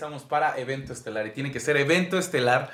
regresamos 0.00 0.22
para 0.22 0.58
evento 0.58 0.92
estelar. 0.94 1.26
Y 1.26 1.30
tiene 1.30 1.52
que 1.52 1.60
ser 1.60 1.76
evento 1.76 2.18
estelar 2.18 2.70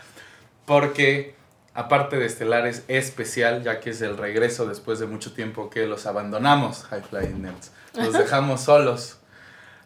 porque, 0.64 1.34
aparte 1.74 2.16
de 2.16 2.26
estelar, 2.26 2.66
es 2.66 2.84
especial, 2.86 3.64
ya 3.64 3.80
que 3.80 3.90
es 3.90 4.00
el 4.00 4.16
regreso 4.16 4.66
después 4.66 5.00
de 5.00 5.06
mucho 5.06 5.32
tiempo 5.32 5.68
que 5.68 5.86
los 5.86 6.06
abandonamos, 6.06 6.84
High 6.84 7.02
Flying 7.02 7.42
Nerds. 7.42 7.72
Los 7.94 8.12
dejamos 8.24 8.60
solos. 8.62 9.18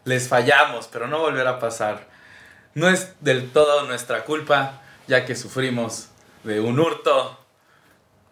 Les 0.04 0.28
fallamos, 0.28 0.88
pero 0.92 1.06
no 1.06 1.20
volverá 1.20 1.50
a 1.50 1.58
pasar. 1.58 2.08
No 2.74 2.88
es 2.88 3.14
del 3.20 3.50
todo 3.50 3.86
nuestra 3.86 4.24
culpa, 4.24 4.82
ya 5.06 5.24
que 5.24 5.34
sufrimos 5.34 6.08
de 6.44 6.60
un 6.60 6.78
hurto. 6.78 7.38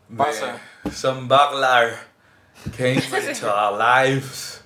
de 0.09 0.16
Pasa. 0.16 0.61
Some 0.93 1.29
burglar 1.29 1.98
came 2.77 2.97
into 3.29 3.48
our 3.48 3.73
lives. 3.73 4.62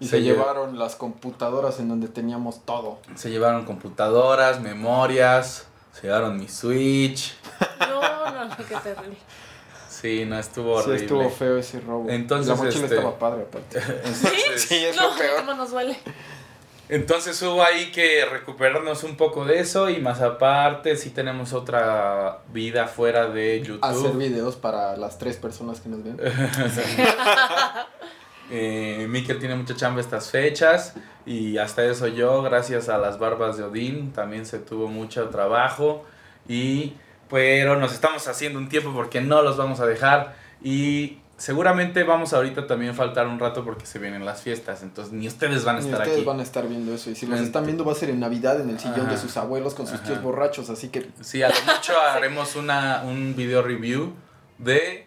Y 0.00 0.06
Se 0.06 0.12
se, 0.12 0.18
lle- 0.20 0.32
llevaron 0.32 0.78
las 0.78 0.96
computadoras 0.96 1.78
en 1.78 1.88
donde 1.88 2.08
teníamos 2.08 2.64
todo. 2.64 2.98
Se 3.14 3.30
llevaron 3.30 3.64
computadoras, 3.66 4.60
memorias, 4.60 5.66
se 5.92 6.02
llevaron 6.06 6.38
mi 6.38 6.48
Switch. 6.48 7.36
No, 7.80 8.30
no, 8.32 8.44
no, 8.46 8.56
qué 8.56 8.74
terrible. 8.82 9.16
Sí, 9.90 10.24
no 10.24 10.38
estuvo 10.38 10.76
Sí, 10.78 10.84
horrible. 10.88 11.02
estuvo 11.02 11.30
feo 11.30 11.58
ese 11.58 11.80
robo. 11.80 12.08
Entonces, 12.08 12.48
la 12.48 12.54
mochila 12.64 12.84
este- 12.84 12.96
estaba 12.96 13.18
padre, 13.18 13.42
aparte. 13.42 13.78
Entonces, 14.04 14.62
Sí, 14.62 14.84
es 14.86 14.96
no, 14.96 15.10
lo 15.10 15.16
peor. 15.18 15.36
cómo 15.40 15.54
nos 15.54 15.70
duele. 15.70 15.98
entonces 16.88 17.40
hubo 17.42 17.62
ahí 17.62 17.92
que 17.92 18.24
recuperarnos 18.24 19.04
un 19.04 19.16
poco 19.16 19.44
de 19.44 19.60
eso 19.60 19.90
y 19.90 20.00
más 20.00 20.20
aparte 20.22 20.96
sí 20.96 21.10
tenemos 21.10 21.52
otra 21.52 22.38
vida 22.52 22.86
fuera 22.88 23.26
de 23.26 23.60
YouTube. 23.60 23.84
Hacer 23.84 24.12
videos 24.12 24.56
para 24.56 24.96
las 24.96 25.18
tres 25.18 25.36
personas 25.36 25.80
que 25.80 25.88
nos 25.90 26.02
ven. 26.02 26.16
Eh, 28.50 29.06
Mikel 29.08 29.38
tiene 29.38 29.54
mucha 29.54 29.76
chamba 29.76 30.00
estas 30.00 30.30
fechas 30.30 30.94
y 31.26 31.58
hasta 31.58 31.84
eso 31.84 32.08
yo, 32.08 32.42
gracias 32.42 32.88
a 32.88 32.98
las 32.98 33.18
barbas 33.18 33.56
de 33.56 33.62
Odín, 33.64 34.12
también 34.12 34.44
se 34.46 34.58
tuvo 34.58 34.88
mucho 34.88 35.28
trabajo 35.28 36.04
y 36.48 36.94
pero 37.28 37.78
nos 37.78 37.92
estamos 37.92 38.26
haciendo 38.26 38.58
un 38.58 38.68
tiempo 38.68 38.92
porque 38.92 39.20
no 39.20 39.42
los 39.42 39.56
vamos 39.56 39.78
a 39.78 39.86
dejar 39.86 40.34
y 40.62 41.18
seguramente 41.36 42.02
vamos 42.02 42.32
ahorita 42.32 42.66
también 42.66 42.90
a 42.90 42.94
faltar 42.94 43.28
un 43.28 43.38
rato 43.38 43.64
porque 43.64 43.86
se 43.86 43.98
vienen 44.00 44.24
las 44.26 44.42
fiestas, 44.42 44.82
entonces 44.82 45.12
ni 45.14 45.28
ustedes 45.28 45.64
van 45.64 45.76
a 45.76 45.78
Y 45.80 45.84
estar 45.84 46.00
ustedes 46.00 46.16
aquí. 46.18 46.26
van 46.26 46.40
a 46.40 46.42
estar 46.42 46.66
viendo 46.68 46.92
eso. 46.92 47.08
Y 47.10 47.14
si 47.14 47.26
los 47.26 47.38
Ent- 47.38 47.44
están 47.44 47.64
viendo 47.66 47.84
va 47.84 47.92
a 47.92 47.94
ser 47.94 48.10
en 48.10 48.18
Navidad 48.20 48.60
en 48.60 48.68
el 48.68 48.78
sillón 48.80 49.02
Ajá. 49.02 49.12
de 49.12 49.16
sus 49.16 49.36
abuelos 49.36 49.74
con 49.74 49.86
sus 49.86 50.00
Ajá. 50.00 50.04
tíos 50.08 50.22
borrachos. 50.22 50.68
Así 50.70 50.88
que 50.88 51.08
Sí, 51.20 51.42
a 51.42 51.48
lo 51.48 51.54
mucho 51.54 51.92
haremos 52.12 52.56
una, 52.56 53.02
un 53.04 53.34
video 53.36 53.62
review 53.62 54.12
de 54.58 55.06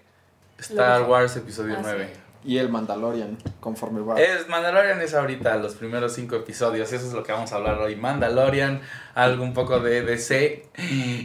Star 0.60 1.04
Wars 1.04 1.36
Episodio 1.36 1.76
Ah, 1.78 1.82
9. 1.84 2.10
sí. 2.14 2.20
Y 2.46 2.58
el 2.58 2.70
Mandalorian 2.70 3.38
conforme 3.60 4.02
va. 4.02 4.20
Es 4.20 4.48
Mandalorian 4.48 5.02
es 5.02 5.14
ahorita 5.14 5.56
los 5.58 5.76
primeros 5.76 6.14
cinco 6.14 6.36
episodios, 6.36 6.92
eso 6.92 7.08
es 7.08 7.14
lo 7.14 7.24
que 7.24 7.32
vamos 7.32 7.52
a 7.54 7.56
hablar 7.56 7.80
hoy. 7.80 7.96
Mandalorian, 7.96 8.82
algo 9.16 9.44
un 9.44 9.54
poco 9.54 9.80
de 9.80 10.02
DC. 10.02 10.68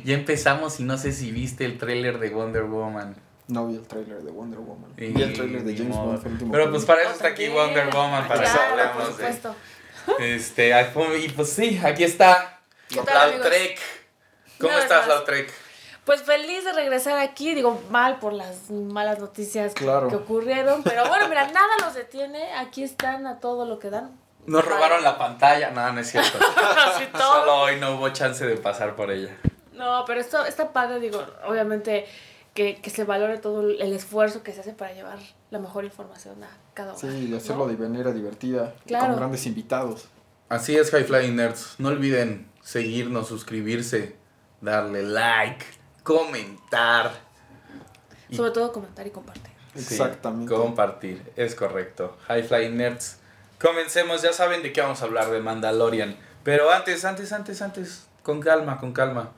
Ya 0.05 0.15
empezamos 0.15 0.81
y 0.81 0.85
no 0.85 0.97
sé 0.99 1.13
si 1.13 1.31
viste 1.33 1.65
el 1.65 1.79
tráiler 1.79 2.19
de 2.19 2.31
Wonder 2.31 2.65
Woman. 2.65 3.17
No 3.49 3.67
vi 3.67 3.77
el 3.77 3.87
tráiler 3.87 4.23
de 4.23 4.31
Wonder 4.31 4.61
Woman. 4.61 4.93
Y 4.97 5.07
vi 5.07 5.23
el 5.23 5.33
tráiler 5.33 5.65
de 5.65 5.77
James. 5.77 5.97
Bond. 5.97 6.19
fue 6.21 6.29
el 6.29 6.33
último 6.35 6.53
Pero 6.53 6.71
pues 6.71 6.85
para 6.85 7.03
eso 7.03 7.13
está 7.13 7.29
aquí. 7.29 7.49
Wonder 7.49 7.89
Woman, 7.93 8.29
para 8.29 8.45
eso 8.45 8.53
Claro, 8.53 8.71
por 8.73 8.81
hablamos 8.81 9.07
de... 9.07 9.13
supuesto. 9.13 9.55
Este, 10.19 10.73
y 11.23 11.29
pues 11.31 11.51
sí, 11.51 11.81
aquí 11.85 12.05
está. 12.05 12.61
¿Qué 12.89 13.01
tal? 13.01 13.33
Lautrec. 13.33 13.79
¿Cómo 14.59 14.75
vez 14.75 14.85
estás. 14.85 15.07
Lautrec? 15.07 15.53
Pues 16.09 16.23
feliz 16.23 16.65
de 16.65 16.73
regresar 16.73 17.19
aquí, 17.19 17.55
digo 17.55 17.83
mal 17.91 18.19
por 18.19 18.33
las 18.33 18.71
malas 18.71 19.19
noticias 19.19 19.75
que- 19.75 19.85
Claro. 19.85 20.09
que 20.09 20.17
ocurrieron, 20.17 20.83
pero 20.83 21.07
bueno, 21.07 21.29
mira, 21.29 21.47
nada 21.49 21.69
los 21.85 21.93
detiene, 21.93 22.51
aquí 22.55 22.83
están 22.83 23.27
a 23.27 23.41
todo 23.41 23.67
lo 23.67 23.79
que 23.79 23.91
dan. 23.91 24.19
Nos 24.47 24.65
robaron 24.65 25.03
la 25.03 25.19
pantalla. 25.19 25.71
No, 25.71 25.93
no 25.93 26.01
es 26.01 26.11
cierto. 26.11 26.39
Solo 27.19 27.57
hoy 27.61 27.79
no 27.79 27.97
hubo 27.97 28.09
chance 28.09 28.47
de 28.47 28.57
pasar 28.57 28.97
por 28.97 29.11
ella. 29.11 29.37
No, 29.75 30.05
pero 30.07 30.19
esto 30.19 30.43
está 30.47 30.73
padre, 30.73 30.99
digo, 30.99 31.23
obviamente 31.47 32.07
que, 32.55 32.77
que 32.81 32.89
se 32.89 33.05
valore 33.05 33.37
todo 33.37 33.61
el 33.61 33.93
esfuerzo 33.93 34.43
que 34.43 34.55
se 34.55 34.61
hace 34.61 34.73
para 34.73 34.95
llevar 34.95 35.19
la 35.51 35.59
mejor 35.59 35.85
información 35.85 36.43
a 36.43 36.49
cada 36.73 36.93
uno. 36.95 36.99
Sí, 36.99 37.29
y 37.31 37.37
hacerlo 37.37 37.67
de 37.69 37.77
manera 37.77 38.13
divertida. 38.13 38.73
Claro. 38.87 39.09
Con 39.09 39.17
grandes 39.17 39.45
invitados. 39.45 40.09
Así 40.49 40.75
es, 40.75 40.91
High 40.91 41.05
Flying 41.05 41.37
Nerds. 41.37 41.75
No 41.77 41.91
olviden 41.91 42.51
seguirnos, 42.63 43.29
suscribirse, 43.29 44.17
darle 44.63 45.03
like, 45.03 45.67
comentar. 46.09 47.11
y- 48.31 48.37
Sobre 48.37 48.51
todo 48.53 48.73
comentar 48.73 49.07
y 49.07 49.11
compartir. 49.11 49.53
sí, 49.75 49.81
Exactamente. 49.81 50.53
compartir, 50.55 51.33
es 51.37 51.55
correcto. 51.55 52.17
High 52.29 52.43
Flying 52.45 52.77
Nerds. 52.79 53.19
Comencemos, 53.61 54.23
ya 54.23 54.33
saben 54.33 54.63
de 54.63 54.73
qué 54.73 54.81
vamos 54.81 55.03
a 55.03 55.05
hablar 55.05 55.31
de 55.31 55.41
Mandalorian. 55.41 56.17
Pero 56.45 56.71
antes, 56.71 57.05
antes, 57.05 57.33
antes, 57.33 57.61
antes, 57.61 58.07
con 58.23 58.41
calma, 58.41 58.79
con 58.79 58.93
calma. 58.93 59.33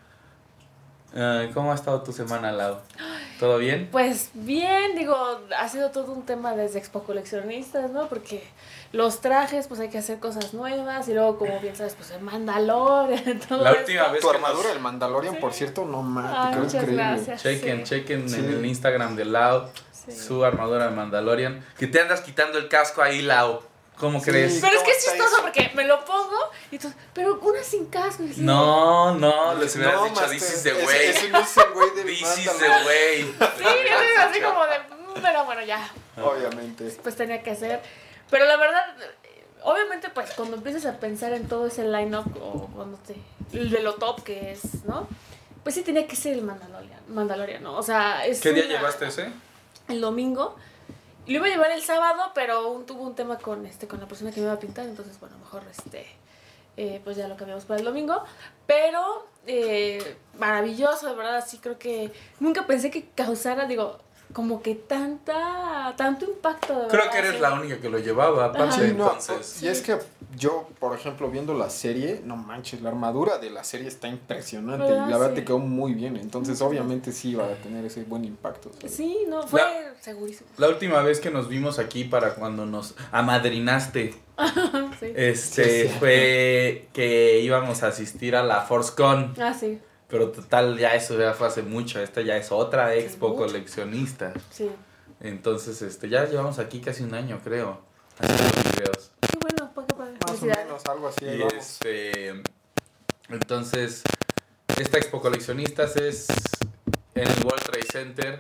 Eh, 1.14 1.50
¿Cómo 1.54 1.72
ha 1.72 1.74
estado 1.74 2.02
tu 2.02 2.12
semana, 2.12 2.52
Lau? 2.52 2.78
¿Todo 3.40 3.56
bien? 3.58 3.88
Pues 3.90 4.30
bien, 4.34 4.94
digo, 4.96 5.16
ha 5.58 5.68
sido 5.68 5.90
todo 5.90 6.12
un 6.12 6.26
tema 6.26 6.54
desde 6.54 6.78
Expo 6.78 7.02
Coleccionistas, 7.02 7.90
¿no? 7.90 8.06
Porque 8.08 8.44
los 8.92 9.20
trajes, 9.22 9.66
pues 9.66 9.80
hay 9.80 9.88
que 9.88 9.96
hacer 9.98 10.18
cosas 10.20 10.52
nuevas 10.52 11.08
y 11.08 11.14
luego, 11.14 11.38
como 11.38 11.58
bien 11.60 11.74
sabes, 11.74 11.94
pues 11.94 12.10
el 12.10 12.20
Mandalorian, 12.20 13.40
todo 13.48 13.64
La 13.64 13.70
esto. 13.70 13.80
última 13.82 14.08
vez 14.08 14.20
Tu 14.20 14.28
que 14.28 14.36
armadura 14.36 14.62
nos- 14.64 14.72
del 14.74 14.82
Mandalorian, 14.82 15.34
Sí. 15.36 15.40
por 15.40 15.52
cierto, 15.54 15.84
no 15.86 16.02
mames, 16.02 16.50
quedó 16.52 16.60
muchas 16.64 16.74
increíble. 16.82 17.02
gracias. 17.02 17.42
Chequen, 17.42 17.78
Sí. 17.78 17.84
chequen 17.84 18.28
Sí. 18.28 18.36
en 18.40 18.44
el 18.50 18.66
Instagram 18.66 19.16
de 19.16 19.24
Sí. 19.90 20.12
su 20.12 20.44
armadura 20.44 20.84
de 20.88 20.90
Mandalorian. 20.96 21.64
Que 21.78 21.86
te 21.86 22.00
andas 22.00 22.20
quitando 22.20 22.58
el 22.58 22.68
casco 22.68 23.00
ahí, 23.02 23.22
Lau. 23.22 23.60
¿Cómo 24.00 24.18
Sí. 24.18 24.30
crees? 24.30 24.58
Pero 24.60 24.78
es 24.78 24.82
que 24.82 24.90
es 24.92 25.04
¿Cómo 25.04 25.12
está 25.12 25.12
chistoso 25.12 25.34
eso? 25.36 25.42
porque 25.42 25.70
me 25.74 25.84
lo 25.84 26.04
pongo 26.04 26.36
y 26.70 26.78
tú, 26.78 26.92
pero 27.12 27.38
una 27.40 27.62
sin 27.62 27.86
casco. 27.86 28.22
Y 28.24 28.30
así, 28.30 28.40
No, 28.40 29.14
no, 29.14 29.54
les 29.54 29.76
hubieras 29.76 29.94
No, 29.96 30.04
dicho, 30.08 30.26
this 30.30 30.42
is 30.54 30.62
the 30.62 30.72
way. 30.72 31.06
Ese 31.08 31.28
no 31.28 31.38
es 31.40 31.56
el 31.56 31.70
güey 31.72 31.90
del 31.94 32.06
This 32.06 32.22
is 32.22 32.34
the 32.44 32.50
Mandalorian. 32.50 32.86
way. 32.86 33.22
Sí, 33.58 33.64
es 34.14 34.18
así 34.18 34.40
como 34.40 34.64
de, 34.66 34.78
"Mm, 34.78 35.22
pero 35.22 35.44
bueno, 35.44 35.62
ya, 35.62 35.90
Obviamente. 36.20 36.96
pues 37.02 37.14
tenía 37.16 37.42
que 37.42 37.50
hacer. 37.50 37.80
Pero 38.30 38.44
la 38.46 38.56
verdad, 38.56 38.82
obviamente, 39.62 40.08
pues 40.10 40.30
cuando 40.32 40.56
empiezas 40.56 40.86
a 40.86 40.98
pensar 40.98 41.32
en 41.32 41.48
todo 41.48 41.66
ese 41.66 41.84
line-up 41.84 42.24
o 42.40 42.66
cuando 42.74 42.96
te. 42.98 43.16
el 43.52 43.68
de 43.70 43.80
lo 43.82 43.94
top 43.96 44.22
que 44.22 44.52
es, 44.52 44.84
¿no? 44.84 45.08
Pues 45.62 45.74
sí 45.74 45.82
tenía 45.82 46.06
que 46.06 46.16
ser 46.16 46.34
el 46.34 46.42
Mandalorian, 46.42 47.00
Mandalorian, 47.08 47.62
¿no? 47.62 47.76
O 47.76 47.82
sea, 47.82 48.24
es. 48.24 48.40
¿Qué 48.40 48.52
día 48.52 48.64
llevaste 48.64 49.06
ese? 49.08 49.30
El 49.88 50.00
domingo. 50.00 50.56
Lo 51.30 51.36
iba 51.38 51.46
a 51.46 51.50
llevar 51.50 51.70
el 51.70 51.82
sábado, 51.82 52.32
pero 52.34 52.70
un- 52.70 52.86
tuvo 52.86 53.02
un 53.04 53.14
tema 53.14 53.38
con 53.38 53.64
este 53.66 53.86
con 53.86 54.00
la 54.00 54.06
persona 54.06 54.30
que 54.32 54.40
me 54.40 54.46
iba 54.46 54.52
a 54.54 54.58
pintar, 54.58 54.86
entonces 54.86 55.18
bueno, 55.20 55.38
mejor 55.38 55.62
este 55.70 56.06
eh, 56.76 57.00
pues 57.04 57.16
ya 57.16 57.28
lo 57.28 57.36
cambiamos 57.36 57.64
para 57.66 57.78
el 57.78 57.84
domingo. 57.84 58.22
Pero 58.66 59.26
eh, 59.46 60.16
maravilloso, 60.38 61.08
de 61.08 61.14
verdad, 61.14 61.36
así 61.36 61.58
creo 61.58 61.78
que 61.78 62.12
nunca 62.40 62.66
pensé 62.66 62.90
que 62.90 63.08
causara, 63.10 63.66
digo, 63.66 63.98
como 64.32 64.62
que 64.62 64.74
tanta 64.76 65.94
tanto 65.96 66.24
impacto. 66.24 66.82
De 66.82 66.88
Creo 66.88 67.10
que 67.10 67.18
eres 67.18 67.40
la 67.40 67.52
única 67.54 67.78
que 67.80 67.88
lo 67.88 67.98
llevaba, 67.98 68.46
aparte, 68.46 68.62
Ajá. 68.74 68.86
Sí, 68.88 68.94
no, 68.96 69.04
entonces. 69.12 69.62
y 69.62 69.68
es 69.68 69.80
que 69.82 69.98
yo, 70.36 70.68
por 70.78 70.94
ejemplo, 70.94 71.28
viendo 71.30 71.52
la 71.54 71.68
serie, 71.70 72.20
no 72.24 72.36
manches, 72.36 72.80
la 72.80 72.90
armadura 72.90 73.38
de 73.38 73.50
la 73.50 73.64
serie 73.64 73.88
está 73.88 74.06
impresionante 74.08 74.84
¿Verdad? 74.84 75.08
y 75.08 75.10
la 75.10 75.18
verdad 75.18 75.34
Sí. 75.34 75.40
te 75.40 75.44
quedó 75.44 75.58
muy 75.58 75.94
bien. 75.94 76.16
Entonces, 76.16 76.62
obviamente, 76.62 77.10
sí 77.12 77.30
iba 77.30 77.44
a 77.44 77.54
tener 77.56 77.84
ese 77.84 78.04
buen 78.04 78.24
impacto. 78.24 78.70
¿sabes? 78.72 78.94
Sí, 78.94 79.24
no, 79.28 79.46
fue 79.46 79.60
La- 79.60 80.00
segurísimo. 80.00 80.48
La 80.58 80.68
última 80.68 81.02
vez 81.02 81.18
que 81.20 81.30
nos 81.30 81.48
vimos 81.48 81.78
aquí 81.80 82.04
para 82.04 82.34
cuando 82.36 82.64
nos 82.66 82.94
amadrinaste, 83.10 84.14
Sí. 85.00 85.06
este, 85.16 85.82
Sí, 85.86 85.88
sí. 85.88 85.94
fue 85.98 86.88
que 86.92 87.40
íbamos 87.40 87.82
a 87.82 87.88
asistir 87.88 88.36
a 88.36 88.42
la 88.44 88.60
ForceCon. 88.62 89.34
Ah, 89.40 89.52
sí, 89.58 89.80
Pero 90.10 90.30
total, 90.30 90.76
ya 90.76 90.94
eso 90.94 91.18
ya 91.18 91.32
fue 91.34 91.46
hace 91.46 91.62
mucho. 91.62 92.00
Esta 92.00 92.20
ya 92.20 92.36
es 92.36 92.50
otra 92.50 92.94
expo 92.94 93.36
coleccionista. 93.36 94.32
sí. 94.50 94.70
Entonces, 95.22 95.82
este, 95.82 96.08
ya 96.08 96.24
llevamos 96.24 96.58
aquí 96.58 96.80
casi 96.80 97.02
un 97.02 97.12
año, 97.14 97.40
creo. 97.44 97.82
Videos. 98.20 99.12
Qué 99.20 99.38
bueno. 99.38 99.70
Más 100.26 100.42
o 100.42 100.46
menos, 100.46 100.82
algo 100.86 101.08
así. 101.08 101.26
Y 101.26 101.42
este, 101.56 102.42
entonces, 103.28 104.02
esta 104.78 104.96
expo 104.96 105.20
coleccionistas 105.20 105.96
es 105.96 106.26
en 107.14 107.28
el 107.28 107.44
World 107.44 107.62
Trade 107.62 107.86
Center. 107.92 108.38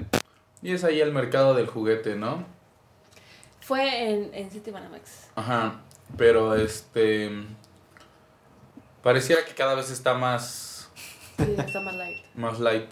Y 0.62 0.72
es 0.72 0.84
ahí 0.84 1.00
el 1.00 1.12
mercado 1.12 1.54
del 1.54 1.66
juguete, 1.66 2.16
¿no? 2.16 2.46
Fue 3.60 4.10
en, 4.10 4.34
en 4.34 4.50
City 4.50 4.70
Banamex. 4.70 5.28
Ajá. 5.34 5.82
Pero 6.16 6.54
este. 6.54 7.30
Pareciera 9.02 9.44
que 9.44 9.54
cada 9.54 9.74
vez 9.74 9.90
está 9.90 10.14
más, 10.14 10.79
Sí, 11.44 11.54
está 11.58 11.80
más 11.80 11.94
light. 11.94 12.18
más 12.34 12.60
light. 12.60 12.90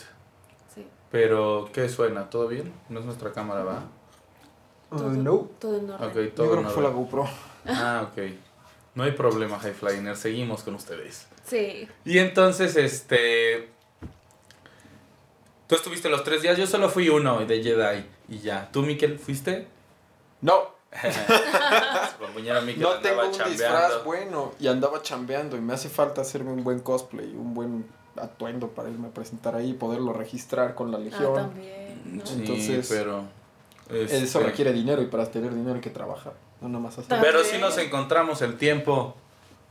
Sí. 0.74 0.86
Pero, 1.10 1.68
¿qué 1.72 1.88
suena? 1.88 2.28
¿Todo 2.30 2.48
bien? 2.48 2.72
No 2.88 3.00
es 3.00 3.06
nuestra 3.06 3.32
cámara, 3.32 3.64
¿va? 3.64 3.82
Uh, 4.90 4.96
Todo, 4.98 5.10
no, 5.10 5.36
todo 5.58 5.76
en 5.78 5.90
orden. 5.90 6.08
Ok, 6.08 6.14
yo 6.14 6.32
todo 6.32 6.50
creo 6.52 6.64
que 6.64 6.70
fue 6.70 6.82
la. 6.82 6.88
GoPro. 6.90 7.28
Ah, 7.66 8.08
ok. 8.10 8.22
No 8.94 9.04
hay 9.04 9.12
problema, 9.12 9.58
High 9.58 9.74
Flyer. 9.74 10.16
Seguimos 10.16 10.62
con 10.62 10.74
ustedes. 10.74 11.28
Sí. 11.44 11.88
Y 12.04 12.18
entonces, 12.18 12.76
este. 12.76 13.68
Tú 15.66 15.74
estuviste 15.74 16.08
los 16.08 16.24
tres 16.24 16.40
días, 16.40 16.56
yo 16.56 16.66
solo 16.66 16.88
fui 16.88 17.10
uno 17.10 17.44
de 17.44 17.62
Jedi 17.62 18.06
y 18.28 18.38
ya. 18.38 18.70
¿Tú, 18.72 18.80
Miquel, 18.82 19.18
fuiste? 19.18 19.68
No, 20.40 20.70
Compañero 22.18 22.62
Miquel 22.62 22.82
No 22.82 22.92
andaba 22.92 23.02
tengo 23.02 23.22
un 23.26 23.32
chambeando. 23.32 23.50
disfraz 23.50 24.04
bueno 24.04 24.52
y 24.58 24.68
andaba 24.68 25.02
chambeando 25.02 25.56
y 25.56 25.60
me 25.60 25.74
hace 25.74 25.90
falta 25.90 26.22
hacerme 26.22 26.52
un 26.52 26.64
buen 26.64 26.80
cosplay, 26.80 27.26
un 27.34 27.52
buen 27.52 27.86
atuendo 28.22 28.68
para 28.68 28.88
irme 28.90 29.08
a 29.08 29.10
presentar 29.10 29.54
ahí 29.56 29.70
y 29.70 29.74
poderlo 29.74 30.12
registrar 30.12 30.74
con 30.74 30.90
la 30.90 30.98
Ah, 30.98 31.00
legión. 31.00 31.34
también. 31.34 32.16
¿no? 32.18 32.26
Sí, 32.26 32.34
Entonces, 32.38 32.86
pero... 32.88 33.22
Eso 33.90 34.14
este, 34.16 34.40
requiere 34.40 34.72
dinero 34.72 35.00
y 35.00 35.06
para 35.06 35.30
tener 35.30 35.54
dinero 35.54 35.76
hay 35.76 35.80
que 35.80 35.88
trabajar, 35.88 36.34
no 36.60 36.68
nada 36.68 36.80
más 36.84 36.92
hacer. 36.98 37.06
También. 37.06 37.32
Pero 37.32 37.42
sí 37.44 37.56
nos 37.58 37.78
encontramos 37.78 38.42
el 38.42 38.58
tiempo 38.58 39.14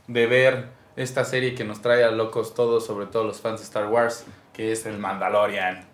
de 0.08 0.26
ver 0.26 0.68
esta 0.96 1.24
serie 1.24 1.54
que 1.54 1.62
nos 1.64 1.80
trae 1.82 2.02
a 2.02 2.10
locos 2.10 2.52
todos, 2.54 2.84
sobre 2.84 3.06
todo 3.06 3.22
los 3.22 3.40
fans 3.40 3.60
de 3.60 3.64
Star 3.64 3.86
Wars, 3.86 4.24
que 4.52 4.72
es 4.72 4.86
el 4.86 4.98
Mandalorian. 4.98 5.86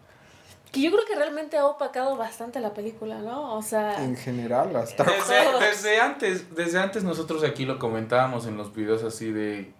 Que 0.73 0.81
yo 0.81 0.91
creo 0.91 1.05
que 1.07 1.15
realmente 1.15 1.59
ha 1.59 1.67
opacado 1.67 2.17
bastante 2.17 2.61
la 2.61 2.73
película, 2.73 3.19
¿no? 3.19 3.55
O 3.59 3.63
sea, 3.63 4.03
En 4.03 4.17
general, 4.17 4.75
hasta 4.75 5.05
Desde, 5.05 5.61
desde 5.61 6.01
antes, 6.01 6.55
desde 6.55 6.79
antes 6.79 7.05
nosotros 7.05 7.45
aquí 7.45 7.67
lo 7.67 7.79
comentábamos 7.79 8.47
en 8.47 8.57
los 8.57 8.75
videos 8.75 9.05
así 9.05 9.31
de 9.33 9.71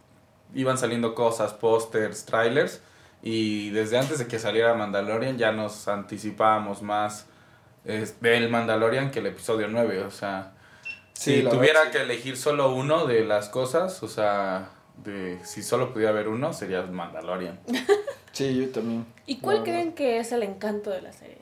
iban 0.55 0.79
saliendo 0.79 1.15
cosas, 1.15 1.53
pósters, 1.53 2.25
trailers 2.25 2.81
y 3.23 3.71
desde 3.71 3.99
antes 3.99 4.19
de 4.19 4.27
que 4.27 4.39
saliera 4.39 4.75
Mandalorian 4.75 5.39
ya 5.39 5.53
nos 5.53 5.89
anticipábamos 5.89 6.83
más 6.83 7.27
es, 7.85 8.21
del 8.21 8.49
Mandalorian 8.51 9.11
que 9.11 9.21
el 9.21 9.27
episodio 9.27 9.69
9, 9.69 10.05
o 10.05 10.11
sea, 10.11 10.53
Sí, 11.15 11.37
si 11.37 11.43
tuviera 11.45 11.81
verdad, 11.81 11.83
sí. 11.85 11.91
que 11.93 12.03
elegir 12.03 12.37
solo 12.37 12.75
uno 12.75 13.07
de 13.07 13.25
las 13.25 13.49
cosas, 13.49 14.03
o 14.03 14.09
sea, 14.09 14.71
de 15.05 15.39
si 15.45 15.63
solo 15.63 15.93
pudiera 15.93 16.11
haber 16.11 16.29
uno 16.29 16.53
sería 16.53 16.83
Mandalorian. 16.83 17.61
Sí, 18.33 18.53
yo 18.57 18.69
también. 18.71 19.07
¿y 19.27 19.39
cuál 19.39 19.63
creen 19.63 19.93
que 19.93 20.19
es 20.19 20.33
el 20.33 20.43
encanto 20.43 20.91
de 20.91 21.01
la 21.03 21.13
serie? 21.13 21.39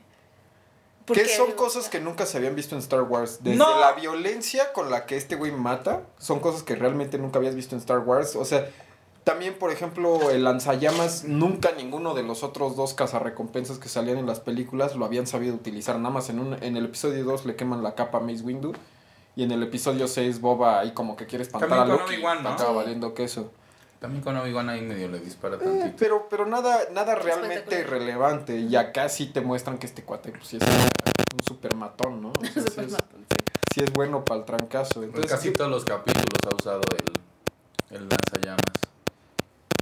Que 1.06 1.24
son 1.26 1.52
cosas 1.52 1.88
que 1.88 2.00
nunca 2.00 2.26
se 2.26 2.36
habían 2.36 2.54
visto 2.54 2.74
en 2.74 2.80
Star 2.80 3.00
Wars. 3.02 3.38
Desde 3.42 3.56
No. 3.56 3.80
la 3.80 3.92
violencia 3.92 4.74
con 4.74 4.90
la 4.90 5.06
que 5.06 5.16
este 5.16 5.34
güey 5.36 5.52
mata, 5.52 6.02
son 6.18 6.38
cosas 6.40 6.62
que 6.62 6.76
realmente 6.76 7.16
nunca 7.16 7.38
habías 7.38 7.54
visto 7.54 7.74
en 7.74 7.80
Star 7.80 8.00
Wars. 8.00 8.36
O 8.36 8.44
sea, 8.44 8.68
también, 9.24 9.54
por 9.58 9.70
ejemplo, 9.70 10.30
el 10.30 10.44
lanzallamas, 10.44 11.24
nunca 11.24 11.72
ninguno 11.72 12.14
de 12.14 12.22
los 12.22 12.42
otros 12.42 12.76
dos 12.76 12.94
cazarrecompensas 12.94 13.78
que 13.78 13.88
salían 13.88 14.18
en 14.18 14.26
las 14.26 14.40
películas 14.40 14.96
lo 14.96 15.04
habían 15.04 15.26
sabido 15.26 15.54
utilizar. 15.54 15.96
Nada 15.98 16.10
más 16.14 16.28
en, 16.30 16.40
un, 16.40 16.54
en 16.62 16.76
el 16.76 16.86
episodio 16.86 17.24
2 17.24 17.46
le 17.46 17.54
queman 17.56 17.82
la 17.82 17.94
capa 17.94 18.18
a 18.18 18.20
Mace 18.20 18.42
Windu. 18.42 18.72
Y 19.34 19.44
en 19.44 19.50
el 19.52 19.62
episodio 19.62 20.08
6 20.08 20.40
Boba 20.40 20.80
ahí 20.80 20.92
como 20.92 21.16
que 21.16 21.26
quiere 21.26 21.42
espantar 21.44 21.68
También 21.70 21.90
a 21.90 21.96
con 21.96 22.02
Loki. 22.04 22.14
Obi-Wan, 22.16 22.42
¿no? 22.42 22.48
Acaba 22.50 22.70
Sí. 22.70 22.76
valiendo 22.76 23.14
queso. 23.14 23.50
También 23.98 24.22
con 24.22 24.36
Obi-Wan 24.36 24.68
ahí 24.68 24.80
medio 24.82 25.08
le 25.08 25.20
dispara 25.20 25.54
Eh, 25.56 25.58
tantito. 25.60 25.96
pero, 25.98 26.26
pero 26.28 26.44
nada, 26.44 26.80
nada 26.92 27.14
realmente 27.14 27.84
relevante. 27.84 28.58
Y 28.58 28.74
acá 28.76 29.08
sí 29.08 29.26
te 29.26 29.40
muestran 29.40 29.78
que 29.78 29.86
este 29.86 30.02
cuate 30.02 30.32
pues, 30.32 30.48
sí 30.48 30.56
es 30.58 30.62
un 31.34 31.42
super 31.44 31.74
matón, 31.76 32.20
¿no? 32.20 32.30
O 32.32 32.40
sea, 32.44 32.50
sí, 32.62 32.80
es, 32.80 32.92
sí. 32.92 32.96
sí 33.74 33.80
es 33.84 33.92
bueno 33.92 34.24
para 34.24 34.40
el 34.40 34.44
trancazo. 34.46 34.98
En 35.02 35.10
Entonces, 35.10 35.30
casi 35.30 35.50
yo, 35.50 35.56
todos 35.56 35.70
los 35.70 35.84
capítulos 35.84 36.26
ha 36.44 36.54
usado 36.54 36.80
el, 36.98 37.96
el 37.96 38.08
lanzallamas. 38.08 38.91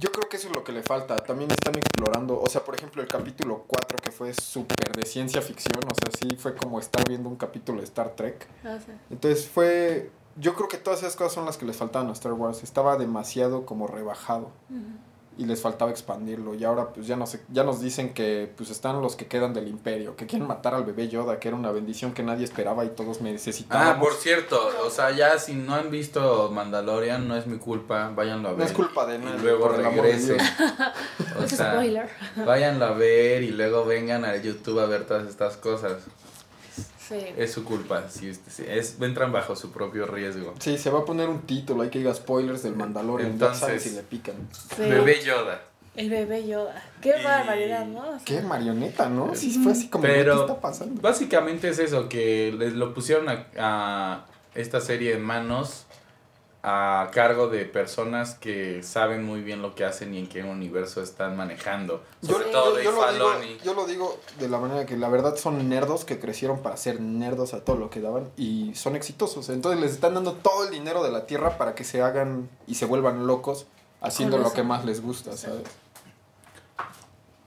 Yo 0.01 0.11
creo 0.11 0.27
que 0.27 0.37
eso 0.37 0.47
es 0.47 0.55
lo 0.55 0.63
que 0.63 0.71
le 0.71 0.81
falta. 0.81 1.23
También 1.23 1.51
están 1.51 1.77
explorando, 1.77 2.39
o 2.41 2.47
sea, 2.49 2.65
por 2.65 2.73
ejemplo, 2.75 3.03
el 3.03 3.07
capítulo 3.07 3.65
4 3.67 3.99
que 4.01 4.11
fue 4.11 4.33
súper 4.33 4.91
de 4.95 5.05
ciencia 5.05 5.41
ficción, 5.43 5.79
o 5.87 5.93
sea, 5.93 6.11
sí 6.11 6.35
fue 6.37 6.55
como 6.55 6.79
estar 6.79 7.07
viendo 7.07 7.29
un 7.29 7.35
capítulo 7.35 7.79
de 7.79 7.85
Star 7.85 8.15
Trek. 8.15 8.47
Ah, 8.65 8.79
sí. 8.83 8.91
Entonces 9.11 9.47
fue, 9.47 10.09
yo 10.37 10.55
creo 10.55 10.67
que 10.67 10.77
todas 10.77 10.99
esas 10.99 11.15
cosas 11.15 11.33
son 11.33 11.45
las 11.45 11.57
que 11.57 11.67
les 11.67 11.77
faltaban 11.77 12.09
a 12.09 12.13
Star 12.13 12.33
Wars. 12.33 12.63
Estaba 12.63 12.97
demasiado 12.97 13.67
como 13.67 13.85
rebajado. 13.85 14.51
Ujú. 14.71 15.10
Y 15.37 15.45
les 15.45 15.61
faltaba 15.61 15.91
expandirlo 15.91 16.53
y 16.55 16.63
ahora 16.63 16.89
pues 16.89 17.07
ya 17.07 17.15
no 17.15 17.25
sé, 17.25 17.41
ya 17.49 17.63
nos 17.63 17.81
dicen 17.81 18.13
que 18.13 18.51
pues 18.55 18.69
están 18.69 19.01
los 19.01 19.15
que 19.15 19.27
quedan 19.27 19.53
del 19.53 19.67
imperio, 19.67 20.15
que 20.15 20.27
quieren 20.27 20.47
matar 20.47 20.73
al 20.73 20.83
bebé 20.83 21.07
Yoda, 21.07 21.39
que 21.39 21.47
era 21.47 21.57
una 21.57 21.71
bendición 21.71 22.13
que 22.13 22.21
nadie 22.21 22.43
esperaba 22.43 22.83
y 22.85 22.89
todos 22.89 23.21
necesitábamos. 23.21 23.95
Ah, 23.95 23.99
por 23.99 24.13
cierto, 24.13 24.59
o 24.85 24.89
sea, 24.89 25.11
ya 25.11 25.39
si 25.39 25.53
no 25.53 25.75
han 25.75 25.89
visto 25.89 26.51
Mandalorian, 26.51 27.27
no 27.27 27.35
es 27.35 27.47
mi 27.47 27.57
culpa, 27.57 28.11
váyanlo 28.13 28.49
a 28.49 28.51
ver. 28.51 28.59
no 28.59 28.65
es 28.65 28.73
culpa 28.73 29.05
de 29.05 29.15
Y 29.15 29.19
nadie, 29.19 29.39
luego 29.39 29.65
amor 29.65 29.77
de 29.77 29.83
regresen. 29.83 30.37
O 31.41 31.47
sea, 31.47 31.81
váyanlo 32.45 32.85
a 32.85 32.91
ver 32.91 33.43
y 33.43 33.51
luego 33.51 33.85
vengan 33.85 34.25
a 34.25 34.35
YouTube 34.35 34.79
a 34.79 34.85
ver 34.85 35.05
todas 35.05 35.27
estas 35.27 35.57
cosas. 35.57 36.03
Sí. 37.11 37.25
Es 37.37 37.51
su 37.51 37.63
culpa, 37.65 38.07
si 38.09 38.29
es, 38.29 38.39
si 38.47 38.63
es, 38.67 38.97
entran 39.01 39.31
bajo 39.31 39.55
su 39.55 39.71
propio 39.71 40.05
riesgo. 40.07 40.53
Sí, 40.59 40.77
se 40.77 40.89
va 40.89 40.99
a 40.99 41.05
poner 41.05 41.27
un 41.29 41.41
título, 41.41 41.83
hay 41.83 41.89
que 41.89 41.99
diga 41.99 42.13
spoilers 42.13 42.63
del 42.63 42.75
Mandalorian, 42.75 43.31
Entonces- 43.31 43.83
si 43.83 43.91
le 43.91 44.01
pican. 44.03 44.35
Sí. 44.75 44.81
Bebé 44.83 45.21
Yoda. 45.23 45.61
El 45.95 46.09
bebé 46.09 46.47
Yoda. 46.47 46.81
Qué 47.01 47.13
Y- 47.19 47.23
barbaridad, 47.23 47.85
¿no? 47.85 47.99
O 47.99 48.11
sea, 48.17 48.21
Qué 48.23 48.41
marioneta, 48.41 49.09
¿no? 49.09 49.35
Sí, 49.35 49.59
fue 49.61 49.73
así 49.73 49.89
como, 49.89 50.03
Pero- 50.03 50.35
¿qué 50.35 50.41
está 50.53 50.61
pasando? 50.61 51.01
Básicamente 51.01 51.67
es 51.67 51.79
eso, 51.79 52.07
que 52.07 52.53
les 52.57 52.73
lo 52.73 52.93
pusieron 52.93 53.27
a, 53.27 53.45
a 53.57 54.25
esta 54.55 54.79
serie 54.79 55.13
en 55.15 55.21
manos 55.21 55.85
a 56.63 57.09
cargo 57.11 57.47
de 57.47 57.65
personas 57.65 58.35
que 58.35 58.83
saben 58.83 59.23
muy 59.23 59.41
bien 59.41 59.63
lo 59.63 59.73
que 59.73 59.83
hacen 59.83 60.13
y 60.13 60.19
en 60.19 60.27
qué 60.27 60.43
universo 60.43 61.01
están 61.01 61.35
manejando. 61.35 62.03
Sobre 62.21 62.45
Yo- 62.45 62.51
todo 62.51 62.77
yo, 62.77 62.83
yo 62.83 62.91
lo 62.91 63.11
digo, 63.11 63.29
Filoni. 63.33 63.57
yo 63.63 63.73
lo 63.73 63.85
digo 63.87 64.19
de 64.39 64.47
la 64.47 64.59
manera 64.59 64.85
que 64.85 64.95
la 64.95 65.09
verdad 65.09 65.35
son 65.37 65.67
nerdos 65.69 66.05
que 66.05 66.19
crecieron 66.19 66.61
para 66.61 66.77
ser 66.77 67.01
nerdos 67.01 67.55
a 67.55 67.63
todo 67.65 67.77
lo 67.77 67.89
que 67.89 67.99
daban 67.99 68.29
y 68.37 68.75
son 68.75 68.95
exitosos. 68.95 69.49
Entonces 69.49 69.81
les 69.81 69.91
están 69.93 70.13
dando 70.13 70.33
todo 70.33 70.65
el 70.65 70.69
dinero 70.71 71.01
de 71.03 71.11
la 71.11 71.25
tierra 71.25 71.57
para 71.57 71.73
que 71.73 71.83
se 71.83 72.03
hagan 72.03 72.47
y 72.67 72.75
se 72.75 72.85
vuelvan 72.85 73.25
locos 73.25 73.65
haciendo 74.01 74.37
lo 74.37 74.53
que 74.53 74.61
más 74.61 74.85
les 74.85 75.01
gusta, 75.01 75.35
¿sabes? 75.37 75.63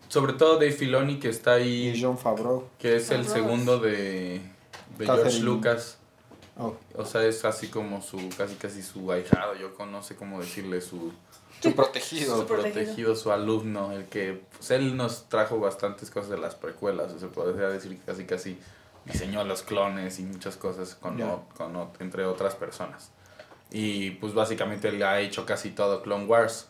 Sobre 0.09 0.33
todo 0.35 0.55
Dave 0.55 0.73
Filoni 0.73 1.19
que 1.19 1.29
está 1.29 1.59
Y 1.61 1.89
ahí, 1.91 2.01
John 2.03 2.19
Favreau. 2.19 2.65
que 2.79 2.97
es 2.97 3.11
el 3.11 3.25
Favreau. 3.25 3.45
segundo 3.47 3.79
de, 3.81 4.41
de 4.99 5.07
George. 5.07 5.41
Lucas. 5.41 5.99
Oh, 6.57 6.75
O 6.97 7.05
sea, 7.05 7.25
es 7.25 7.45
así 7.45 7.69
como 7.69 8.01
su, 8.01 8.29
casi 8.37 8.55
casi 8.55 8.83
su 8.83 9.11
ahijado, 9.11 9.55
yo 9.57 9.73
no 9.87 10.03
sé 10.03 10.15
cómo 10.15 10.41
decirle, 10.41 10.81
su, 10.81 11.13
su 11.61 11.75
protegido. 11.75 12.37
su 12.39 12.47
protegido. 12.47 13.17
su 13.17 13.33
alumno, 13.33 13.91
el 13.93 14.05
que, 14.07 14.41
pues 14.57 14.71
él 14.71 14.97
nos 14.97 15.29
trajo 15.29 15.59
bastantes 15.59 16.11
cosas 16.11 16.31
de 16.31 16.39
las 16.39 16.55
precuelas, 16.55 17.13
o 17.13 17.19
se 17.19 17.27
podría 17.27 17.69
decir 17.69 17.99
que 17.99 18.05
casi 18.05 18.25
casi 18.25 18.59
diseñó 19.05 19.43
los 19.45 19.63
clones 19.63 20.19
y 20.21 20.23
muchas 20.23 20.57
cosas 20.57 20.95
con, 20.95 21.19
Ya. 21.19 21.27
o- 21.27 21.49
con 21.57 21.75
o- 21.77 21.93
entre 21.99 22.25
otras 22.25 22.55
personas. 22.55 23.11
Y 23.73 24.13
pues 24.13 24.33
básicamente 24.35 24.89
él 24.89 25.03
ha 25.03 25.19
hecho 25.21 25.45
casi 25.45 25.71
todo 25.71 26.03
Clone 26.03 26.27
Wars. 26.27 26.69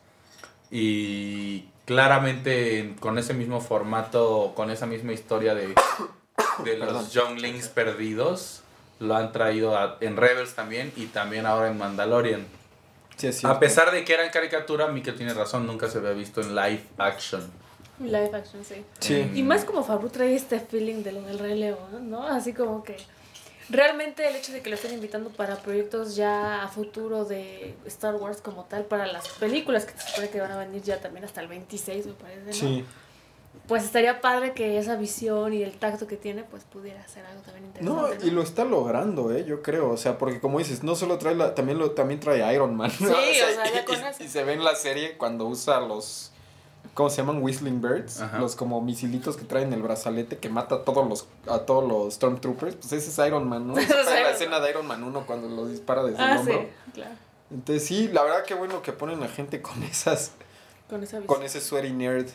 Y 0.70 1.68
claramente 1.84 2.96
con 3.00 3.18
ese 3.18 3.34
mismo 3.34 3.60
formato, 3.60 4.52
con 4.56 4.70
esa 4.70 4.86
misma 4.86 5.12
historia 5.12 5.54
de, 5.54 5.68
de 5.68 5.74
Perdón. 6.64 6.94
los 6.94 7.12
Younglings 7.12 7.68
perdidos, 7.68 8.62
lo 9.00 9.16
han 9.16 9.32
traído 9.32 9.76
a- 9.76 9.96
en 10.00 10.16
Rebels 10.16 10.54
también 10.54 10.92
y 10.96 11.06
también 11.06 11.46
ahora 11.46 11.68
en 11.68 11.78
Mandalorian. 11.78 12.46
Sí, 13.16 13.30
A 13.44 13.60
pesar 13.60 13.92
de 13.92 14.04
que 14.04 14.12
era 14.14 14.24
en 14.24 14.30
caricatura, 14.32 14.88
Mika 14.88 15.14
tiene 15.14 15.32
razón, 15.34 15.66
nunca 15.66 15.88
se 15.88 15.98
había 15.98 16.10
visto 16.10 16.40
en 16.40 16.54
live 16.54 16.82
action. 16.98 17.48
Live 18.00 18.30
action, 18.34 18.64
sí. 18.64 18.84
Sí. 18.98 19.30
Y 19.34 19.42
más 19.44 19.64
como 19.64 19.84
Fabru 19.84 20.08
trae 20.08 20.34
este 20.34 20.58
feeling 20.58 21.02
de 21.04 21.12
lo 21.12 21.22
del 21.22 21.38
Rey 21.38 21.56
León, 21.58 22.10
¿no? 22.10 22.26
Así 22.26 22.52
como 22.52 22.82
que 22.82 22.96
realmente 23.70 24.28
el 24.28 24.34
hecho 24.36 24.52
de 24.52 24.62
que 24.62 24.68
lo 24.68 24.74
estén 24.74 24.92
invitando 24.94 25.30
para 25.30 25.56
proyectos 25.56 26.16
ya 26.16 26.62
a 26.64 26.68
futuro 26.68 27.24
de 27.24 27.74
Star 27.86 28.16
Wars 28.16 28.40
como 28.42 28.64
tal, 28.64 28.84
para 28.84 29.06
las 29.06 29.28
películas 29.28 29.84
que 29.86 29.96
se 29.98 30.08
supone 30.08 30.28
que 30.30 30.40
van 30.40 30.50
a 30.50 30.58
venir 30.58 30.82
ya 30.82 31.00
también 31.00 31.24
hasta 31.24 31.40
el 31.40 31.46
26, 31.48 32.06
me 32.06 32.12
parece, 32.14 32.46
¿no? 32.46 32.52
Sí. 32.52 32.84
Pues 33.66 33.84
estaría 33.84 34.20
padre 34.20 34.52
que 34.52 34.76
esa 34.78 34.96
visión 34.96 35.54
y 35.54 35.62
el 35.62 35.72
tacto 35.78 36.06
que 36.06 36.16
tiene, 36.16 36.44
pues 36.44 36.64
pudiera 36.64 37.06
ser 37.08 37.24
algo 37.24 37.40
también 37.42 37.72
No, 37.80 37.92
interesante. 38.02 38.26
y 38.26 38.30
lo 38.30 38.42
está 38.42 38.64
logrando, 38.64 39.32
eh, 39.32 39.44
yo 39.46 39.62
creo, 39.62 39.90
o 39.90 39.96
sea, 39.96 40.18
porque 40.18 40.38
como 40.40 40.58
dices, 40.58 40.82
no 40.82 40.94
solo 40.96 41.16
trae 41.18 41.34
la, 41.34 41.54
también 41.54 41.78
lo, 41.78 41.92
también 41.92 42.20
trae 42.20 42.54
Iron 42.54 42.76
Man. 42.76 42.90
Sí, 42.90 43.04
o 43.06 43.08
sea, 43.08 43.72
ya 43.72 43.80
y, 43.80 43.84
con 43.84 43.94
y- 43.96 43.98
eso. 44.04 44.22
y 44.22 44.28
se 44.28 44.44
ve 44.44 44.52
en 44.52 44.64
la 44.64 44.74
serie 44.74 45.16
cuando 45.16 45.46
usa 45.46 45.80
los, 45.80 46.30
¿cómo 46.92 47.08
se 47.08 47.18
llaman? 47.18 47.42
Whistling 47.42 47.80
Birds, 47.80 48.20
Ajá. 48.20 48.38
los 48.38 48.54
como 48.54 48.82
misilitos 48.82 49.36
que 49.38 49.44
traen 49.46 49.72
el 49.72 49.82
brazalete 49.82 50.36
que 50.36 50.50
mata 50.50 50.74
a 50.74 50.84
todos 50.84 51.08
los, 51.08 51.26
a 51.48 51.60
todos 51.60 51.88
los 51.88 52.12
Stormtroopers, 52.14 52.76
pues 52.76 52.92
ese 52.92 53.08
es 53.08 53.26
Iron 53.26 53.48
Man, 53.48 53.66
¿no? 53.68 53.78
Esa 53.78 53.98
es 54.00 54.06
la 54.06 54.30
escena 54.32 54.60
de 54.60 54.68
Iron 54.70 54.86
Man 54.86 55.02
1 55.02 55.24
cuando 55.26 55.48
los 55.48 55.70
dispara 55.70 56.02
desde 56.04 56.18
el 56.22 56.30
Ah, 56.30 56.34
sí, 56.44 56.50
hombro. 56.50 56.68
claro. 56.92 57.14
Entonces 57.50 57.86
sí, 57.86 58.08
la 58.12 58.22
verdad 58.24 58.44
que 58.44 58.52
bueno 58.54 58.82
que 58.82 58.92
ponen 58.92 59.22
a 59.22 59.28
gente 59.28 59.62
con 59.62 59.82
esas, 59.84 60.32
Con 60.90 61.02
esa 61.02 61.18
visión. 61.20 61.34
con 61.34 61.42
ese 61.46 61.62
sweaty 61.62 61.92
nerd. 61.92 62.26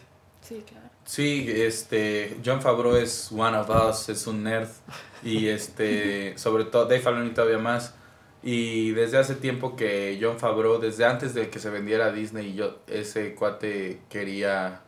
Sí, 0.41 0.63
claro. 0.67 0.87
Sí, 1.09 1.47
este, 1.49 2.37
John 2.45 2.61
Favreau 2.61 2.95
es 2.95 3.31
one 3.31 3.57
of 3.57 3.67
us, 3.67 4.09
es 4.09 4.27
un 4.27 4.43
nerd. 4.43 4.67
Y 5.23 5.47
este, 5.47 6.37
sobre 6.37 6.65
todo, 6.65 6.85
Dave 6.85 6.99
Filoni 6.99 7.31
todavía 7.31 7.57
más. 7.57 7.95
Y 8.43 8.91
desde 8.91 9.17
hace 9.17 9.33
tiempo 9.33 9.75
que 9.75 10.19
John 10.21 10.37
Favreau, 10.37 10.79
desde 10.79 11.05
antes 11.05 11.33
de 11.33 11.49
que 11.49 11.57
se 11.57 11.71
vendiera 11.71 12.05
a 12.05 12.11
Disney, 12.11 12.53
yo, 12.53 12.77
ese 12.85 13.33
cuate 13.33 14.01
quería 14.07 14.81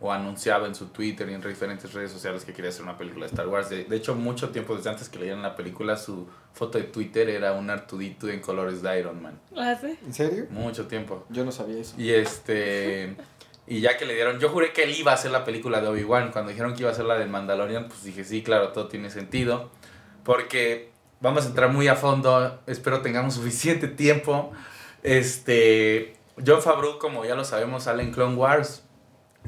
o 0.00 0.12
anunciaba 0.12 0.66
en 0.66 0.74
su 0.74 0.88
Twitter 0.88 1.30
y 1.30 1.32
en 1.32 1.40
diferentes 1.40 1.90
redes 1.94 2.12
sociales 2.12 2.44
que 2.44 2.52
quería 2.52 2.68
hacer 2.68 2.82
una 2.82 2.98
película 2.98 3.24
de 3.24 3.30
Star 3.30 3.48
Wars. 3.48 3.70
De, 3.70 3.84
de 3.84 3.96
hecho, 3.96 4.14
mucho 4.14 4.50
tiempo 4.50 4.76
desde 4.76 4.90
antes 4.90 5.08
que 5.08 5.18
leyeran 5.18 5.40
la 5.40 5.56
película, 5.56 5.96
su 5.96 6.28
foto 6.52 6.76
de 6.76 6.84
Twitter 6.84 7.30
era 7.30 7.54
un 7.54 7.70
Artudito 7.70 8.28
en 8.28 8.40
colores 8.40 8.82
de 8.82 9.00
Iron 9.00 9.22
Man. 9.22 9.40
Ah, 9.56 9.74
sí. 9.80 9.98
¿En 10.04 10.12
serio? 10.12 10.46
Mucho 10.50 10.86
tiempo. 10.88 11.24
Yo 11.30 11.42
no 11.42 11.52
sabía 11.52 11.80
eso. 11.80 11.94
Y 11.96 12.10
este. 12.10 13.16
Y 13.66 13.80
ya 13.80 13.96
que 13.96 14.04
le 14.04 14.14
dieron. 14.14 14.38
Yo 14.40 14.48
juré 14.50 14.72
que 14.72 14.82
él 14.82 14.90
iba 14.90 15.12
a 15.12 15.14
hacer 15.14 15.30
la 15.30 15.44
película 15.44 15.80
de 15.80 15.88
Obi-Wan. 15.88 16.32
Cuando 16.32 16.50
dijeron 16.50 16.74
que 16.74 16.80
iba 16.80 16.90
a 16.90 16.92
hacer 16.92 17.06
la 17.06 17.18
del 17.18 17.30
Mandalorian, 17.30 17.88
pues 17.88 18.04
dije, 18.04 18.24
sí, 18.24 18.42
claro, 18.42 18.72
todo 18.72 18.88
tiene 18.88 19.10
sentido. 19.10 19.70
Porque 20.22 20.90
vamos 21.20 21.44
a 21.44 21.48
entrar 21.48 21.70
muy 21.72 21.88
a 21.88 21.96
fondo. 21.96 22.60
Espero 22.66 23.00
tengamos 23.00 23.34
suficiente 23.34 23.88
tiempo. 23.88 24.52
Este, 25.02 26.16
John 26.44 26.62
Favreau, 26.62 26.98
como 26.98 27.24
ya 27.24 27.34
lo 27.34 27.44
sabemos, 27.44 27.84
sale 27.84 28.02
en 28.02 28.12
Clone 28.12 28.36
Wars. 28.36 28.84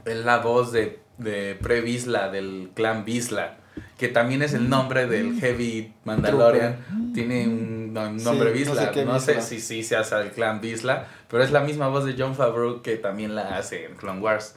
Es 0.04 0.16
la 0.16 0.38
voz 0.38 0.72
de, 0.72 1.00
de 1.18 1.54
Pre 1.56 1.82
Vizsla, 1.82 2.30
del 2.30 2.70
clan 2.74 3.04
Vizsla. 3.04 3.58
Que 3.98 4.08
también 4.08 4.42
es 4.42 4.52
el 4.52 4.68
nombre 4.68 5.06
del 5.06 5.40
Heavy 5.40 5.92
Mandalorian. 6.04 7.12
Tiene 7.14 7.46
un, 7.48 7.94
no- 7.94 8.08
un 8.10 8.22
nombre 8.22 8.52
Sí, 8.56 8.64
no 8.66 8.74
sé 8.74 9.04
No 9.04 9.20
sé 9.20 9.40
si 9.40 9.60
sí 9.60 9.82
se 9.82 9.96
hace 9.96 10.20
el 10.20 10.32
clan 10.32 10.60
Vizsla. 10.60 11.06
Pero 11.28 11.42
es 11.42 11.50
la 11.50 11.60
misma 11.60 11.88
voz 11.88 12.04
de 12.04 12.14
John 12.18 12.34
Favreau 12.34 12.82
que 12.82 12.96
también 12.96 13.34
la 13.34 13.56
hace 13.56 13.86
en 13.86 13.94
Clone 13.96 14.20
Wars. 14.20 14.56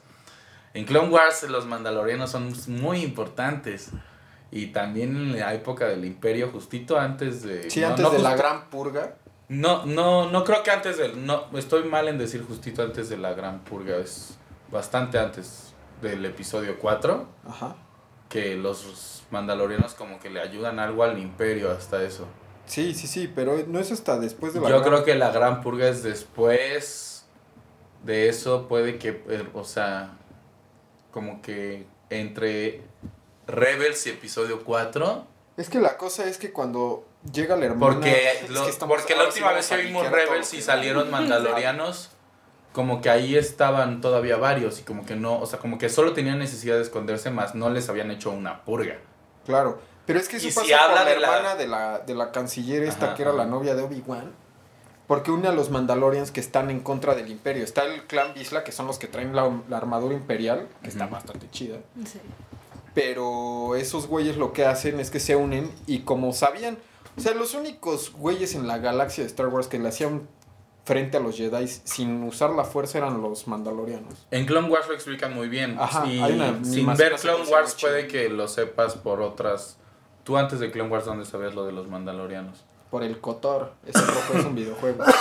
En 0.74 0.84
Clone 0.86 1.08
Wars 1.10 1.44
los 1.50 1.66
mandalorianos 1.66 2.30
son 2.32 2.54
muy 2.68 3.02
importantes. 3.02 3.92
Y 4.52 4.68
también 4.68 5.16
en 5.16 5.40
la 5.40 5.54
época 5.54 5.88
del 5.88 6.04
imperio, 6.06 6.50
justito 6.52 7.00
antes 7.00 7.44
de... 7.44 7.70
Sí, 7.70 7.80
no, 7.82 7.88
antes 7.90 8.04
no 8.04 8.10
de 8.12 8.20
la 8.20 8.36
gran 8.36 8.70
purga. 8.70 9.16
No, 9.48 9.86
no, 9.86 10.30
no 10.30 10.44
creo 10.44 10.64
que 10.64 10.72
antes 10.72 10.98
del... 10.98 11.26
No, 11.26 11.46
estoy 11.58 11.84
mal 11.84 12.08
en 12.08 12.18
decir 12.18 12.44
justito 12.44 12.82
antes 12.84 13.10
de 13.10 13.18
la 13.18 13.34
gran 13.34 13.60
purga. 13.60 13.98
Es 13.98 14.38
bastante 14.72 15.18
antes 15.18 15.74
del 16.02 16.26
episodio 16.26 16.78
4. 16.80 17.28
Ajá. 17.48 17.76
Que 18.30 18.56
los 18.56 19.24
mandalorianos 19.32 19.94
como 19.96 20.20
que 20.20 20.30
le 20.30 20.40
ayudan 20.40 20.80
algo 20.80 21.04
al 21.04 21.18
imperio 21.20 21.72
hasta 21.72 22.02
eso. 22.04 22.28
Sí, 22.66 22.94
sí, 22.94 23.08
sí, 23.08 23.32
pero 23.34 23.58
no 23.68 23.80
es 23.80 23.92
hasta 23.92 24.20
después 24.20 24.54
de 24.54 24.62
la 24.62 24.70
Yo 24.70 24.80
gran- 24.80 24.90
creo 24.90 25.04
que 25.04 25.16
la 25.16 25.32
gran 25.32 25.62
purga 25.62 25.90
es 25.90 26.04
después 26.04 27.26
de 28.04 28.30
eso. 28.30 28.68
Puede 28.68 29.00
que, 29.00 29.24
eh, 29.28 29.48
o 29.54 29.64
sea, 29.64 30.12
como 31.12 31.42
que 31.42 31.88
entre 32.12 32.82
Rebels 33.48 34.06
y 34.06 34.12
episodio 34.12 34.64
4. 34.64 35.26
Es 35.58 35.70
que 35.70 35.80
la 35.80 35.98
cosa 35.98 36.26
es 36.30 36.38
que 36.38 36.52
cuando 36.52 37.06
llega 37.34 37.56
la 37.56 37.66
hermana... 37.66 37.96
Porque, 37.96 38.30
es 38.32 38.42
que 38.78 38.86
porque 38.86 39.16
la 39.16 39.26
última 39.26 39.52
vez 39.52 39.68
que 39.68 39.78
vimos 39.78 40.10
Rebels 40.10 40.54
y 40.54 40.62
salieron 40.62 41.10
mandalorianos, 41.10 42.12
como 42.74 43.02
que 43.02 43.10
ahí 43.10 43.36
estaban 43.36 44.02
todavía 44.02 44.38
varios 44.38 44.80
y 44.80 44.84
como 44.84 45.06
que 45.06 45.16
no, 45.16 45.40
o 45.40 45.46
sea, 45.46 45.60
como 45.60 45.78
que 45.78 45.90
solo 45.90 46.14
tenían 46.14 46.40
necesidad 46.40 46.76
de 46.76 46.82
esconderse 46.84 47.30
más, 47.32 47.56
no 47.56 47.70
les 47.70 47.90
habían 47.90 48.12
hecho 48.12 48.32
una 48.32 48.64
purga. 48.64 48.98
Claro, 49.46 49.80
pero 50.06 50.20
es 50.20 50.28
que 50.30 50.38
eso 50.38 50.48
pasa 50.50 50.64
si 50.66 50.74
habla 50.74 51.04
la 51.04 51.10
de 51.10 51.20
la- 51.20 51.28
hermana 51.28 51.56
de 51.56 51.68
la, 51.68 52.00
de 52.00 52.14
la 52.16 52.32
canciller 52.32 52.84
esta 52.84 53.08
Ajá, 53.08 53.16
que 53.16 53.22
era 53.24 53.34
la 53.34 53.46
novia 53.46 53.76
de 53.76 53.82
Obi-Wan. 53.84 54.32
Porque 55.08 55.32
une 55.32 55.48
a 55.48 55.52
los 55.52 55.72
Mandalorians 55.72 56.30
que 56.30 56.40
están 56.40 56.70
en 56.70 56.82
contra 56.82 57.16
del 57.16 57.32
imperio. 57.32 57.64
Está 57.64 57.84
el 57.86 58.04
clan 58.06 58.36
Vizsla, 58.36 58.64
que 58.64 58.72
son 58.72 58.86
los 58.86 59.00
que 59.00 59.08
traen 59.08 59.36
la, 59.36 59.50
la 59.68 59.78
armadura 59.78 60.14
imperial, 60.14 60.68
que 60.84 60.90
está 60.90 61.08
bastante 61.08 61.50
chida. 61.50 61.78
Sí. 62.06 62.20
Pero 62.94 63.76
esos 63.76 64.06
güeyes 64.08 64.38
lo 64.38 64.54
que 64.54 64.66
hacen 64.66 65.00
es 65.00 65.10
que 65.10 65.20
se 65.20 65.36
unen 65.36 65.72
y 65.88 66.00
como 66.02 66.32
sabían... 66.34 66.78
O 67.18 67.22
sea, 67.22 67.34
los 67.34 67.54
únicos 67.56 68.12
güeyes 68.14 68.54
en 68.56 68.68
la 68.68 68.78
galaxia 68.78 69.24
de 69.24 69.28
Star 69.30 69.48
Wars 69.48 69.68
que 69.68 69.80
le 69.80 69.90
hacían 69.90 70.28
frente 70.90 71.18
a 71.18 71.20
los 71.20 71.38
Jedi 71.38 71.68
sin 71.68 72.24
usar 72.24 72.50
la 72.50 72.64
fuerza 72.64 72.98
eran 72.98 73.22
los 73.22 73.48
Mandalorianos. 73.48 74.26
En 74.32 74.48
Clone 74.48 74.70
Wars 74.70 74.88
lo 74.88 74.96
explican 74.96 75.36
muy 75.36 75.48
bien. 75.48 75.78
Ajá, 75.80 76.04
y 76.08 76.18
una 76.20 76.64
sin 76.64 76.92
ver 76.96 77.14
Clone 77.14 77.46
Wars 77.46 77.78
puede 77.80 78.08
que 78.08 78.28
lo 78.28 78.48
sepas 78.48 78.96
por 78.96 79.22
otras... 79.22 79.78
Tú 80.24 80.36
antes 80.36 80.60
de 80.60 80.72
Clone 80.72 80.90
Wars, 80.90 81.06
¿dónde 81.06 81.26
sabías 81.26 81.54
lo 81.54 81.64
de 81.64 81.74
los 81.74 81.88
mandalorianos? 81.88 82.66
Por 82.90 83.04
el 83.04 83.20
Cotor. 83.20 83.74
Ese 83.86 84.02
rojo 84.02 84.34
es 84.40 84.46
un 84.46 84.56
videojuego. 84.56 85.04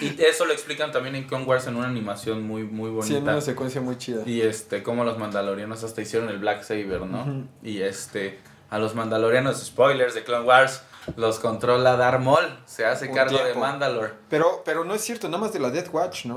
Y 0.00 0.22
eso 0.22 0.44
lo 0.44 0.52
explican 0.52 0.92
también 0.92 1.16
en 1.16 1.24
Clone 1.24 1.44
Wars 1.44 1.66
en 1.66 1.74
una 1.74 1.88
animación 1.88 2.46
muy, 2.46 2.62
muy 2.62 2.88
bonita. 2.88 3.06
Sí, 3.08 3.16
en 3.16 3.22
una 3.24 3.40
secuencia 3.40 3.80
muy 3.80 3.98
chida. 3.98 4.22
Y 4.26 4.42
este, 4.42 4.84
como 4.84 5.02
los 5.02 5.18
mandalorianos 5.18 5.82
hasta 5.82 6.00
hicieron 6.02 6.28
el 6.28 6.38
Black 6.38 6.62
Saber, 6.62 7.00
¿no? 7.00 7.22
Ujú. 7.22 7.44
Y 7.64 7.82
este, 7.82 8.38
a 8.70 8.78
los 8.78 8.94
mandalorianos, 8.94 9.60
spoilers 9.60 10.14
de 10.14 10.22
Clone 10.22 10.46
Wars, 10.46 10.84
los 11.16 11.38
controla 11.38 11.96
Darth 11.96 12.20
Maul, 12.20 12.44
se 12.66 12.84
hace 12.84 13.08
Un 13.08 13.14
cargo 13.14 13.38
de. 13.38 13.54
Mandalore. 13.54 14.12
Pero, 14.28 14.62
pero 14.64 14.84
no 14.84 14.94
es 14.94 15.00
cierto, 15.02 15.28
nada 15.28 15.38
más 15.42 15.52
de 15.52 15.58
la 15.60 15.70
Death 15.70 15.92
Watch, 15.92 16.26
¿no? 16.26 16.36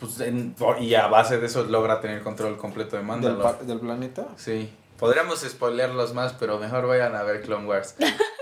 Pues 0.00 0.20
en- 0.20 0.54
y 0.80 0.94
a 0.94 1.06
base 1.08 1.38
de 1.38 1.46
eso 1.46 1.64
logra 1.64 2.00
tener 2.00 2.22
control 2.22 2.56
completo 2.56 2.92
de 2.92 2.98
Del, 2.98 3.06
Mandalore. 3.06 3.42
pa- 3.42 3.64
del 3.64 3.80
planeta. 3.80 4.26
Sí. 4.36 4.72
Podríamos 4.98 5.40
spoilerlos 5.40 6.12
más, 6.14 6.32
pero 6.34 6.58
mejor 6.58 6.86
vayan 6.86 7.14
a 7.14 7.22
ver 7.22 7.42
Clone 7.42 7.66
Wars. 7.66 7.94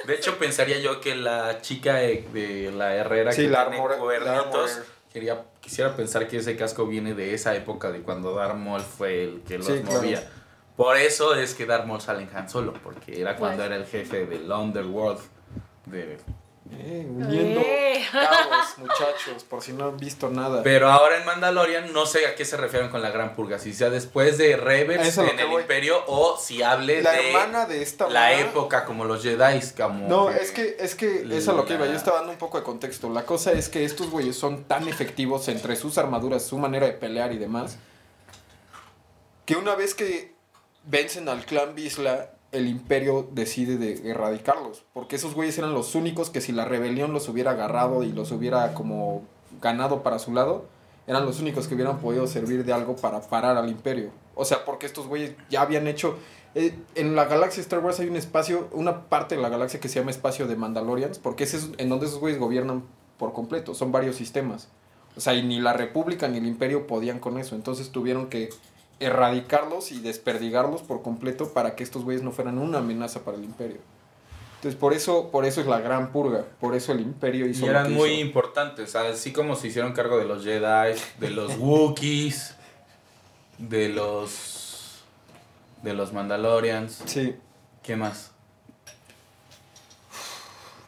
De 0.07 0.15
hecho, 0.15 0.39
pensaría 0.39 0.79
yo 0.79 1.01
que 1.01 1.15
la 1.15 1.61
chica 1.61 1.95
de, 1.97 2.27
de 2.33 2.73
la 2.73 2.95
herrera 2.95 3.33
Sí, 3.33 3.43
que 3.43 3.49
la 3.49 3.65
tiene 3.69 3.79
armor- 3.79 3.91
la 3.93 3.99
cuernitos, 3.99 4.71
armor. 4.73 4.87
quería, 5.13 5.43
quisiera 5.61 5.95
pensar 5.97 6.29
que 6.29 6.39
ese 6.39 6.57
casco 6.57 6.87
viene 6.87 7.13
de 7.15 7.35
esa 7.35 7.55
época 7.55 7.91
de 7.91 8.01
cuando 8.03 8.35
Darth 8.35 8.57
Maul 8.57 8.81
fue 8.83 9.25
el 9.25 9.43
que 9.43 9.59
los 9.59 9.67
Sí, 9.67 9.81
claro. 9.85 10.01
movía. 10.01 10.31
Por 10.77 10.97
eso 10.99 11.35
es 11.35 11.55
que 11.55 11.65
Darth 11.67 11.87
Maul 11.87 12.01
sale 12.01 12.23
en 12.23 12.31
Han 12.37 12.49
Solo, 12.51 12.75
porque 12.83 13.21
era 13.21 13.37
cuando 13.37 13.59
Pues. 13.59 13.67
era 13.67 13.77
el 13.77 13.87
jefe 13.87 14.27
del 14.27 14.51
Underworld. 14.51 15.21
De... 15.87 16.19
Eh, 16.73 17.07
uniendo 17.09 17.61
Eh. 17.61 18.05
cabos, 18.11 18.79
muchachos, 18.79 19.45
por 19.45 19.63
si 19.63 19.73
no 19.73 19.85
han 19.87 19.97
visto 19.97 20.31
nada. 20.31 20.65
Pero 20.65 20.91
ahora 20.91 21.19
en 21.19 21.25
Mandalorian 21.25 21.93
no 21.93 22.07
sé 22.07 22.27
a 22.27 22.35
qué 22.35 22.45
se 22.45 22.57
refieren 22.57 22.91
con 22.91 23.03
la 23.03 23.11
Gran 23.11 23.37
Purga, 23.37 23.61
si 23.61 23.73
sea 23.73 23.89
después 23.89 24.37
de 24.37 24.57
Rebels 24.57 25.17
en 25.17 25.39
el 25.39 25.47
voy. 25.47 25.63
Imperio 25.63 26.03
o 26.09 26.37
si 26.37 26.65
hable 26.65 27.03
la 27.03 27.13
de 27.13 27.29
hermana 27.31 27.67
de 27.67 27.83
esta 27.83 28.09
la 28.09 28.33
época 28.33 28.85
como 28.85 29.05
los 29.05 29.23
Jedi, 29.23 29.61
como 29.77 30.09
No, 30.09 30.29
es 30.31 30.51
que, 30.51 30.77
es 30.81 30.97
que 30.97 31.23
eso 31.23 31.35
es 31.35 31.49
a 31.49 31.53
lo 31.53 31.65
que 31.65 31.75
iba. 31.75 31.87
Yo 31.87 31.93
estaba 31.93 32.19
dando 32.19 32.33
un 32.33 32.39
poco 32.39 32.59
de 32.59 32.65
contexto. 32.65 33.09
La 33.11 33.25
cosa 33.25 33.53
es 33.53 33.69
que 33.69 33.85
estos 33.85 34.11
güeyes 34.11 34.37
son 34.37 34.65
tan 34.65 34.89
efectivos 34.89 35.47
entre 35.47 35.77
sus 35.77 35.99
armaduras, 35.99 36.45
su 36.45 36.59
manera 36.59 36.87
de 36.87 36.95
pelear 36.95 37.33
y 37.33 37.39
demás, 37.39 37.79
que 39.45 39.55
una 39.55 39.77
vez 39.77 39.95
que 39.95 40.35
vencen 40.83 41.29
al 41.29 41.45
clan 41.45 41.77
Vizsla, 41.77 42.31
el 42.53 42.69
imperio 42.69 43.29
decide 43.33 43.77
de 43.77 44.11
erradicarlos. 44.11 44.85
Porque 44.93 45.17
esos 45.17 45.35
güeyes 45.35 45.59
eran 45.59 45.75
los 45.75 45.95
únicos 45.95 46.31
que 46.31 46.41
si 46.41 46.53
la 46.53 46.65
rebelión 46.65 47.13
los 47.13 47.29
hubiera 47.29 47.53
agarrado 47.53 48.03
y 48.03 48.13
los 48.13 48.33
hubiera 48.33 48.75
como 48.75 49.23
ganado 49.61 50.03
para 50.03 50.19
su 50.19 50.33
lado, 50.33 50.65
eran 51.07 51.25
los 51.25 51.41
únicos 51.41 51.69
que 51.69 51.75
hubieran 51.75 51.99
podido 51.99 52.27
servir 52.27 52.65
de 52.65 52.73
algo 52.73 52.97
para 52.97 53.21
parar 53.21 53.57
al 53.57 53.69
imperio. 53.69 54.11
O 54.35 54.45
sea, 54.45 54.65
porque 54.65 54.87
estos 54.87 55.07
güeyes 55.07 55.35
ya 55.49 55.63
habían 55.63 55.87
hecho... 55.87 56.19
eh, 56.55 56.75
en 56.95 57.15
la 57.15 57.27
galaxia 57.27 57.61
Star 57.61 57.81
Wars 57.81 58.01
hay 58.01 58.09
un 58.09 58.17
espacio, 58.17 58.69
una 58.73 59.09
parte 59.09 59.37
de 59.37 59.43
la 59.43 59.49
galaxia 59.49 59.81
que 59.81 59.89
se 59.89 59.99
llama 59.99 60.11
espacio 60.11 60.47
de 60.47 60.57
Mandalorians, 60.57 61.19
porque 61.19 61.45
ese 61.45 61.59
es 61.59 61.71
en 61.79 61.89
donde 61.89 62.07
esos 62.07 62.19
güeyes 62.19 62.41
gobiernan 62.41 62.83
por 63.19 63.33
completo, 63.33 63.75
son 63.75 63.93
varios 63.93 64.17
sistemas. 64.17 64.69
O 65.17 65.21
sea, 65.21 65.35
y 65.35 65.43
ni 65.43 65.61
la 65.61 65.73
República 65.73 66.29
ni 66.29 66.39
el 66.39 66.47
Imperio 66.47 66.87
podían 66.87 67.19
con 67.19 67.39
eso, 67.39 67.55
entonces 67.55 67.91
tuvieron 67.91 68.29
que 68.29 68.51
erradicarlos 69.01 69.93
y 69.93 70.01
desperdigarlos 70.01 70.83
por 70.83 71.03
completo 71.03 71.53
para 71.53 71.75
que 71.77 71.85
estos 71.85 72.05
güeyes 72.05 72.23
no 72.23 72.33
fueran 72.33 72.59
una 72.59 72.79
amenaza 72.79 73.21
para 73.25 73.37
el 73.37 73.45
Imperio. 73.45 73.79
Entonces, 74.57 74.81
por 74.81 74.95
eso, 74.95 75.31
por 75.31 75.45
eso 75.45 75.61
es 75.61 75.67
la 75.67 75.81
gran 75.81 76.13
purga, 76.13 76.45
por 76.61 76.75
eso 76.75 76.93
el 76.93 77.01
Imperio 77.01 77.47
hizo 77.47 77.67
Y 77.67 77.69
eran 77.69 77.93
muy 77.93 78.11
hizo. 78.13 78.21
importantes, 78.23 78.97
así 78.97 79.33
como 79.33 79.55
se 79.55 79.69
hicieron 79.69 79.93
cargo 79.93 80.17
de 80.19 80.25
los 80.25 80.43
Jedi, 80.45 80.99
de 81.21 81.31
los 81.31 81.57
Wookiees, 81.59 82.55
de 83.59 83.91
los 83.91 85.05
de 85.83 85.93
los 85.95 86.13
Mandalorians. 86.13 87.03
Sí, 87.05 87.37
¿Qué 87.83 87.97
más? 87.97 88.33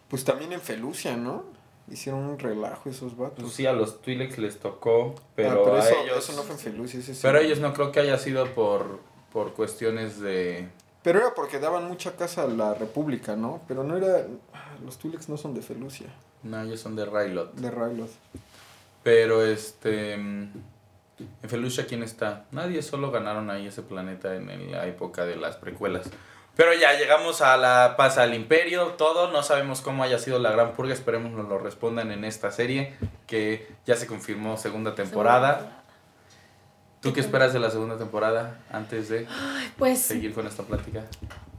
pues 0.08 0.24
también 0.24 0.52
en 0.54 0.60
Felucia, 0.62 1.16
¿no? 1.16 1.44
Hicieron 1.90 2.20
un 2.24 2.38
relajo 2.38 2.90
esos 2.90 3.14
Pues 3.14 3.30
vatos. 3.30 3.52
sí, 3.52 3.66
a 3.66 3.72
los 3.72 4.00
Twi'leks 4.02 4.38
les 4.38 4.58
tocó, 4.58 5.14
Ah, 5.18 5.22
pero, 5.34 5.74
a 5.74 5.78
eso, 5.78 5.94
ellos 6.04 6.18
eso 6.18 6.32
no 6.36 6.42
fue 6.42 6.54
en 6.54 6.60
Felucia, 6.60 7.00
ese 7.00 7.14
sí. 7.14 7.20
pero 7.22 7.38
ellos 7.38 7.60
no 7.60 7.72
creo 7.72 7.92
que 7.92 8.00
haya 8.00 8.18
sido 8.18 8.46
por 8.54 9.00
por 9.32 9.52
cuestiones 9.52 10.20
de 10.20 10.68
Pero 11.02 11.18
era 11.20 11.34
porque 11.34 11.58
daban 11.58 11.86
mucha 11.86 12.16
casa 12.16 12.42
a 12.44 12.46
la 12.46 12.74
República, 12.74 13.36
¿no? 13.36 13.60
Pero 13.68 13.84
no 13.84 13.96
era... 13.96 14.26
Los 14.84 14.96
Tulex 14.98 15.28
no 15.28 15.36
son 15.36 15.54
de 15.54 15.60
Felucia, 15.62 16.06
no, 16.42 16.60
ellos 16.62 16.80
son 16.80 16.96
de 16.96 17.04
Rylot. 17.04 17.54
de 17.54 17.70
Ryloth. 17.70 18.10
Pero 19.02 19.44
este 19.44 20.14
en 20.14 20.52
Felucia 21.48 21.86
quién 21.86 22.02
está? 22.02 22.44
Nadie, 22.52 22.80
solo 22.82 23.10
ganaron 23.10 23.50
ahí 23.50 23.66
ese 23.66 23.82
planeta 23.82 24.34
en, 24.36 24.50
en 24.50 24.70
la 24.70 24.86
época 24.86 25.24
de 25.24 25.36
las 25.36 25.56
precuelas. 25.56 26.08
Pero 26.58 26.74
ya 26.74 26.94
llegamos 26.98 27.40
a 27.40 27.56
la 27.56 27.94
paz 27.96 28.18
al 28.18 28.34
imperio, 28.34 28.88
todo, 28.98 29.30
no 29.30 29.44
sabemos 29.44 29.80
cómo 29.80 30.02
haya 30.02 30.18
sido 30.18 30.40
la 30.40 30.50
gran 30.50 30.72
purga, 30.72 30.92
esperemos 30.92 31.30
nos 31.30 31.48
lo 31.48 31.58
respondan 31.60 32.10
en 32.10 32.24
esta 32.24 32.50
serie, 32.50 32.96
que 33.28 33.68
ya 33.86 33.94
se 33.94 34.08
confirmó 34.08 34.56
segunda 34.56 34.96
temporada. 34.96 35.84
¿Tú 37.00 37.12
qué 37.12 37.20
esperas 37.20 37.52
de 37.52 37.60
la 37.60 37.70
segunda 37.70 37.96
temporada 37.96 38.58
antes 38.72 39.08
de 39.08 39.28
Pues 39.76 40.00
seguir 40.00 40.34
con 40.34 40.48
esta 40.48 40.64
plática? 40.64 41.04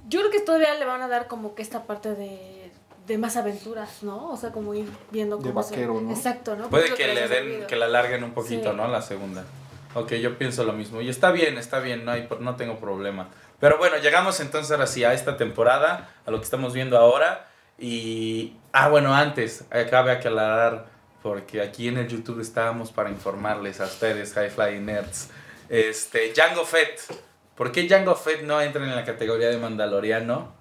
yo 0.10 0.20
creo 0.20 0.32
que 0.32 0.41
todavía 0.41 0.74
le 0.74 0.84
van 0.84 1.01
a 1.01 1.08
dar 1.08 1.27
como 1.27 1.56
que 1.56 1.62
esta 1.62 1.84
parte 1.84 2.13
de, 2.15 2.70
de 3.08 3.18
más 3.18 3.38
aventuras, 3.38 4.03
¿no? 4.03 4.32
O 4.32 4.36
sea, 4.36 4.51
como 4.51 4.74
ir 4.75 4.89
viendo 5.12 5.38
De 5.38 5.44
cómo 5.50 5.63
se- 5.63 5.75
vaquero, 5.75 6.01
¿no? 6.01 6.12
Exacto, 6.12 6.58
¿no? 6.58 6.68
Puede 6.70 6.94
que 6.96 7.08
lo 7.08 7.13
le 7.13 7.27
den, 7.29 7.68
que 7.68 7.77
la 7.77 7.86
alarguen 7.86 8.25
un 8.25 8.32
poquito, 8.34 8.72
Sí. 8.72 8.75
¿no? 8.75 8.88
La 8.89 9.01
segunda. 9.01 9.46
Ok, 9.94 10.13
yo 10.15 10.38
pienso 10.38 10.65
lo 10.65 10.74
mismo. 10.74 11.00
Y 11.00 11.08
está 11.10 11.32
bien, 11.32 11.58
está 11.58 11.79
bien, 11.79 12.03
no, 12.03 12.12
hay, 12.12 12.27
no 12.41 12.56
tengo 12.58 12.77
problema. 12.79 13.29
Pero 13.60 13.78
bueno, 13.78 13.98
llegamos 13.98 14.39
entonces 14.39 14.72
ahora 14.72 14.86
a 15.10 15.13
esta 15.13 15.38
temporada, 15.38 16.10
a 16.25 16.32
lo 16.32 16.38
que 16.38 16.44
estamos 16.44 16.74
viendo 16.74 16.98
ahora. 16.98 17.48
Y. 17.78 18.56
Ah, 18.72 18.89
bueno, 18.89 19.13
antes, 19.13 19.66
cabe 19.89 20.12
aclarar, 20.12 20.88
porque 21.22 21.62
aquí 21.62 21.88
en 21.88 21.98
el 21.98 22.08
YouTube 22.08 22.39
estábamos 22.39 22.92
para 22.92 23.10
informarles 23.10 23.82
a 23.82 23.86
ustedes, 23.86 24.34
High 24.34 24.50
Flying 24.50 24.86
Nerds. 24.86 25.30
Este, 25.70 26.32
Django 26.34 26.66
Fett. 26.66 27.01
¿Por 27.56 27.72
qué 27.72 27.84
Django 27.84 28.16
Fett 28.16 28.44
no 28.44 28.62
entra 28.62 28.84
en 28.84 28.96
la 28.96 29.04
categoría 29.04 29.50
de 29.50 29.58
Mandaloriano? 29.58 30.60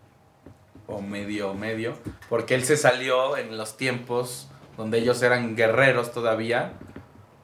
o 0.89 1.03
medio 1.03 1.55
medio, 1.55 1.95
porque 2.29 2.55
él 2.55 2.65
se 2.65 2.77
salió 2.77 3.37
en 3.37 3.57
los 3.57 3.77
tiempos 3.77 4.49
donde 4.77 4.99
ellos 4.99 5.23
eran 5.23 5.55
guerreros 5.55 6.13
todavía, 6.13 6.73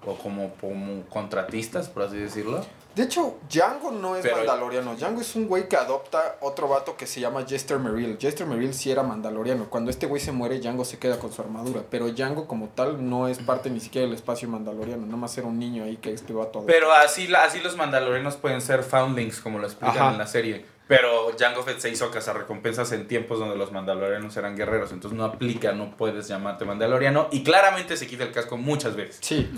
o 0.05 0.17
como, 0.17 0.55
como 0.55 1.03
contratistas, 1.09 1.89
por 1.89 2.05
así 2.05 2.17
decirlo. 2.17 2.65
De 2.95 3.03
hecho, 3.03 3.39
Django 3.51 3.91
no 3.91 4.15
es 4.15 4.23
Pero- 4.23 4.37
mandaloriano. 4.37 4.95
Django 4.95 5.21
es 5.21 5.35
un 5.35 5.49
güey 5.49 5.69
que 5.69 5.77
adopta 5.77 6.37
otro 6.41 6.69
vato 6.69 6.97
que 6.97 7.07
se 7.07 7.19
llama 7.21 7.45
Jester 7.45 7.79
Merrill. 7.79 8.17
Jester 8.21 8.47
Merrill 8.47 8.73
sí 8.73 8.91
era 8.91 9.03
mandaloriano. 9.03 9.69
Cuando 9.69 9.91
este 9.91 10.07
güey 10.07 10.21
se 10.23 10.31
muere, 10.31 10.61
Django 10.61 10.85
se 10.85 10.99
queda 10.99 11.19
con 11.19 11.33
su 11.33 11.43
armadura. 11.43 11.83
Pero 11.91 12.09
Django 12.09 12.47
como 12.47 12.69
tal 12.69 13.09
no 13.09 13.27
es 13.27 13.39
parte 13.41 13.69
ni 13.71 13.81
siquiera 13.81 14.07
del 14.07 14.15
espacio 14.15 14.49
mandaloriano. 14.49 15.05
Nada 15.07 15.17
más 15.19 15.37
era 15.37 15.47
un 15.49 15.59
niño 15.59 15.83
ahí 15.85 15.97
que 15.97 16.13
este 16.13 16.33
vato 16.33 16.61
adoptó. 16.61 16.67
Pero 16.67 16.93
así, 16.93 17.27
la- 17.27 17.45
así 17.45 17.59
los 17.61 17.77
mandalorianos 17.77 18.37
pueden 18.37 18.61
ser 18.61 18.85
foundlings, 18.85 19.41
como 19.41 19.59
lo 19.59 19.67
explican 19.67 19.97
Ajá. 19.97 20.13
en 20.13 20.19
la 20.19 20.27
serie. 20.29 20.65
Pero 20.87 21.35
Jango 21.39 21.63
Fett 21.63 21.79
se 21.79 21.89
hizo 21.89 22.11
cazarrecompensas 22.11 22.93
en 22.93 23.09
tiempos 23.09 23.39
donde 23.39 23.57
los 23.57 23.73
mandalorianos 23.73 24.37
eran 24.37 24.55
guerreros. 24.55 24.93
Entonces 24.93 25.17
no 25.17 25.25
aplica, 25.25 25.73
no 25.73 25.97
puedes 25.97 26.29
llamarte 26.29 26.67
mandaloriano. 26.67 27.29
Y 27.33 27.43
claramente 27.43 27.97
se 27.97 28.07
quita 28.07 28.25
el 28.25 28.33
casco 28.33 28.59
muchas 28.59 28.95
veces. 28.95 29.19
Sí, 29.21 29.51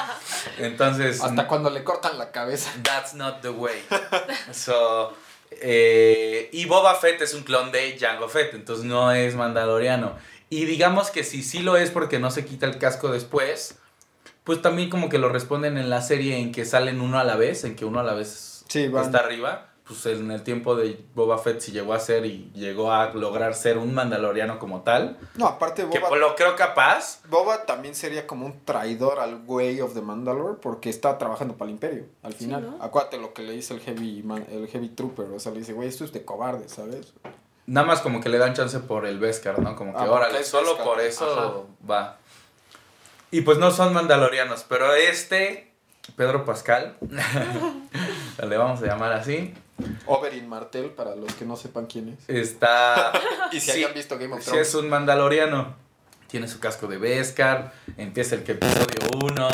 Entonces, 0.58 1.20
hasta 1.22 1.48
cuando 1.48 1.70
le 1.70 1.82
cortan 1.82 2.18
la 2.18 2.30
cabeza. 2.30 2.70
that's 2.84 3.14
not 3.14 3.40
the 3.40 3.50
way. 3.50 3.82
So, 4.52 5.12
eh, 5.50 6.48
y 6.52 6.66
Boba 6.66 6.94
Fett 6.94 7.20
es 7.20 7.34
un 7.34 7.42
clon 7.42 7.72
de 7.72 7.98
Jango 7.98 8.28
Fett, 8.28 8.54
entonces 8.54 8.84
no 8.84 9.10
es 9.12 9.34
mandaloriano. 9.34 10.14
Y 10.50 10.64
digamos 10.64 11.10
que 11.10 11.24
si 11.24 11.42
sí 11.42 11.60
lo 11.60 11.76
es 11.76 11.90
porque 11.90 12.18
no 12.18 12.30
se 12.30 12.44
quita 12.44 12.66
el 12.66 12.78
casco 12.78 13.10
después, 13.10 13.78
pues 14.44 14.62
también 14.62 14.88
como 14.90 15.08
que 15.08 15.18
lo 15.18 15.28
responden 15.28 15.78
en 15.78 15.90
la 15.90 16.02
serie 16.02 16.38
en 16.38 16.52
que 16.52 16.64
salen 16.64 17.00
uno 17.00 17.18
a 17.18 17.24
la 17.24 17.36
vez, 17.36 17.64
en 17.64 17.74
que 17.74 17.84
uno 17.84 18.00
a 18.00 18.04
la 18.04 18.14
vez 18.14 18.64
Sí, 18.68 18.84
está 18.84 19.18
arriba. 19.18 19.69
Pues 19.90 20.06
en 20.06 20.30
el 20.30 20.44
tiempo 20.44 20.76
de 20.76 21.04
Boba 21.16 21.36
Fett 21.38 21.58
sí 21.60 21.72
llegó 21.72 21.94
a 21.94 21.98
ser 21.98 22.24
y 22.24 22.48
llegó 22.54 22.92
a 22.92 23.12
lograr 23.12 23.54
ser 23.56 23.76
un 23.76 23.92
mandaloriano 23.92 24.60
como 24.60 24.82
tal. 24.82 25.18
No, 25.34 25.46
aparte 25.46 25.82
Que 25.90 25.98
Boba, 25.98 26.10
pues, 26.10 26.20
lo 26.20 26.36
creo 26.36 26.54
capaz. 26.54 27.20
Boba 27.28 27.66
también 27.66 27.96
sería 27.96 28.24
como 28.24 28.46
un 28.46 28.64
traidor 28.64 29.18
al 29.18 29.42
Way 29.46 29.80
of 29.80 29.94
the 29.94 30.00
Mandalore 30.00 30.58
porque 30.62 30.90
está 30.90 31.18
trabajando 31.18 31.56
para 31.56 31.68
el 31.70 31.74
Imperio 31.74 32.04
al 32.22 32.34
Sí, 32.34 32.44
final. 32.44 32.70
¿no? 32.78 32.82
Acuérdate 32.84 33.18
lo 33.18 33.34
que 33.34 33.42
le 33.42 33.52
dice 33.52 33.74
el 33.74 33.80
Heavy, 33.80 34.22
man- 34.22 34.46
el 34.48 34.68
heavy 34.68 34.90
Trooper. 34.90 35.26
O 35.32 35.40
sea, 35.40 35.50
le 35.50 35.58
dice, 35.58 35.72
güey, 35.72 35.88
esto 35.88 36.04
es 36.04 36.12
de 36.12 36.24
cobarde, 36.24 36.68
¿sabes? 36.68 37.12
Nada 37.66 37.84
más 37.86 38.00
como 38.00 38.20
que 38.20 38.28
le 38.28 38.38
dan 38.38 38.54
chance 38.54 38.78
por 38.78 39.06
el 39.06 39.18
Beskar, 39.18 39.58
¿no? 39.58 39.74
Como 39.74 39.92
que 39.92 39.98
Ah, 39.98 40.10
órale, 40.10 40.38
es 40.40 40.46
solo 40.46 40.68
Beskar. 40.68 40.84
por 40.86 41.00
eso 41.00 41.66
va. 41.90 42.18
Y 43.32 43.40
pues 43.40 43.58
no 43.58 43.72
son 43.72 43.92
mandalorianos, 43.92 44.64
pero 44.68 44.94
este, 44.94 45.72
Pedro 46.16 46.44
Pascal, 46.44 46.96
le 48.48 48.56
vamos 48.56 48.82
a 48.82 48.86
llamar 48.86 49.12
así, 49.12 49.54
Oberyn 50.06 50.48
Martell, 50.48 50.90
para 50.90 51.14
los 51.16 51.32
que 51.34 51.44
no 51.44 51.56
sepan 51.56 51.86
quién 51.86 52.08
es. 52.10 52.28
está... 52.28 53.12
Y 53.52 53.58
si 53.60 53.72
sí, 53.72 53.78
hayan 53.78 53.94
visto 53.94 54.16
Game 54.18 54.32
of 54.34 54.40
sí 54.40 54.46
Thrones. 54.50 54.68
es 54.68 54.74
un 54.74 54.88
mandaloriano. 54.88 55.74
Tiene 56.28 56.46
su 56.46 56.60
casco 56.60 56.86
de 56.86 56.96
Beskar, 56.98 57.72
empieza 57.96 58.36
el 58.36 58.44
que 58.44 58.52
episodio 58.52 59.18
1, 59.24 59.48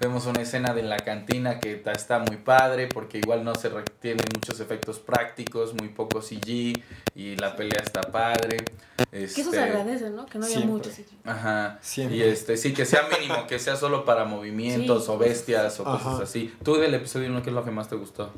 vemos 0.00 0.24
una 0.24 0.40
escena 0.40 0.72
de 0.72 0.82
la 0.82 0.96
cantina 0.96 1.60
que 1.60 1.82
está 1.92 2.18
muy 2.20 2.38
padre 2.38 2.86
porque 2.88 3.18
igual 3.18 3.44
no 3.44 3.54
se 3.54 3.70
tiene 4.00 4.22
muchos 4.34 4.58
efectos 4.60 4.98
prácticos, 4.98 5.74
muy 5.74 5.88
poco 5.88 6.22
CG 6.22 6.82
y 7.14 7.36
la 7.36 7.54
pelea 7.54 7.82
está 7.84 8.00
padre. 8.00 8.64
Que 9.10 9.24
eso 9.24 9.40
Este, 9.40 9.44
se 9.50 9.60
agradece, 9.60 10.08
¿no? 10.08 10.24
Que 10.24 10.38
no 10.38 10.46
haya 10.46 10.54
Siempre. 10.56 10.72
mucho 10.72 10.88
CGI. 10.90 11.18
Ajá. 11.26 11.78
Siempre. 11.82 12.16
Y 12.16 12.22
este, 12.22 12.56
sí, 12.56 12.72
que 12.72 12.86
sea 12.86 13.06
mínimo, 13.18 13.46
que 13.46 13.58
sea 13.58 13.76
solo 13.76 14.06
para 14.06 14.24
movimientos 14.24 15.04
Sí. 15.04 15.10
o 15.10 15.18
bestias 15.18 15.78
o 15.80 15.84
cosas 15.84 16.20
así. 16.20 16.54
Tú 16.64 16.76
del 16.76 16.94
episodio 16.94 17.28
1, 17.28 17.42
¿qué 17.42 17.50
es 17.50 17.54
lo 17.54 17.62
que 17.62 17.70
más 17.70 17.90
te 17.90 17.96
gustó? 17.96 18.32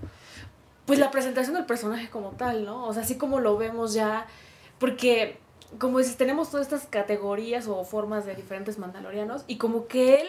Pues 0.87 0.99
la 0.99 1.11
presentación 1.11 1.55
del 1.57 1.67
personaje 1.67 2.11
como 2.11 2.31
tal, 2.31 2.65
¿no? 2.65 2.85
O 2.87 2.93
sea, 2.93 3.03
así 3.03 3.17
como 3.17 3.41
lo 3.41 3.57
vemos 3.57 3.95
ya, 3.95 4.27
porque 4.79 5.39
como 5.79 5.99
dices, 5.99 6.17
tenemos 6.17 6.51
todas 6.51 6.67
estas 6.67 6.87
categorías 6.87 7.67
o 7.67 7.83
formas 7.85 8.27
de 8.27 8.35
diferentes 8.35 8.79
mandalorianos 8.79 9.45
y 9.49 9.57
como 9.59 9.87
que 9.89 10.21
él, 10.21 10.29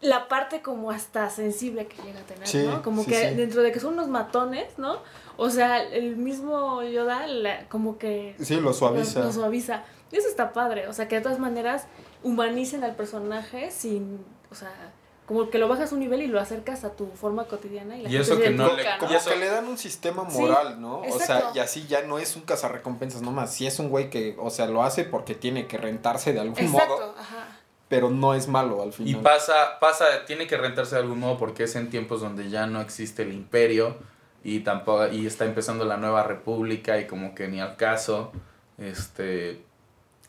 la 0.00 0.28
parte 0.28 0.60
como 0.60 0.90
hasta 0.90 1.30
sensible 1.30 1.86
que 1.86 2.00
llega 2.02 2.20
a 2.20 2.24
tener, 2.24 2.46
Sí, 2.46 2.62
¿no? 2.66 2.82
Como 2.82 3.02
sí, 3.04 3.10
que 3.10 3.30
sí. 3.30 3.34
dentro 3.36 3.62
de 3.62 3.72
que 3.72 3.80
son 3.80 3.94
unos 3.94 4.08
matones, 4.08 4.78
¿no? 4.78 4.98
O 5.38 5.48
sea, 5.50 5.82
el 5.82 6.16
mismo 6.16 6.82
Yoda 6.82 7.26
la- 7.26 7.66
como 7.68 7.96
que 7.96 8.36
Sí, 8.38 8.56
lo 8.60 8.72
suaviza. 8.74 9.20
Lo, 9.20 9.26
lo 9.26 9.32
suaviza. 9.32 9.82
Y 10.12 10.16
eso 10.16 10.28
está 10.28 10.52
padre. 10.52 10.86
O 10.88 10.92
sea, 10.92 11.08
que 11.08 11.16
de 11.16 11.22
todas 11.22 11.38
maneras 11.38 11.86
humanicen 12.22 12.84
al 12.84 12.94
personaje 12.94 13.70
sin. 13.70 14.22
O 14.50 14.54
sea, 14.54 14.70
como 15.26 15.48
que 15.50 15.58
lo 15.58 15.68
bajas 15.68 15.90
un 15.92 16.00
nivel 16.00 16.20
y 16.22 16.26
lo 16.26 16.38
acercas 16.40 16.84
a 16.84 16.90
tu 16.96 17.06
forma 17.08 17.44
cotidiana. 17.46 17.96
Y, 17.96 18.02
la 18.02 18.08
Y 18.08 18.12
gente 18.12 18.22
eso 18.24 18.36
se 18.36 18.42
que 18.42 18.50
no 18.50 18.74
le- 18.74 18.84
Como 18.98 19.12
Y 19.12 19.16
eso- 19.16 19.30
que 19.30 19.36
le 19.36 19.46
dan 19.48 19.66
un 19.66 19.78
sistema 19.78 20.28
Sí, 20.30 20.38
moral, 20.38 20.80
¿no? 20.80 21.00
O 21.00 21.18
sea, 21.18 21.50
y 21.54 21.58
así 21.60 21.86
ya 21.86 22.02
no 22.02 22.18
es 22.18 22.36
un 22.36 22.42
cazarrecompensas 22.42 23.22
nomás. 23.22 23.52
Si 23.54 23.66
es 23.66 23.78
un 23.78 23.88
güey 23.88 24.10
que, 24.10 24.36
o 24.38 24.50
sea, 24.50 24.66
lo 24.66 24.82
hace 24.82 25.04
porque 25.04 25.34
tiene 25.34 25.66
que 25.66 25.78
rentarse 25.78 26.32
de 26.34 26.40
algún 26.40 26.58
Exacto, 26.58 26.94
modo, 26.94 27.14
ajá. 27.18 27.58
pero 27.88 28.10
no 28.10 28.34
es 28.34 28.48
malo 28.48 28.82
al 28.82 28.88
Y 28.90 28.92
final. 28.92 29.22
pasa, 29.22 29.78
pasa, 29.80 30.04
tiene 30.26 30.46
que 30.46 30.56
rentarse 30.58 30.96
de 30.96 31.00
algún 31.02 31.20
modo 31.20 31.38
porque 31.38 31.64
es 31.64 31.74
en 31.76 31.88
tiempos 31.90 32.20
donde 32.20 32.50
ya 32.50 32.66
no 32.66 32.80
existe 32.82 33.22
el 33.22 33.32
imperio 33.32 33.96
y 34.42 34.60
tampoco, 34.60 35.08
y 35.08 35.26
está 35.26 35.46
empezando 35.46 35.86
la 35.86 35.96
nueva 35.96 36.22
república 36.24 36.98
y 37.00 37.06
como 37.06 37.34
que 37.34 37.48
ni 37.48 37.60
al 37.62 37.76
caso. 37.76 38.30
Este, 38.76 39.62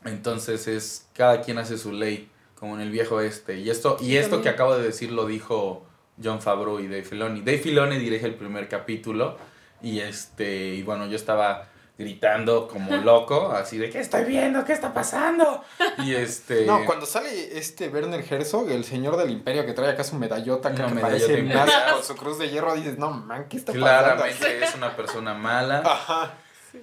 entonces 0.05 0.67
es, 0.67 1.08
cada 1.13 1.41
quien 1.41 1.58
hace 1.58 1.77
su 1.77 1.91
ley, 1.91 2.29
como 2.56 2.76
en 2.76 2.82
el 2.82 2.91
viejo 2.91 3.22
este. 3.22 3.60
Y 3.60 3.70
esto, 3.70 3.98
y 4.00 4.06
Sí, 4.06 4.18
esto 4.18 4.41
que 4.41 4.50
acabo 4.50 4.76
de 4.76 4.84
decir 4.84 5.12
lo 5.12 5.26
dijo 5.26 5.86
John 6.24 6.41
Favreau 6.41 6.80
y 6.80 6.88
Dave 6.88 7.04
Filoni. 7.04 7.41
Dave 7.41 7.60
Filoni 7.60 7.98
dirige 7.98 8.26
el 8.26 8.36
primer 8.36 8.68
capítulo 8.68 9.38
y 9.82 10.00
este, 10.00 10.74
y 10.76 10.84
bueno, 10.84 11.06
yo 11.08 11.15
estaba 11.15 11.68
gritando 11.98 12.68
como 12.68 12.96
loco, 13.04 13.52
así 13.52 13.78
de, 13.78 13.89
¿qué 13.89 14.00
estoy 14.00 14.26
viendo? 14.26 14.65
¿Qué 14.65 14.74
está 14.74 14.94
pasando? 14.94 15.63
Y 16.00 16.13
este... 16.13 16.65
No, 16.65 16.86
cuando 16.86 17.06
sale 17.06 17.58
este 17.58 17.88
Werner 17.89 18.26
Herzog, 18.30 18.70
el 18.70 18.84
señor 18.84 19.15
del 19.18 19.30
imperio 19.32 19.65
que 19.65 19.74
trae 19.74 19.91
acá 19.91 20.04
su 20.04 20.15
medallota 20.15 20.74
que, 20.74 20.82
Una 20.82 20.89
que 20.89 20.96
medallota 20.96 21.26
parece 21.26 21.39
imperial. 21.39 21.68
nazi 21.68 21.94
con 21.94 22.04
su 22.04 22.15
cruz 22.15 22.39
de 22.39 22.50
hierro, 22.50 22.76
dices, 22.76 22.98
no 22.98 23.12
man, 23.12 23.46
¿qué 23.50 23.58
está 23.58 23.72
pasando? 23.72 23.88
Claramente 23.88 24.63
es 24.63 24.76
una 24.76 24.96
persona 24.96 25.34
mala. 25.34 25.80
Ajá, 25.86 26.34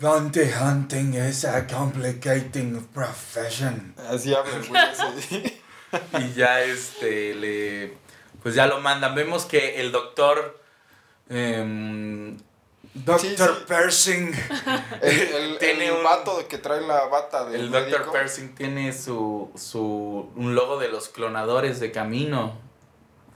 Bounty 0.00 0.40
hunting 0.40 1.12
is 1.14 1.44
a 1.44 1.66
complicating 1.66 2.82
profession. 2.94 3.94
así 4.08 4.32
habla 4.32 4.56
el 4.56 4.66
güey. 4.66 5.60
Y 6.20 6.32
ya 6.34 6.62
este 6.62 7.34
le 7.34 7.94
pues 8.42 8.54
ya 8.54 8.66
lo 8.66 8.80
mandan. 8.80 9.14
Vemos 9.14 9.44
que 9.44 9.80
el 9.80 9.92
doctor 9.92 10.60
em, 11.28 12.36
Dr. 12.94 13.20
Sí, 13.20 13.34
sí. 13.36 13.44
Persing 13.66 14.32
El, 15.00 15.18
el, 15.20 15.58
Tiene 15.60 15.86
el 15.86 15.92
un- 15.94 16.04
vato 16.04 16.46
que 16.48 16.58
trae 16.58 16.80
la 16.82 17.06
bata 17.06 17.44
del 17.46 17.60
el 17.62 17.70
Dr. 17.70 17.90
médico. 17.90 18.12
Persing 18.12 18.54
tiene 18.54 18.92
su, 18.92 19.50
su 19.56 20.30
un 20.36 20.54
logo 20.54 20.78
de 20.78 20.88
los 20.88 21.08
clonadores 21.08 21.80
de 21.80 21.90
camino. 21.92 22.58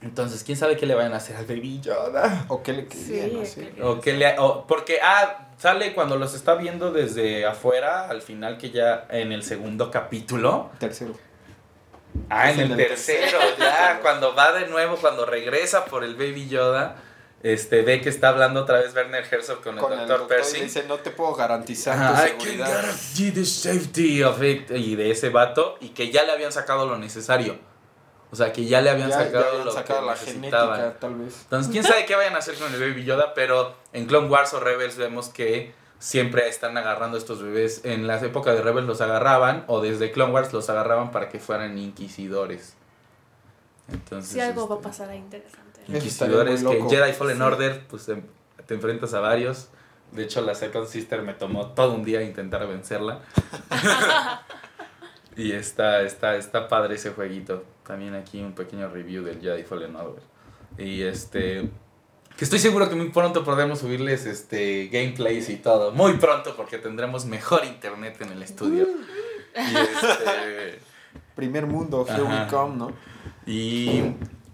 Entonces, 0.03 0.43
quién 0.43 0.57
sabe 0.59 0.77
qué 0.77 0.85
le 0.85 0.93
vayan 0.93 1.13
a 1.13 1.17
hacer 1.17 1.35
al 1.37 1.45
Baby 1.47 1.81
Yoda. 1.81 2.45
¿O 2.49 2.61
qué 2.61 2.71
le 2.73 2.85
querían 2.85 3.31
Sí, 3.31 3.39
hacer? 3.41 3.71
que- 3.73 3.81
O 3.83 3.99
que 3.99 4.13
le, 4.13 4.37
o- 4.37 4.67
porque, 4.67 4.99
ah, 5.01 5.49
sale 5.57 5.95
cuando 5.95 6.17
los 6.17 6.35
está 6.35 6.53
viendo 6.53 6.91
desde 6.91 7.47
afuera, 7.47 8.07
al 8.07 8.21
final 8.21 8.59
que 8.59 8.69
ya 8.69 9.07
en 9.09 9.31
el 9.31 9.41
segundo 9.43 9.89
capítulo. 9.89 10.69
Tercero. 10.79 11.15
Ah, 12.29 12.51
en 12.51 12.59
en 12.59 12.71
el 12.71 12.79
el 12.79 12.87
tercero, 12.87 13.39
ya, 13.59 13.99
cuando 14.01 14.35
va 14.35 14.51
de 14.53 14.67
nuevo, 14.67 14.97
cuando 14.97 15.25
regresa 15.25 15.85
por 15.85 16.03
el 16.03 16.15
Baby 16.15 16.47
Yoda, 16.49 16.97
este, 17.43 17.83
ve 17.83 18.01
que 18.01 18.09
está 18.09 18.29
hablando 18.29 18.61
otra 18.61 18.79
vez 18.79 18.93
Werner 18.95 19.23
Herzog 19.29 19.61
con 19.61 19.75
el 19.75 19.79
Con 19.81 19.93
el 19.93 20.07
doctor 20.07 20.25
y 20.25 20.29
Percy. 20.29 20.61
dice, 20.61 20.83
no 20.87 20.97
te 20.97 21.11
puedo 21.11 21.35
garantizar 21.35 21.95
tu 22.15 22.25
I 22.25 22.57
can 22.57 22.57
guarantee 22.57 23.31
the 23.31 23.45
safety 23.45 24.23
of 24.23 24.41
it", 24.43 24.69
Y 24.71 24.95
de 24.95 25.11
ese 25.11 25.29
vato, 25.29 25.77
y 25.79 25.89
que 25.89 26.11
ya 26.11 26.23
le 26.23 26.31
habían 26.31 26.51
sacado 26.51 26.85
lo 26.87 26.97
necesario. 26.97 27.57
O 28.29 28.35
sea, 28.35 28.51
que 28.51 28.65
ya 28.65 28.81
le 28.81 28.89
habían 28.89 29.09
Ya- 29.09 29.19
ya 29.19 29.25
sacado 29.25 29.45
habían 29.51 29.65
lo 29.65 29.71
sacado 29.71 29.99
que 30.01 30.05
la 30.07 30.11
necesitaban. 30.13 30.75
genética, 30.79 30.99
tal 30.99 31.15
vez. 31.15 31.33
Entonces, 31.43 31.71
quién 31.71 31.83
sabe 31.85 32.05
qué 32.05 32.15
vayan 32.15 32.35
a 32.35 32.39
hacer 32.39 32.55
con 32.55 32.73
el 32.73 32.79
Baby 32.79 33.05
Yoda, 33.05 33.33
pero 33.33 33.73
en 33.93 34.05
Clone 34.05 34.27
Wars 34.27 34.53
o 34.53 34.59
Rebels 34.59 34.97
vemos 34.97 35.29
que 35.29 35.73
siempre 35.99 36.47
están 36.47 36.77
agarrando 36.77 37.17
estos 37.17 37.41
bebés. 37.41 37.81
En 37.83 38.07
las 38.07 38.23
épocas 38.23 38.55
de 38.55 38.61
Rebels 38.61 38.87
los 38.87 39.01
agarraban, 39.01 39.63
o 39.67 39.81
desde 39.81 40.11
Clone 40.11 40.33
Wars 40.33 40.53
los 40.53 40.69
agarraban 40.69 41.11
para 41.11 41.29
que 41.29 41.39
fueran 41.39 41.77
inquisidores. 41.77 42.75
Entonces, 43.91 44.33
Si 44.33 44.39
algo 44.39 44.67
va 44.67 44.75
a 44.75 44.77
este, 44.77 44.89
pasar 44.89 45.09
ahí 45.09 45.19
interesante. 45.19 45.81
Inquisidores 45.87 46.63
que. 46.63 46.83
Jedi 46.89 47.13
Fallen 47.13 47.37
Sí. 47.37 47.43
Order, 47.43 47.87
pues 47.87 48.05
te, 48.05 48.21
te 48.65 48.73
enfrentas 48.73 49.13
a 49.13 49.21
varios. 49.21 49.69
De 50.11 50.23
hecho, 50.23 50.41
la 50.41 50.55
Second 50.55 50.87
Sister 50.87 51.21
me 51.21 51.33
tomó 51.33 51.67
todo 51.67 51.93
un 51.93 52.03
día 52.03 52.21
intentar 52.21 52.65
vencerla. 52.67 53.19
y 55.35 55.51
está, 55.51 56.01
está, 56.01 56.35
está 56.35 56.67
padre 56.67 56.95
ese 56.95 57.11
jueguito. 57.11 57.63
También 57.85 58.15
aquí 58.15 58.41
un 58.41 58.53
pequeño 58.53 58.89
review 58.89 59.23
del 59.23 59.41
Jedi 59.41 59.63
Fallen 59.63 59.95
Order. 59.95 60.23
Y 60.77 61.03
este. 61.03 61.69
Que 62.37 62.45
estoy 62.45 62.59
seguro 62.59 62.87
que 62.87 62.95
muy 62.95 63.09
pronto 63.09 63.43
podremos 63.43 63.79
subirles 63.79 64.27
este 64.27 64.89
gameplays 64.91 65.49
y 65.49 65.55
todo. 65.55 65.91
Muy 65.91 66.13
pronto 66.13 66.55
porque 66.55 66.77
tendremos 66.77 67.25
mejor 67.25 67.65
internet 67.65 68.17
en 68.21 68.31
el 68.31 68.43
estudio. 68.43 68.87
Y 69.55 69.75
este. 69.75 70.79
Primer 71.35 71.65
mundo, 71.65 72.05
here 72.07 72.23
we 72.23 72.47
come, 72.49 72.75
¿no? 72.75 72.93
Y, 73.45 74.01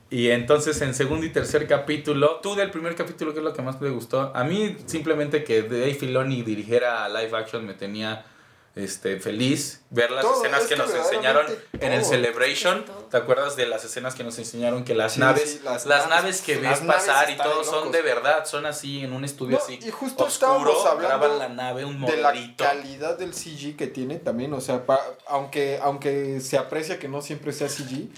y 0.10 0.30
entonces 0.30 0.82
en 0.82 0.94
segundo 0.94 1.26
y 1.26 1.30
tercer 1.30 1.68
capítulo, 1.68 2.40
tú 2.42 2.56
del 2.56 2.72
primer 2.72 2.96
capítulo, 2.96 3.34
¿qué 3.34 3.40
es 3.40 3.44
lo 3.44 3.54
que 3.54 3.62
más 3.62 3.80
te 3.80 3.90
gustó? 3.90 4.32
A 4.36 4.44
mí 4.44 4.78
simplemente 4.86 5.44
que 5.44 5.64
Dave 5.64 5.94
Filoni 5.94 6.42
dirigiera 6.42 7.08
live 7.10 7.38
action 7.38 7.66
me 7.66 7.74
tenía 7.74 8.26
este, 8.76 9.20
feliz 9.20 9.82
ver 9.92 10.10
las 10.10 10.24
Todo, 10.24 10.38
escenas 10.42 10.64
es 10.64 10.68
que 10.68 10.74
que 10.76 10.82
nos 10.82 10.94
enseñaron 10.96 11.46
verdaderamente 11.46 11.86
en 11.86 11.94
el 11.94 12.02
todo. 12.02 12.10
Celebration. 12.10 12.86
Todo. 12.86 12.96
¿Te 13.12 13.18
acuerdas 13.18 13.56
de 13.56 13.68
las 13.68 13.86
escenas 13.86 14.16
que 14.16 14.24
nos 14.24 14.40
enseñaron 14.40 14.84
que 14.84 14.96
las 14.96 15.14
Sí, 15.14 15.20
naves, 15.20 15.52
sí, 15.52 15.62
las 15.64 15.86
las, 15.86 16.10
naves, 16.10 16.24
naves 16.24 16.42
que 16.42 16.56
ves 16.56 16.82
naves 16.82 17.04
pasar 17.06 17.30
y 17.30 17.38
todo 17.38 17.60
de 17.60 17.66
son 17.66 17.92
de 17.92 18.02
verdad, 18.02 18.46
son 18.46 18.66
así 18.66 19.02
en 19.04 19.14
un 19.14 19.24
estudio 19.26 19.58
No, 19.58 19.64
así 19.64 19.78
y 19.86 19.92
justo 19.92 20.24
oscuro, 20.24 20.74
graban 21.00 21.38
la 21.38 21.50
nave, 21.50 21.86
un 21.86 22.02
de 22.04 22.18
la 22.18 22.30
modelito. 22.30 22.64
calidad 22.64 23.16
del 23.18 23.34
CG 23.36 23.76
que 23.78 23.86
tiene 23.86 24.18
también, 24.18 24.52
o 24.54 24.62
sea, 24.62 24.86
pa- 24.88 25.06
aunque, 25.28 25.80
aunque 25.84 26.42
se 26.42 26.58
aprecia 26.58 26.98
que 26.98 27.08
no 27.08 27.22
siempre 27.22 27.54
sea 27.54 27.70
CG, 27.70 28.10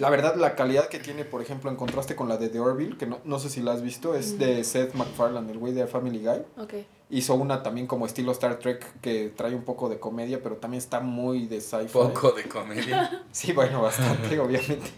la 0.00 0.10
verdad 0.10 0.34
la 0.34 0.56
calidad 0.56 0.88
que 0.88 0.98
tiene, 0.98 1.24
por 1.24 1.40
ejemplo, 1.40 1.70
en 1.70 1.76
contraste 1.76 2.16
con 2.16 2.28
la 2.28 2.36
de 2.36 2.48
The 2.48 2.58
Orville, 2.58 2.98
que 2.98 3.06
no, 3.06 3.20
no 3.24 3.38
sé 3.38 3.48
si 3.48 3.60
la 3.62 3.72
has 3.74 3.82
visto, 3.82 4.16
es 4.16 4.38
de 4.40 4.64
Seth 4.64 4.94
MacFarlane, 4.94 5.52
el 5.52 5.58
güey 5.58 5.72
de 5.72 5.86
Family 5.86 6.18
Guy. 6.18 6.42
Ok. 6.58 6.74
Hizo 7.10 7.34
una 7.34 7.62
también 7.62 7.86
como 7.86 8.06
estilo 8.06 8.30
Star 8.32 8.58
Trek 8.58 9.00
que 9.00 9.32
trae 9.36 9.54
un 9.54 9.64
poco 9.64 9.88
de 9.88 9.98
comedia, 9.98 10.42
pero 10.42 10.56
también 10.56 10.78
está 10.78 11.00
muy 11.00 11.46
de 11.46 11.60
sci-fi. 11.60 11.92
Poco 11.92 12.32
de 12.32 12.44
comedia. 12.44 13.24
Sí, 13.32 13.52
bueno, 13.52 13.82
bastante, 13.82 14.38
obviamente. 14.40 14.90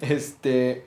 Este. 0.00 0.84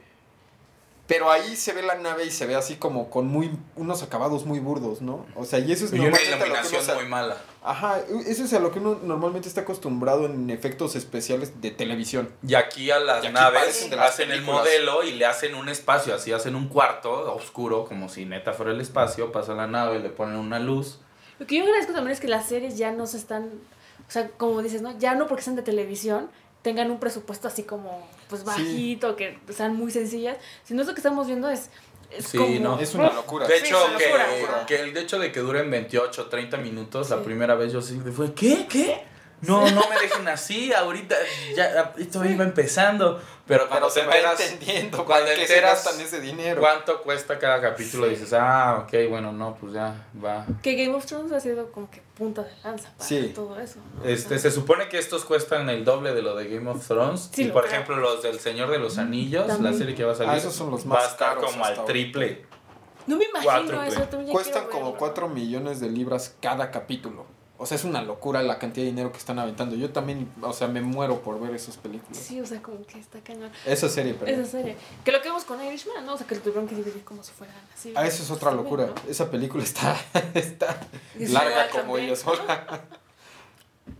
Pero 1.10 1.32
ahí 1.32 1.56
se 1.56 1.74
ve 1.74 1.82
la 1.82 1.96
nave 1.96 2.26
y 2.26 2.30
se 2.30 2.46
ve 2.46 2.56
así 2.56 2.76
como 2.76 3.10
con 3.10 3.28
muy 3.28 3.50
unos 3.76 4.04
acabados 4.04 4.46
muy 4.46 4.60
burdos, 4.60 5.02
¿no? 5.02 5.26
O 5.36 5.44
sea, 5.44 5.58
y 5.58 5.72
eso 5.72 5.86
es 5.86 5.92
y 5.92 5.96
una 5.96 6.12
normalmente 6.12 6.34
a 6.34 6.38
lo 6.38 6.44
que 6.44 6.52
uno 6.52 6.60
iluminación 6.60 6.98
muy 6.98 7.06
mala. 7.08 7.38
Ajá, 7.64 8.00
eso 8.28 8.44
es 8.44 8.54
a 8.54 8.60
lo 8.60 8.72
que 8.72 8.78
uno 8.78 9.00
normalmente 9.02 9.48
está 9.48 9.62
acostumbrado 9.62 10.28
en 10.28 10.52
efectos 10.52 10.96
especiales 10.96 11.64
de 11.64 11.72
televisión. 11.72 12.30
Y 12.48 12.54
aquí 12.54 12.92
a 12.92 13.00
las 13.00 13.24
Y 13.24 13.28
aquí 13.28 13.34
naves 13.34 13.90
las 13.90 14.12
hacen 14.12 14.30
el 14.30 14.44
modelo 14.44 15.04
y 15.04 15.14
le 15.14 15.26
hacen 15.26 15.56
un 15.56 15.68
espacio, 15.68 16.14
así 16.14 16.32
hacen 16.32 16.56
un 16.56 16.68
cuarto 16.68 17.34
oscuro, 17.34 17.86
como 17.86 18.08
si 18.08 18.26
neta 18.26 18.54
fuera 18.54 18.72
el 18.72 18.80
espacio, 18.80 19.32
pasa 19.32 19.56
la 19.56 19.66
nave, 19.66 19.98
le 19.98 20.10
ponen 20.10 20.36
una 20.36 20.60
luz. 20.60 21.00
Lo 21.40 21.48
que 21.48 21.58
yo 21.58 21.64
agradezco 21.64 21.92
también 21.92 22.14
es 22.14 22.20
que 22.20 22.28
las 22.28 22.48
series 22.48 22.78
ya 22.78 22.92
no 22.92 23.08
se 23.08 23.18
están, 23.18 23.50
o 24.08 24.12
sea, 24.12 24.30
como 24.38 24.62
dices, 24.62 24.84
¿no? 24.84 24.96
Ya 25.00 25.16
no 25.16 25.26
porque 25.26 25.42
sean 25.42 25.56
de 25.56 25.64
televisión 25.64 26.30
tengan 26.62 26.92
un 26.92 27.00
presupuesto 27.00 27.48
así 27.48 27.64
como, 27.64 28.08
pues 28.30 28.42
Sí. 28.42 28.48
bajito, 28.48 29.16
que 29.18 29.38
sean 29.50 29.76
muy 29.76 29.92
sencillas, 29.92 30.38
sino 30.64 30.82
eso 30.84 30.94
que 30.94 31.00
estamos 31.00 31.28
viendo 31.28 31.50
es, 31.50 31.70
es 32.12 32.26
Sí, 32.28 32.38
como... 32.38 32.60
no. 32.60 32.80
Es 32.80 32.94
una 32.96 33.12
locura. 33.12 33.48
De 33.48 33.58
hecho, 33.58 33.76
que, 33.98 34.10
locura. 34.10 34.66
que 34.66 34.80
el 34.82 34.96
hecho 34.96 35.20
de 35.20 35.32
que 35.32 35.40
duren 35.42 35.70
28 35.70 36.28
30 36.28 36.58
minutos, 36.58 37.08
Sí. 37.08 37.14
la 37.16 37.22
primera 37.24 37.56
vez 37.56 37.74
yo 37.74 37.82
sí 37.82 38.00
fue, 38.16 38.34
¿qué? 38.34 38.66
¿Qué? 38.70 39.04
No, 39.42 39.62
no 39.72 39.82
me 39.90 40.00
dejen 40.02 40.28
así, 40.28 40.74
ahorita 40.74 41.16
ya 41.56 41.94
esto 41.98 42.26
iba 42.26 42.44
empezando. 42.44 43.22
Pero 43.48 43.68
cuando 43.68 43.88
Pero 43.88 43.90
se 43.90 44.02
te 44.02 44.08
va 44.08 44.32
enteras 44.34 44.52
entendiendo 44.52 45.06
cuando 45.06 45.32
enteras 45.32 45.84
gastan 45.86 46.02
ese 46.02 46.22
dinero. 46.22 46.62
cuánto 46.62 47.02
cuesta 47.02 47.40
cada 47.40 47.60
capítulo, 47.60 48.04
Sí. 48.06 48.12
dices, 48.12 48.34
ah, 48.34 48.84
ok, 48.86 49.10
bueno, 49.10 49.32
no, 49.32 49.56
pues 49.56 49.74
ya 49.74 50.06
va. 50.24 50.46
Que 50.62 50.76
Game 50.76 50.94
of 50.96 51.06
Thrones 51.08 51.32
ha 51.32 51.40
sido 51.40 51.72
como 51.72 51.90
que 51.90 52.00
punta 52.16 52.44
de 52.44 52.52
lanza 52.64 52.90
para 52.96 53.04
Sí. 53.10 53.32
todo 53.34 53.60
eso. 53.60 53.80
¿no? 53.98 54.08
Este, 54.08 54.38
se 54.38 54.52
supone 54.52 54.88
que 54.88 55.00
estos 55.00 55.26
cuestan 55.26 55.68
el 55.70 55.84
doble 55.84 56.14
de 56.14 56.22
lo 56.22 56.36
de 56.36 56.48
Game 56.48 56.70
of 56.70 56.86
Thrones. 56.88 57.30
Sí, 57.34 57.46
y 57.46 57.48
por 57.48 57.64
creo. 57.64 57.74
ejemplo, 57.74 57.96
los 57.98 58.22
del 58.22 58.40
Señor 58.40 58.70
de 58.70 58.78
los 58.78 59.00
Anillos, 59.00 59.48
También. 59.48 59.72
la 59.72 59.78
serie 59.80 59.96
que 59.96 60.04
va 60.04 60.12
a 60.12 60.16
salir, 60.16 60.32
Ah, 60.34 60.38
esos 60.38 60.54
son 60.54 60.70
los 60.70 60.82
va 60.82 60.98
a 60.98 61.00
más 61.02 61.12
estar 61.12 61.36
caros 61.36 61.52
como 61.52 61.66
al 61.66 61.86
triple. 61.86 62.46
no 63.08 63.18
me 63.18 63.26
imagino 63.26 63.52
cuádruple. 63.52 63.88
eso. 63.88 64.32
Cuestan 64.32 64.66
como 64.68 64.84
verlo. 64.92 65.00
4 65.00 65.28
millones 65.28 65.80
de 65.80 65.90
libras 65.90 66.36
cada 66.40 66.70
capítulo. 66.70 67.26
O 67.62 67.66
sea, 67.66 67.76
es 67.76 67.84
una 67.84 68.02
locura 68.02 68.42
la 68.42 68.58
cantidad 68.58 68.86
de 68.86 68.92
dinero 68.92 69.12
que 69.12 69.18
están 69.18 69.38
aventando. 69.38 69.76
Yo 69.76 69.90
también, 69.90 70.32
o 70.42 70.54
sea, 70.54 70.70
me 70.70 70.80
muero 70.82 71.22
por 71.22 71.42
ver 71.42 71.54
esas 71.54 71.76
películas. 71.76 72.18
Sí, 72.18 72.40
o 72.40 72.46
sea, 72.46 72.62
como 72.62 72.86
que 72.86 72.98
está 72.98 73.20
cañón. 73.20 73.52
Esa 73.66 73.90
serie, 73.90 74.14
perdón. 74.14 74.40
Esa 74.40 74.50
serie. 74.50 74.78
Que 75.04 75.12
lo 75.12 75.22
que 75.22 75.28
vemos 75.28 75.44
con 75.44 75.62
Irishman, 75.62 76.06
¿no? 76.06 76.14
O 76.14 76.18
sea, 76.18 76.26
que 76.26 76.36
lo 76.36 76.42
tuvieron 76.42 76.70
que 76.70 76.76
dividir 76.76 77.04
como 77.04 77.22
si 77.22 77.34
fueran 77.34 77.58
así. 77.76 77.92
Ah, 77.98 78.08
eso 78.08 78.24
es 78.24 78.32
otra 78.32 78.52
locura. 78.52 78.86
bien, 78.86 78.96
¿no? 79.06 79.12
Esa 79.12 79.30
película 79.30 79.62
está, 79.62 79.98
está 80.34 80.88
larga 81.20 81.68
como 81.70 81.84
también. 81.84 82.06
ella 82.06 82.16
sola. 82.16 82.82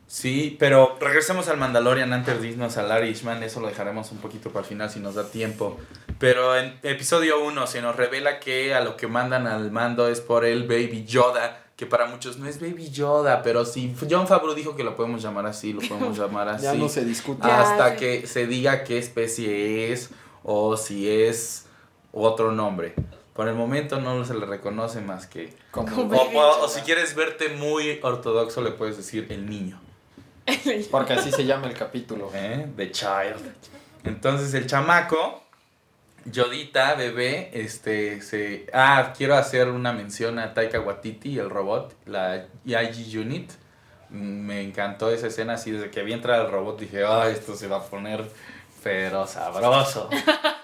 Sí, 0.08 0.56
pero 0.58 0.98
regresemos 1.00 1.50
al 1.50 1.58
Mandalorian 1.58 2.14
antes 2.14 2.42
de 2.42 2.48
irnos 2.48 2.78
al 2.78 3.04
Irishman, 3.04 3.44
eso 3.44 3.60
lo 3.60 3.68
dejaremos 3.68 4.12
un 4.12 4.20
poquito 4.20 4.52
para 4.52 4.62
el 4.64 4.70
final 4.70 4.90
si 4.90 5.00
nos 5.00 5.16
da 5.16 5.30
tiempo. 5.30 5.78
Pero 6.18 6.58
en 6.58 6.80
episodio 6.82 7.44
1 7.44 7.68
se 7.68 7.82
nos 7.82 7.96
revela 7.96 8.40
que 8.40 8.74
a 8.74 8.80
lo 8.80 8.98
que 8.98 9.08
mandan 9.08 9.48
al 9.48 9.70
mando 9.70 10.08
es 10.08 10.22
por 10.22 10.46
el 10.46 10.68
Baby 10.68 11.06
Yoda, 11.06 11.66
que 11.80 11.86
para 11.86 12.08
muchos 12.08 12.38
no 12.38 12.46
es 12.46 12.60
Baby 12.60 12.90
Yoda, 12.90 13.42
pero 13.42 13.64
si 13.64 13.96
John 14.12 14.28
Favreau 14.28 14.54
dijo 14.54 14.76
que 14.76 14.84
lo 14.84 14.98
podemos 14.98 15.22
llamar 15.22 15.46
así, 15.46 15.72
lo 15.72 15.80
podemos 15.80 16.18
llamar 16.20 16.50
así. 16.50 16.66
Ya 16.66 16.74
no 16.74 16.90
se 16.90 17.06
discute. 17.06 17.48
Hasta 17.50 17.96
que 17.96 18.28
se 18.28 18.48
diga 18.48 18.84
qué 18.84 18.98
especie 18.98 19.94
es 19.94 20.10
o 20.44 20.76
si 20.76 21.10
es 21.10 21.68
otro 22.12 22.52
nombre. 22.52 22.96
Por 23.34 23.48
el 23.48 23.56
momento 23.56 24.02
no 24.02 24.26
se 24.26 24.34
le 24.34 24.46
reconoce 24.46 25.00
más 25.00 25.26
que... 25.26 25.56
Como, 25.72 25.88
Como- 25.96 26.16
O, 26.22 26.26
Baby 26.26 26.36
o- 26.36 26.68
si 26.68 26.82
quieres 26.82 27.16
verte 27.16 27.48
muy 27.48 27.98
ortodoxo 28.04 28.62
le 28.62 28.72
puedes 28.72 28.98
decir 28.98 29.28
el 29.30 29.50
niño. 29.50 29.80
porque 30.92 31.14
así 31.14 31.32
se 31.32 31.46
llama 31.46 31.68
el 31.68 31.76
capítulo. 31.76 32.30
¿eh? 32.34 32.68
The 32.76 32.92
Child. 32.92 33.54
Entonces 34.04 34.54
el 34.54 34.68
chamaco, 34.68 35.44
Yodita, 36.26 36.96
bebé, 36.96 37.50
este, 37.54 38.22
se... 38.22 38.68
Ah, 38.74 39.14
quiero 39.18 39.36
hacer 39.36 39.70
una 39.70 39.94
mención 39.94 40.40
a 40.40 40.54
Taika 40.54 40.80
Waititi, 40.80 41.40
el 41.40 41.50
robot, 41.50 41.96
la 42.06 42.48
IG 42.66 43.20
Unit. 43.20 43.52
Me 44.10 44.62
encantó 44.62 45.12
esa 45.12 45.28
escena, 45.28 45.54
así 45.54 45.72
desde 45.72 45.92
que 45.92 46.04
vi 46.04 46.14
entrar 46.14 46.46
el 46.46 46.52
robot 46.52 46.80
dije, 46.80 47.04
ah, 47.06 47.30
esto 47.30 47.56
se 47.56 47.68
va 47.68 47.78
a 47.78 47.84
poner 47.84 48.26
pero 48.84 49.28
sabroso. 49.28 50.10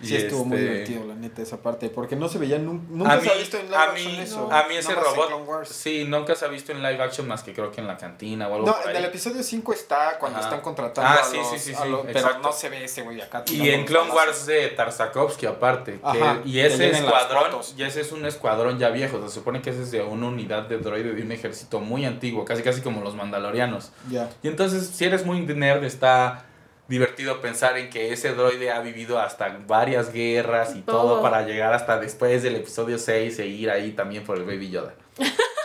Sí, 0.00 0.14
Y 0.14 0.16
estuvo 0.16 0.44
muy 0.44 0.58
este, 0.58 0.70
divertido, 0.70 1.04
la 1.06 1.14
neta, 1.16 1.42
esa 1.42 1.56
parte. 1.60 1.90
Porque 1.90 2.14
no 2.14 2.28
se 2.28 2.38
veía, 2.38 2.56
nun- 2.58 2.86
nunca 2.88 3.16
mí, 3.16 3.22
se 3.24 3.30
ha 3.30 3.34
visto 3.36 3.56
en 3.58 3.64
live 3.66 3.76
a 3.76 3.82
action 3.82 4.12
mí, 4.12 4.18
eso. 4.20 4.52
a 4.52 4.68
mí 4.68 4.76
ese 4.76 4.94
robot, 4.94 5.64
sí, 5.66 6.04
nunca 6.06 6.34
se 6.36 6.44
ha 6.44 6.48
visto 6.48 6.70
en 6.70 6.78
live 6.82 7.02
action 7.02 7.26
más 7.26 7.42
que 7.42 7.52
creo 7.52 7.72
que 7.72 7.80
en 7.80 7.88
la 7.88 7.96
cantina 7.96 8.46
o 8.48 8.54
algo 8.54 8.66
No, 8.66 8.72
por 8.74 8.82
en 8.82 8.88
ahí. 8.90 8.96
el 9.02 9.04
episodio 9.08 9.42
5 9.42 9.72
está 9.72 10.16
cuando 10.20 10.38
están 10.38 10.60
contratando 10.60 11.10
Ah, 11.10 11.22
a 11.22 11.24
sí, 11.24 11.36
los, 11.36 11.48
sí, 11.50 11.58
sí, 11.58 11.74
sí, 11.74 11.88
los- 11.88 12.06
Pero 12.06 12.38
no 12.38 12.52
se 12.52 12.68
ve 12.68 12.84
ese 12.84 13.02
güey 13.02 13.20
acá. 13.20 13.42
Y 13.48 13.70
en 13.70 13.84
Clone. 13.84 14.10
Wars 14.12 14.46
de 14.46 14.68
Tarsakovsky 14.68 15.46
aparte. 15.46 15.98
que- 16.00 16.48
y 16.48 16.60
ese 16.60 16.90
escuadrón, 16.90 17.60
y 17.76 17.82
ese 17.82 18.00
es 18.00 18.12
un 18.12 18.24
escuadrón 18.24 18.78
ya 18.78 18.90
viejo. 18.90 19.20
Se 19.26 19.34
supone 19.34 19.62
que 19.62 19.70
ese 19.70 19.82
es 19.82 19.90
de 19.90 20.02
una 20.02 20.28
unidad 20.28 20.62
de 20.68 20.78
droide 20.78 21.12
de 21.12 21.22
un 21.22 21.32
ejército 21.32 21.80
muy 21.80 22.04
antiguo, 22.04 22.44
casi 22.44 22.62
casi 22.62 22.80
como 22.82 23.00
los 23.02 23.14
mandalorianos. 23.16 23.90
Ya. 24.10 24.30
Y 24.42 24.48
entonces, 24.48 24.86
si 24.86 25.04
eres 25.04 25.26
muy 25.26 25.40
nerd, 25.40 25.82
está 25.84 26.44
divertido 26.88 27.40
pensar 27.40 27.76
en 27.78 27.90
que 27.90 28.12
ese 28.12 28.32
droide 28.34 28.70
ha 28.70 28.80
vivido 28.80 29.18
hasta 29.20 29.58
varias 29.66 30.12
guerras 30.12 30.74
y 30.74 30.80
todo, 30.80 31.02
Todo. 31.14 31.22
para 31.22 31.42
llegar 31.42 31.72
hasta 31.74 32.00
después 32.00 32.42
del 32.42 32.56
episodio 32.56 32.98
6 32.98 33.38
e 33.38 33.46
ir 33.46 33.70
ahí 33.70 33.92
también 33.92 34.24
por 34.24 34.36
el 34.38 34.44
Baby 34.44 34.70
Yoda. 34.70 34.94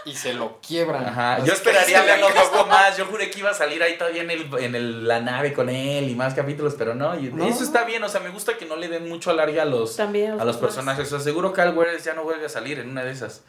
Y 0.05 0.13
se 0.15 0.33
lo 0.33 0.59
quiebran. 0.59 1.05
Ajá. 1.05 1.37
Yo 1.39 1.45
que 1.45 1.51
esperaría 1.53 2.01
verlo 2.03 2.27
visto 2.27 2.65
más. 2.67 2.97
Yo 2.97 3.05
juré 3.05 3.29
que 3.31 3.39
iba 3.39 3.51
a 3.51 3.53
salir 3.53 3.81
ahí 3.81 3.97
todavía 3.97 4.23
en, 4.23 4.31
el, 4.31 4.49
en 4.59 4.75
el- 4.75 5.07
la 5.07 5.21
nave 5.21 5.53
con 5.53 5.69
él 5.69 6.09
y 6.09 6.13
más 6.15 6.33
capítulos, 6.33 6.75
pero 6.77 6.93
no. 6.93 7.17
y 7.17 7.29
No. 7.31 7.45
Eso 7.47 7.63
está 7.63 7.85
bien. 7.85 8.03
O 8.03 8.09
sea, 8.09 8.19
me 8.19 8.29
gusta 8.29 8.57
que 8.57 8.65
no 8.65 8.75
le 8.75 8.89
den 8.89 9.07
mucho 9.07 9.29
alargue 9.31 9.61
a 9.61 9.65
los, 9.65 9.95
También 9.95 10.41
a 10.41 10.43
los 10.43 10.57
personajes. 10.57 11.07
O 11.07 11.09
sea, 11.15 11.19
seguro 11.23 11.53
Cal 11.53 11.73
Weathers 11.77 12.03
ya 12.03 12.13
no 12.15 12.23
vuelve 12.23 12.45
a 12.47 12.49
salir 12.49 12.79
en 12.79 12.89
una 12.89 13.05
de 13.05 13.11
esas. 13.11 13.43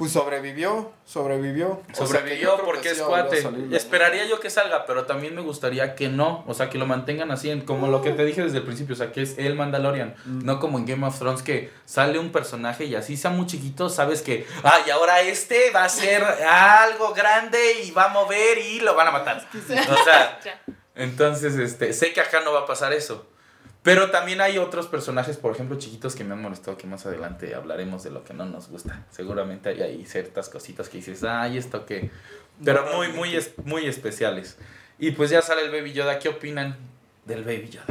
Pues 0.00 0.12
sobrevivió, 0.12 0.92
sobrevivió. 1.04 1.68
O 1.72 1.94
sea, 1.94 2.06
Sobrevivió 2.06 2.56
porque 2.64 2.80
que 2.80 2.90
es 2.92 3.02
cuate. 3.02 3.42
salir, 3.42 3.74
Esperaría 3.74 4.24
yo 4.26 4.40
que 4.40 4.48
salga, 4.48 4.86
pero 4.86 5.04
también 5.04 5.34
me 5.34 5.42
gustaría 5.42 5.94
que 5.94 6.08
no. 6.08 6.42
O 6.46 6.54
sea, 6.54 6.70
que 6.70 6.78
lo 6.78 6.86
mantengan 6.86 7.30
así, 7.30 7.50
en- 7.50 7.60
como 7.60 7.86
lo 7.88 8.00
que 8.00 8.12
te 8.12 8.24
dije 8.24 8.42
desde 8.42 8.56
el 8.56 8.62
principio. 8.64 8.94
O 8.94 8.96
sea, 8.96 9.12
que 9.12 9.20
es 9.20 9.36
el 9.36 9.54
Mandalorian. 9.56 10.14
Mm. 10.24 10.44
No 10.46 10.58
como 10.58 10.78
en 10.78 10.86
Game 10.86 11.06
of 11.06 11.18
Thrones, 11.18 11.42
que 11.42 11.70
sale 11.84 12.18
un 12.18 12.32
personaje 12.32 12.86
y 12.86 12.94
así 12.94 13.18
sea 13.18 13.30
muy 13.30 13.46
chiquito, 13.46 13.90
sabes 13.90 14.22
que, 14.22 14.46
ah, 14.64 14.78
y 14.86 14.90
ahora 14.90 15.20
este 15.20 15.70
va 15.70 15.84
a 15.84 15.88
ser 15.90 16.24
algo 16.24 17.12
grande 17.12 17.82
y 17.84 17.90
va 17.90 18.04
a 18.04 18.08
mover 18.08 18.56
y 18.56 18.80
lo 18.80 18.94
van 18.96 19.08
a 19.08 19.10
matar. 19.10 19.46
O 19.54 20.04
sea, 20.04 20.40
entonces, 20.94 21.56
este, 21.56 21.92
sé 21.92 22.14
que 22.14 22.22
acá 22.22 22.40
no 22.40 22.52
va 22.54 22.60
a 22.60 22.66
pasar 22.66 22.94
eso. 22.94 23.26
Pero 23.82 24.10
también 24.10 24.40
hay 24.42 24.58
otros 24.58 24.86
personajes, 24.88 25.38
por 25.38 25.52
ejemplo, 25.54 25.78
chiquitos 25.78 26.14
que 26.14 26.22
me 26.22 26.34
han 26.34 26.42
molestado, 26.42 26.76
que 26.76 26.86
más 26.86 27.06
adelante 27.06 27.54
hablaremos 27.54 28.02
de 28.02 28.10
lo 28.10 28.24
que 28.24 28.34
no 28.34 28.44
nos 28.44 28.68
gusta. 28.68 29.06
Seguramente 29.10 29.70
hay 29.70 29.80
ahí 29.80 30.04
ciertas 30.06 30.50
cositas 30.50 30.88
que 30.90 30.98
dices, 30.98 31.24
ay, 31.24 31.56
esto 31.56 31.86
que... 31.86 32.10
Pero 32.62 32.84
muy, 32.94 33.08
muy, 33.08 33.34
es- 33.36 33.52
muy 33.64 33.86
especiales. 33.86 34.58
Y 34.98 35.12
pues 35.12 35.30
ya 35.30 35.40
sale 35.40 35.62
el 35.62 35.70
Baby 35.70 35.94
Yoda. 35.94 36.18
¿Qué 36.18 36.28
opinan 36.28 36.76
del 37.24 37.42
Baby 37.42 37.70
Yoda? 37.70 37.86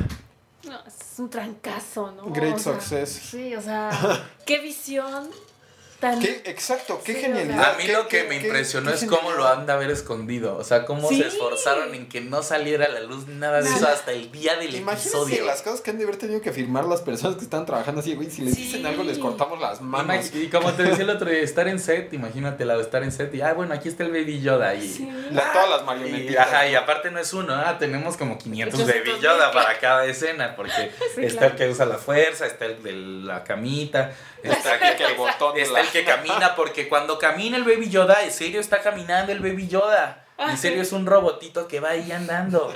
No, 0.65 0.79
es 0.85 1.17
un 1.17 1.27
trancazo, 1.29 2.11
¿no? 2.11 2.25
Great 2.29 2.55
O 2.57 2.59
sea, 2.59 2.73
success. 2.73 3.09
Sí, 3.09 3.55
o 3.55 3.61
sea, 3.61 3.89
qué 4.45 4.59
visión 4.59 5.31
tan... 5.99 6.19
¿Qué? 6.19 6.41
Exacto, 6.45 7.01
qué 7.03 7.13
Sí, 7.15 7.21
genialidad. 7.21 7.73
A 7.73 7.77
mí 7.77 7.83
qué- 7.85 7.93
lo 7.93 8.07
que 8.07 8.23
qué- 8.23 8.27
me 8.29 8.35
impresionó 8.37 8.89
qué 8.91 8.97
es 8.97 9.05
cómo 9.05 9.31
lo 9.31 9.47
han 9.47 9.65
de 9.65 9.73
haber 9.73 9.89
escondido. 9.91 10.55
O 10.57 10.63
sea, 10.63 10.85
cómo 10.85 11.09
Sí. 11.09 11.21
se 11.21 11.27
esforzaron 11.27 11.93
en 11.95 12.07
que 12.09 12.21
no 12.21 12.41
saliera 12.43 12.85
a 12.85 12.89
la 12.89 13.01
luz 13.01 13.27
nada 13.27 13.61
de 13.61 13.69
eso 13.69 13.87
hasta 13.87 14.11
el 14.11 14.31
día 14.31 14.55
del 14.55 14.75
Imagínense 14.75 15.09
episodio. 15.09 15.45
las 15.45 15.61
cosas 15.61 15.81
que 15.81 15.91
han 15.91 15.97
de 15.97 16.03
haber 16.05 16.17
tenido 16.17 16.41
que 16.41 16.51
firmar 16.51 16.85
las 16.85 17.01
personas 17.01 17.37
que 17.37 17.43
están 17.43 17.65
trabajando 17.65 18.01
así, 18.01 18.15
güey. 18.15 18.29
Si 18.29 18.41
les 18.41 18.55
Sí. 18.55 18.63
dicen 18.65 18.85
algo, 18.85 19.03
les 19.03 19.17
cortamos 19.19 19.59
las 19.59 19.81
manos. 19.81 20.33
Y 20.33 20.47
como 20.47 20.73
te 20.73 20.83
decía 20.83 21.03
el 21.03 21.09
otro 21.09 21.29
día, 21.29 21.39
estar 21.41 21.67
en 21.67 21.79
set, 21.79 22.13
imagínate 22.13 22.65
la 22.65 22.75
de 22.75 22.81
estar 22.81 23.03
en 23.03 23.11
set 23.11 23.33
y, 23.35 23.41
ah, 23.41 23.53
bueno, 23.53 23.73
aquí 23.73 23.89
está 23.89 24.03
el 24.03 24.11
Baby 24.11 24.41
Yoda 24.41 24.73
y... 24.75 24.87
Sí. 24.87 25.09
La- 25.31 25.51
todas 25.53 25.69
las 25.69 25.81
Y, 25.81 25.85
marionetitas. 25.85 26.47
ajá, 26.47 26.67
y 26.67 26.75
aparte 26.75 27.11
no 27.11 27.19
es 27.19 27.33
uno, 27.33 27.53
ah, 27.53 27.77
tenemos 27.77 28.17
como 28.17 28.37
500 28.37 28.79
800 28.79 29.05
Baby 29.13 29.21
Yoda 29.21 29.51
para 29.51 29.77
cada 29.79 30.05
escena, 30.05 30.55
porque 30.55 30.71
Sí, 31.15 31.23
está 31.25 31.39
claro. 31.39 31.53
el 31.53 31.57
que 31.59 31.69
usa 31.69 31.85
la 31.85 31.97
fuerza, 31.97 32.45
está 32.45 32.65
el 32.65 32.81
de 32.83 32.93
la 32.93 33.43
camita, 33.43 34.13
está 34.43 34.75
Está 34.75 34.95
que 34.95 35.05
el 35.05 35.15
botón 35.15 35.57
Está 35.57 35.73
la- 35.73 35.81
el 35.81 35.87
que 35.89 36.03
camina, 36.05 36.55
porque 36.55 36.87
cuando 36.89 37.17
camina 37.19 37.57
el 37.57 37.63
Baby 37.63 37.89
Yoda, 37.89 38.23
en 38.23 38.31
serio 38.31 38.59
está 38.59 38.81
caminando 38.81 39.31
el 39.31 39.39
Baby 39.39 39.67
Yoda. 39.67 40.25
Ah, 40.37 40.51
En 40.51 40.57
serio 40.57 40.81
es 40.81 40.91
un 40.93 41.05
robotito 41.05 41.67
que 41.67 41.79
va 41.79 41.89
ahí 41.89 42.11
andando. 42.11 42.73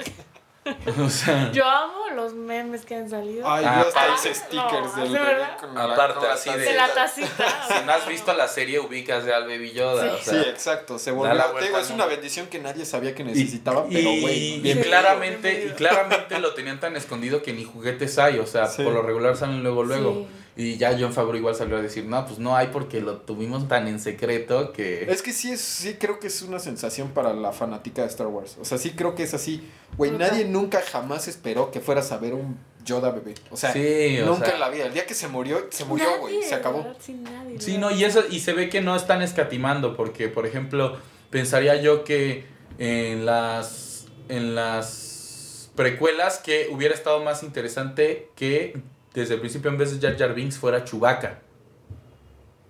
O 0.98 1.10
sea, 1.10 1.52
Yo 1.52 1.66
amo 1.68 2.10
los 2.16 2.34
memes 2.34 2.86
que 2.86 2.96
han 2.96 3.10
salido. 3.10 3.46
Ay, 3.46 3.66
Ah, 3.68 3.82
hasta 3.82 4.04
aparte- 4.04 4.30
hice 4.30 4.34
stickers 4.40 4.96
No, 4.96 5.04
del 5.04 5.92
Aparte, 5.92 6.26
así 6.28 6.50
de- 6.52 6.58
de 6.58 6.66
tacita. 6.66 6.88
la 6.88 6.94
tacita. 6.94 7.68
si 7.68 7.86
no 7.86 7.92
has 7.92 8.08
visto 8.08 8.34
la 8.34 8.48
serie, 8.48 8.80
ubicas 8.80 9.26
de 9.26 9.34
al 9.34 9.44
Baby 9.46 9.74
Yoda. 9.74 10.04
Sí. 10.04 10.08
o 10.16 10.18
Sí, 10.20 10.30
sea, 10.42 10.50
exacto. 10.50 11.00
Se 11.00 11.12
volvió. 11.12 11.34
la 11.34 11.48
vuelta 11.48 11.82
es 11.82 11.90
una 11.90 12.06
bendición 12.06 12.48
que 12.48 12.60
nadie 12.60 12.86
sabía 12.86 13.14
que 13.14 13.24
Y- 13.24 13.26
necesitaba, 13.26 13.86
y, 13.90 14.62
pero 14.64 14.82
claramente, 14.84 15.66
y 15.68 15.70
claramente 15.72 16.40
lo 16.40 16.54
tenían 16.54 16.80
tan 16.80 16.96
escondido 16.96 17.44
que 17.44 17.52
ni 17.52 17.66
juguetes 17.66 18.18
hay, 18.18 18.40
o 18.40 18.46
sea, 18.48 18.68
Sí. 18.68 18.84
por 18.84 18.94
lo 18.94 19.02
regular 19.02 19.36
salen 19.36 19.64
luego 19.64 19.84
luego. 19.84 20.14
Sí. 20.14 20.28
Y 20.56 20.78
ya 20.78 20.96
John 21.00 21.14
Favreau 21.14 21.38
igual 21.38 21.56
salió 21.56 21.78
a 21.78 21.82
decir, 21.82 22.06
no, 22.06 22.26
pues 22.26 22.38
no 22.38 22.56
hay 22.56 22.68
porque 22.68 23.02
lo 23.02 23.18
tuvimos 23.18 23.68
tan 23.68 23.88
en 23.88 24.00
secreto 24.00 24.72
que... 24.72 25.12
Es 25.12 25.24
que 25.24 25.34
sí, 25.34 25.52
es, 25.52 25.62
sí 25.62 25.96
creo 25.96 26.20
que 26.20 26.28
es 26.28 26.44
una 26.44 26.60
sensación 26.60 27.10
para 27.10 27.34
la 27.34 27.52
fanática 27.54 28.04
de 28.04 28.08
Star 28.10 28.28
Wars. 28.28 28.58
O 28.62 28.66
sea, 28.66 28.78
sí 28.78 28.92
creo 28.92 29.16
que 29.16 29.24
es 29.24 29.34
así. 29.34 29.68
Güey, 29.98 30.12
nadie 30.12 30.46
nunca 30.46 30.82
jamás 30.82 31.28
esperó 31.28 31.72
que 31.72 31.80
fueras 31.80 32.12
a 32.12 32.18
ver 32.18 32.36
un 32.36 32.58
Yoda 32.86 33.12
bebé. 33.12 33.34
O 33.50 33.58
sea, 33.58 33.72
sí, 33.74 34.20
o 34.20 34.26
nunca 34.28 34.46
sea, 34.46 34.54
en 34.56 34.60
la 34.60 34.70
vida. 34.70 34.86
El 34.86 34.94
día 34.94 35.06
que 35.06 35.14
se 35.14 35.28
murió, 35.28 35.68
se 35.72 35.86
murió, 35.86 36.20
güey. 36.20 36.44
Se 36.44 36.54
acabó. 36.54 36.94
sí, 37.00 37.14
nadie, 37.14 37.60
Sí, 37.60 37.78
no, 37.78 37.90
y 37.92 38.04
eso, 38.04 38.24
y 38.30 38.40
se 38.42 38.54
ve 38.54 38.70
que 38.70 38.82
no 38.82 38.96
están 38.96 39.22
escatimando, 39.22 39.96
porque, 39.96 40.28
por 40.28 40.46
ejemplo, 40.46 40.98
pensaría 41.30 41.82
yo 41.82 42.04
que 42.04 42.46
en 42.78 43.26
las, 43.26 44.06
en 44.30 44.54
las 44.54 45.72
precuelas 45.76 46.38
que 46.38 46.68
hubiera 46.72 46.94
estado 46.94 47.24
más 47.24 47.42
interesante 47.44 48.30
que 48.36 48.82
desde 49.14 49.36
el 49.36 49.40
principio 49.40 49.70
en 49.70 49.78
vez 49.78 50.00
de 50.00 50.06
Jar 50.08 50.18
Jar 50.18 50.34
Binks 50.34 50.58
fuera 50.58 50.84
Chewbacca 50.84 51.40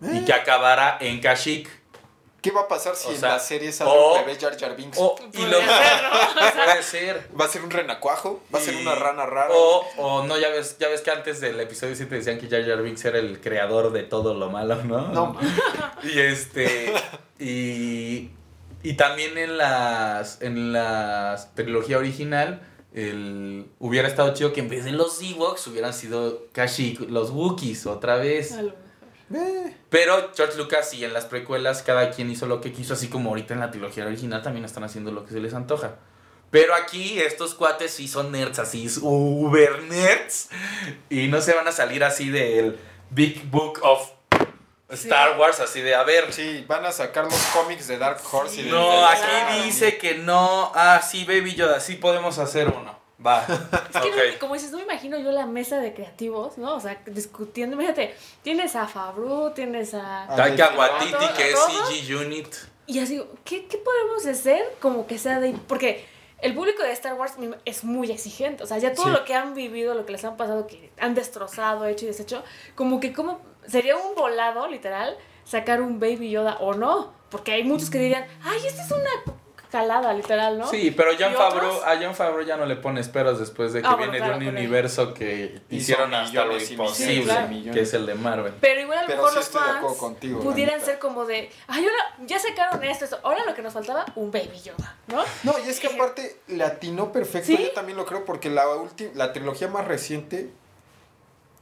y 0.01 0.17
Eh, 0.17 0.23
que 0.25 0.33
acabara 0.33 0.97
en 0.99 1.19
Kashyyyk. 1.21 1.69
¿Qué 2.41 2.51
va 2.51 2.61
a 2.63 2.67
pasar 2.67 2.93
si 2.93 3.07
o 3.07 3.11
en 3.15 3.21
la 3.21 3.39
serie 3.39 3.71
sale 3.71 3.89
o- 3.89 4.15
un 4.19 4.25
bebé 4.25 4.37
Jar 4.37 4.59
Jar 4.59 4.75
Binks? 4.75 4.97
O, 4.99 5.15
y 5.31 5.45
lo, 5.45 5.57
puede 6.65 6.83
ser. 6.83 7.29
¿Va 7.39 7.45
a 7.45 7.47
ser 7.47 7.61
un 7.63 7.71
renacuajo? 7.71 8.43
¿Va 8.53 8.59
a 8.59 8.61
ser 8.61 8.73
Y- 8.73 8.81
una 8.81 8.95
rana 8.95 9.25
rara? 9.25 9.47
O, 9.53 9.85
o 9.97 10.23
no, 10.27 10.37
ya 10.37 10.49
ves, 10.49 10.77
ya 10.77 10.89
ves 10.89 10.99
que 10.99 11.11
antes 11.11 11.39
del 11.39 11.57
episodio 11.61 11.95
7 11.95 12.13
decían 12.15 12.37
que 12.39 12.49
Jar 12.49 12.65
Jar 12.65 12.81
Binks 12.83 13.05
era 13.05 13.17
el 13.19 13.39
creador 13.39 13.93
de 13.93 14.03
todo 14.03 14.33
lo 14.33 14.49
malo, 14.49 14.75
¿no? 14.83 15.07
No. 15.09 15.37
Y 16.03 16.19
este. 16.19 16.93
Y. 17.39 18.29
Y 18.83 18.93
también 18.97 19.37
en 19.37 19.57
las. 19.57 20.41
En 20.41 20.73
la 20.73 21.37
trilogía 21.55 21.97
original. 21.97 22.61
El, 22.93 23.65
hubiera 23.79 24.07
estado 24.07 24.33
chido 24.33 24.53
que 24.53 24.59
en 24.61 24.69
vez 24.69 24.85
de 24.85 24.91
los 24.91 25.21
Ewoks 25.21 25.65
hubieran 25.67 25.93
sido 25.93 26.47
Kashyyyk, 26.51 27.09
los 27.09 27.31
Wookiees, 27.31 27.85
otra 27.87 28.17
vez. 28.17 28.55
Eh, 29.33 29.75
Pero 29.89 30.31
George 30.35 30.57
Lucas 30.57 30.93
y 30.93 31.03
en 31.03 31.13
las 31.13 31.25
precuelas 31.25 31.81
cada 31.81 32.11
quien 32.11 32.29
hizo 32.29 32.45
lo 32.45 32.61
que 32.61 32.71
quiso, 32.71 32.93
así 32.93 33.07
como 33.07 33.29
ahorita 33.29 33.55
en 33.55 33.61
la 33.61 33.71
trilogía 33.71 34.05
original 34.05 34.43
también 34.43 34.65
están 34.65 34.83
haciendo 34.83 35.11
lo 35.11 35.25
que 35.25 35.33
se 35.33 35.39
les 35.39 35.53
antoja. 35.53 35.95
Pero 36.51 36.75
aquí 36.75 37.19
estos 37.19 37.55
cuates 37.55 37.91
sí 37.91 38.07
son 38.07 38.31
nerds, 38.31 38.59
así, 38.59 38.87
uber 39.01 39.81
nerds. 39.83 40.49
Y 41.09 41.27
no 41.27 41.41
se 41.41 41.55
van 41.55 41.67
a 41.67 41.71
salir 41.71 42.03
así 42.03 42.29
del 42.29 42.77
Big 43.09 43.49
Book 43.49 43.79
of 43.81 44.07
Star 44.93 45.37
Wars, 45.39 45.59
así 45.59 45.81
de, 45.81 45.95
a 45.95 46.03
ver. 46.03 46.31
sí, 46.33 46.63
van 46.67 46.85
a 46.85 46.91
sacar 46.91 47.25
los 47.25 47.41
cómics 47.53 47.87
de 47.87 47.97
Dark 47.97 48.19
Horse 48.31 48.61
y 48.61 48.63
de 48.65 48.69
No, 48.71 48.89
de- 48.99 49.05
aquí 49.05 49.61
dice 49.65 49.97
que 49.97 50.15
no. 50.15 50.71
Ah, 50.75 51.01
sí, 51.01 51.25
Baby 51.25 51.55
Yoda, 51.55 51.79
sí 51.79 51.95
podemos 51.95 52.37
hacer 52.39 52.67
uno. 52.69 53.01
Va. 53.25 53.45
Es 53.93 54.01
que, 54.01 54.09
no- 54.33 54.39
como 54.39 54.53
dices, 54.55 54.71
no 54.71 54.77
me 54.79 54.83
imagino 54.83 55.17
yo 55.19 55.31
la 55.31 55.45
mesa 55.45 55.77
de 55.79 55.93
creativos, 55.93 56.57
¿no? 56.57 56.75
O 56.75 56.79
sea, 56.79 57.01
discutiendo. 57.05 57.75
Imagínate, 57.75 58.15
tienes 58.41 58.75
a 58.75 58.87
Fabru, 58.87 59.51
tienes 59.55 59.93
a. 59.93 60.27
Taika 60.35 60.73
Waititi, 60.77 61.27
que 61.37 61.51
es. 61.51 61.59
CG 61.59 62.15
Unit. 62.17 62.47
Y 62.85 62.99
así, 62.99 63.23
¿qué, 63.45 63.65
¿qué 63.67 63.77
podemos 63.77 64.25
hacer 64.25 64.61
como 64.81 65.07
que 65.07 65.17
sea 65.17 65.39
de... 65.39 65.53
Porque 65.69 66.05
el 66.41 66.53
público 66.53 66.83
de 66.83 66.91
Star 66.91 67.13
Wars 67.13 67.35
es 67.63 67.85
muy 67.85 68.11
exigente. 68.11 68.61
O 68.61 68.67
sea, 68.67 68.77
ya 68.77 68.93
todo 68.93 69.05
Sí. 69.05 69.11
lo 69.11 69.23
que 69.23 69.33
han 69.35 69.53
vivido, 69.53 69.93
lo 69.93 70.05
que 70.05 70.11
les 70.11 70.25
han 70.25 70.35
pasado, 70.35 70.67
que 70.67 70.91
han 70.99 71.15
destrozado, 71.15 71.85
hecho 71.85 72.03
y 72.03 72.09
deshecho, 72.09 72.43
como 72.75 72.99
que 72.99 73.13
como 73.13 73.39
sería 73.67 73.95
un 73.97 74.15
volado, 74.15 74.67
literal, 74.67 75.17
sacar 75.45 75.81
un 75.81 75.99
Baby 75.99 76.29
Yoda 76.31 76.57
o 76.59 76.73
no. 76.73 77.13
Porque 77.29 77.51
hay 77.53 77.63
muchos 77.63 77.89
que 77.89 77.97
dirían, 77.97 78.25
ay, 78.43 78.59
esta 78.65 78.83
es 78.83 78.91
una 78.91 79.09
calada, 79.71 80.13
literal, 80.13 80.59
¿no? 80.59 80.67
Sí, 80.67 80.93
pero 80.95 81.13
John 81.19 81.31
¿Y 81.31 81.35
Favreau, 81.35 81.83
a 81.83 81.95
John 81.99 82.13
Favreau 82.13 82.45
ya 82.45 82.57
no 82.57 82.67
le 82.67 82.75
pones 82.75 83.09
peros 83.09 83.39
después 83.39 83.73
de 83.73 83.81
que 83.81 83.87
Ah, 83.87 83.95
bueno, 83.95 84.11
viene 84.11 84.23
claro, 84.23 84.39
de 84.39 84.47
un 84.49 84.55
universo 84.55 85.15
que 85.15 85.61
hicieron 85.71 86.13
hasta 86.13 86.45
lo 86.45 86.61
imposible, 86.61 87.33
y 87.33 87.47
millones. 87.49 87.73
que 87.73 87.81
es 87.81 87.93
el 87.95 88.05
de 88.05 88.13
Marvel. 88.13 88.53
Pero 88.61 88.81
igual 88.81 88.99
a 88.99 89.01
lo 89.01 89.07
mejor 89.07 89.29
sí 89.31 89.35
los 89.37 89.49
fans 89.49 89.97
contigo, 89.97 90.41
pudieran 90.41 90.79
ser 90.79 90.99
como 90.99 91.25
de, 91.25 91.49
ay, 91.65 91.85
ahora 91.85 92.25
ya 92.27 92.37
sacaron 92.37 92.83
esto, 92.83 93.05
esto, 93.05 93.19
ahora 93.23 93.45
lo 93.47 93.55
que 93.55 93.63
nos 93.63 93.73
faltaba, 93.73 94.05
un 94.13 94.29
Baby 94.29 94.61
Yoda, 94.63 94.95
¿no? 95.07 95.23
No, 95.41 95.53
y 95.65 95.67
es 95.67 95.79
que 95.79 95.87
aparte 95.95 96.39
le 96.49 96.63
atinó 96.63 97.11
perfecto, 97.11 97.47
¿Sí? 97.47 97.57
yo 97.57 97.71
también 97.71 97.97
lo 97.97 98.05
creo, 98.05 98.25
porque 98.25 98.51
la 98.51 98.67
última, 98.75 99.09
la 99.15 99.33
trilogía 99.33 99.69
más 99.69 99.87
reciente 99.87 100.51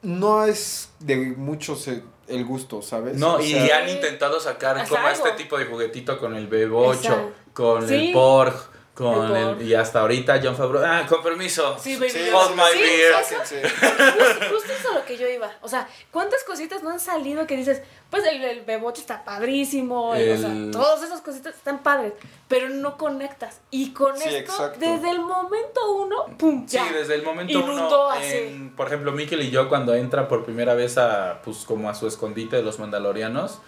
no 0.04 0.46
es 0.46 0.90
de 1.00 1.18
muchos 1.18 1.88
eh, 1.88 2.02
el 2.28 2.46
gusto, 2.46 2.82
¿sabes? 2.82 3.18
No, 3.18 3.36
O 3.36 3.42
y 3.42 3.52
sea, 3.52 3.80
han 3.80 3.90
intentado 3.90 4.40
sacar 4.40 4.88
como 4.88 5.06
algo. 5.06 5.10
este 5.26 5.32
tipo 5.44 5.58
de 5.58 5.66
juguetito 5.66 6.18
con 6.18 6.36
el 6.36 6.50
B8, 6.50 6.94
Exacto. 6.96 7.32
con 7.54 7.88
Sí. 7.88 8.08
el 8.08 8.14
Porg, 8.14 8.54
con 8.93 9.36
El 9.36 9.62
y 9.62 9.73
hasta 9.73 10.01
ahorita 10.01 10.39
John 10.43 10.56
Favreau. 10.56 10.84
Ah, 10.86 11.06
con 11.08 11.23
permiso. 11.23 11.77
Sí, 11.80 11.95
Baby 11.95 12.10
Sí, 12.10 12.30
hold 12.34 12.56
my 12.56 12.63
Sí, 12.73 12.80
beer. 12.80 13.13
eso- 13.13 13.30
sáquense. 13.30 13.62
Justo, 13.69 14.45
justo 14.51 14.73
eso 14.80 14.91
a 14.91 14.93
lo 14.99 15.06
que 15.06 15.17
yo 15.17 15.27
iba. 15.30 15.49
O 15.62 15.67
sea, 15.69 15.88
¿cuántas 16.12 16.43
cositas 16.43 16.84
no 16.84 16.89
han 16.91 16.99
salido 16.99 17.47
que 17.47 17.56
dices, 17.56 17.82
pues 18.10 18.25
el, 18.25 18.43
el 18.43 18.62
beboche 18.62 18.99
está 19.01 19.23
padrísimo, 19.23 20.13
el- 20.15 20.34
o 20.34 20.38
sea, 20.38 20.71
todas 20.71 21.04
esas 21.04 21.21
cositas 21.21 21.56
están 21.56 21.80
padres, 21.82 22.13
pero 22.49 22.67
no 22.69 22.97
conectas. 22.97 23.62
Y 23.71 23.91
con 23.93 24.17
Sí, 24.17 24.23
esto, 24.27 24.38
exacto. 24.51 24.80
desde 24.80 25.10
el 25.10 25.19
momento 25.21 25.93
uno, 25.93 26.25
¡pum! 26.38 26.67
Sí, 26.67 26.75
Ya. 26.75 26.91
desde 26.91 27.15
el 27.15 27.23
momento 27.23 27.54
Inundó 27.54 28.08
uno, 28.08 28.12
así. 28.12 28.38
en- 28.38 28.75
por 28.75 28.88
ejemplo, 28.88 29.13
Mikkel 29.13 29.41
y 29.41 29.49
yo 29.51 29.69
cuando 29.69 29.95
entra 29.95 30.27
por 30.27 30.43
primera 30.43 30.73
vez 30.73 30.97
a, 30.97 31.41
pues 31.43 31.60
como 31.65 31.89
a 31.89 31.95
su 31.95 32.08
escondite 32.08 32.58
de 32.58 32.63
los 32.63 32.77
mandalorianos, 32.80 33.60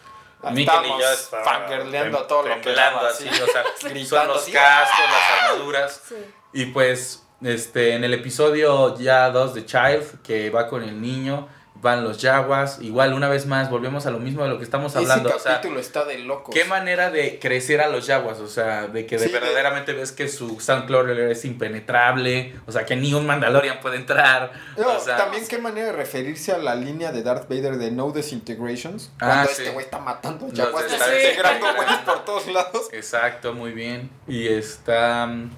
Mikkel 0.52 0.86
y 0.86 0.90
yo 0.90 1.12
estábamos 1.12 1.50
fangirleando 1.52 2.18
a 2.20 2.28
todo 2.28 2.48
lo 2.48 2.62
que 2.62 2.74
daba, 2.74 3.08
así, 3.10 3.28
sí. 3.32 3.42
o 3.42 3.46
sea, 3.48 3.64
Gritando 3.90 4.06
son 4.06 4.28
los 4.28 4.46
cascos, 4.50 5.00
las 5.12 5.42
armaduras, 5.52 6.02
Sí. 6.08 6.16
y 6.54 6.66
pues, 6.68 7.24
este, 7.42 7.94
en 7.96 8.04
el 8.04 8.14
episodio 8.14 8.98
ya 8.98 9.30
2 9.30 9.54
de 9.54 9.66
Child, 9.66 10.22
que 10.22 10.50
va 10.50 10.68
con 10.68 10.84
el 10.84 11.00
niño, 11.02 11.48
van 11.84 12.04
los 12.04 12.20
Jaguars, 12.20 12.80
igual 12.82 13.14
una 13.14 13.30
vez 13.30 13.46
más, 13.46 13.70
volvemos 13.70 14.08
a 14.08 14.12
lo 14.12 14.18
mismo 14.18 14.42
de 14.44 14.50
lo 14.50 14.58
que 14.58 14.64
estamos 14.64 14.96
hablando, 14.96 15.30
Ese 15.30 15.38
o 15.38 15.40
sea, 15.42 15.52
capítulo 15.58 15.80
está 15.80 16.06
de 16.06 16.18
locos. 16.20 16.56
Qué 16.56 16.66
manera 16.66 17.12
de 17.12 17.38
crecer 17.38 17.82
a 17.82 17.90
los 17.90 18.08
Jaguars, 18.08 18.40
o 18.40 18.48
sea, 18.48 18.88
de 18.88 19.06
que 19.06 19.18
de 19.20 19.28
Sí, 19.28 19.32
de- 19.32 19.40
verdaderamente 19.40 19.94
ves 19.94 20.12
que 20.12 20.28
su 20.30 20.60
Soundcrawler 20.60 21.20
es 21.30 21.46
impenetrable, 21.46 22.56
o 22.66 22.72
sea, 22.72 22.86
que 22.86 22.96
ni 22.96 23.14
un 23.14 23.26
Mandalorian 23.28 23.80
puede 23.82 23.98
entrar. 23.98 24.52
No, 24.78 24.98
o 24.98 25.00
sea, 25.00 25.18
también 25.18 25.46
qué 25.48 25.58
manera 25.60 25.88
de 25.88 25.94
referirse 25.94 26.52
a 26.54 26.58
la 26.58 26.74
línea 26.74 27.12
de 27.12 27.22
Darth 27.22 27.48
Vader 27.50 27.78
de 27.78 27.92
No 27.92 28.12
Disintegrations. 28.12 29.12
Ah, 29.20 29.28
Cuando 29.46 29.52
este 29.52 29.70
güey 29.72 29.86
está 29.86 30.00
matando 30.00 30.48
jaguars, 30.56 30.92
está 30.92 31.08
desintegrando 31.08 31.74
güeyes 31.76 31.98
por 32.00 32.26
todos 32.26 32.48
lados. 32.48 32.88
Exacto, 32.94 33.54
muy 33.54 33.74
bien. 33.74 34.10
Y 34.28 34.48
está... 34.48 35.28
mm, 35.28 35.52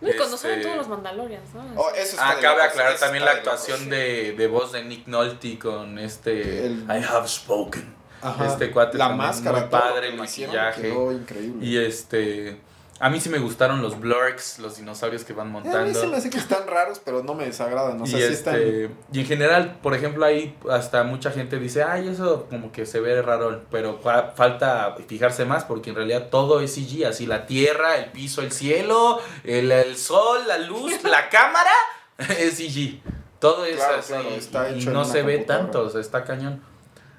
No, 0.00 0.08
y 0.08 0.12
cuando 0.16 0.36
este, 0.36 0.48
salen 0.48 0.62
todos 0.62 0.76
los 0.76 0.88
Mandalorians, 0.88 1.54
¿no? 1.54 1.62
Oh, 1.76 1.90
eso 1.90 2.00
está 2.12 2.30
Ah, 2.30 2.34
de 2.36 2.42
cabe 2.42 2.56
locos, 2.58 2.70
aclarar 2.70 2.92
eso 2.92 3.04
también 3.04 3.24
la 3.24 3.34
locos, 3.34 3.48
actuación 3.52 3.78
sí. 3.80 3.90
de, 3.90 4.32
de 4.32 4.46
voz 4.46 4.72
de 4.72 4.84
Nick 4.84 5.06
Nolte 5.08 5.58
con 5.58 5.98
este... 5.98 6.66
El- 6.66 6.84
I 6.88 7.04
have 7.04 7.26
spoken. 7.28 7.94
Ajá. 8.22 8.46
Este 8.46 8.70
cuate 8.70 8.96
La 8.98 9.08
también, 9.08 9.26
máscara, 9.28 9.60
muy 9.60 9.68
padre, 9.68 10.08
el 10.08 10.14
maquillaje. 10.16 10.82
Quedó 10.82 11.12
increíble. 11.12 11.64
Y 11.66 11.78
este... 11.78 12.60
A 13.00 13.10
mí 13.10 13.20
sí 13.20 13.28
me 13.28 13.38
gustaron 13.38 13.80
los 13.80 14.00
blurks, 14.00 14.58
los 14.58 14.76
dinosaurios 14.76 15.22
que 15.24 15.32
van 15.32 15.46
Eh, 15.46 15.50
a 15.50 15.60
mí 15.60 15.64
montando. 15.64 16.00
se 16.00 16.06
me 16.08 16.16
hace 16.16 16.30
que 16.30 16.38
están 16.38 16.66
raros, 16.66 17.00
pero 17.04 17.22
no 17.22 17.34
me 17.34 17.44
desagradan. 17.46 18.00
O 18.02 18.06
sea, 18.06 18.18
y, 18.18 18.22
sí 18.22 18.32
están. 18.32 18.56
este, 18.56 18.90
y 19.12 19.20
en 19.20 19.26
general, 19.26 19.78
por 19.82 19.94
ejemplo, 19.94 20.24
ahí 20.24 20.56
hasta 20.70 21.04
mucha 21.04 21.30
gente 21.30 21.58
dice, 21.58 21.84
ay, 21.84 22.08
eso 22.08 22.46
como 22.50 22.72
que 22.72 22.86
se 22.86 22.98
ve 23.00 23.22
raro, 23.22 23.62
pero 23.70 23.98
fa- 23.98 24.32
falta 24.34 24.96
fijarse 25.06 25.44
más 25.44 25.64
porque 25.64 25.90
en 25.90 25.96
realidad 25.96 26.28
todo 26.30 26.60
es 26.60 26.74
CG, 26.74 27.04
así 27.06 27.26
la 27.26 27.46
tierra, 27.46 27.96
el 27.98 28.10
piso, 28.10 28.42
el 28.42 28.50
cielo, 28.50 29.20
el, 29.44 29.70
el 29.70 29.96
sol, 29.96 30.40
la 30.48 30.58
luz, 30.58 31.02
la 31.04 31.28
cámara, 31.28 31.70
es 32.38 32.54
CG. 32.58 33.00
Todo 33.38 33.64
es 33.64 33.76
Claro, 33.76 33.98
así 33.98 34.12
claro, 34.12 34.28
está 34.30 34.70
y 34.70 34.80
hecho 34.80 34.88
en 34.88 34.94
no 34.94 35.04
se 35.04 35.22
ve 35.22 35.38
tanto, 35.38 35.82
o 35.82 35.90
sea, 35.90 36.00
está 36.00 36.24
cañón. 36.24 36.60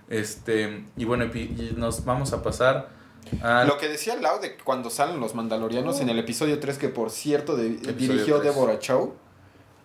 Este, 0.10 0.84
y 0.98 1.06
bueno, 1.06 1.26
y 1.34 1.38
y 1.40 1.74
nos 1.78 2.04
vamos 2.04 2.34
a 2.34 2.42
pasar 2.44 2.90
a... 3.44 3.64
Lo 3.66 3.78
que 3.78 3.88
decía 3.88 4.16
Lau 4.16 4.40
de 4.40 4.56
cuando 4.58 4.90
salen 4.90 5.20
los 5.20 5.36
Mandalorianos 5.36 6.00
en 6.02 6.10
el 6.10 6.20
episodio 6.20 6.60
3, 6.60 6.78
que 6.78 6.90
por 6.90 7.12
cierto 7.12 7.56
de- 7.56 7.70
dirigió 7.94 8.40
3. 8.40 8.44
Deborah 8.54 8.80
Chow, 8.80 9.14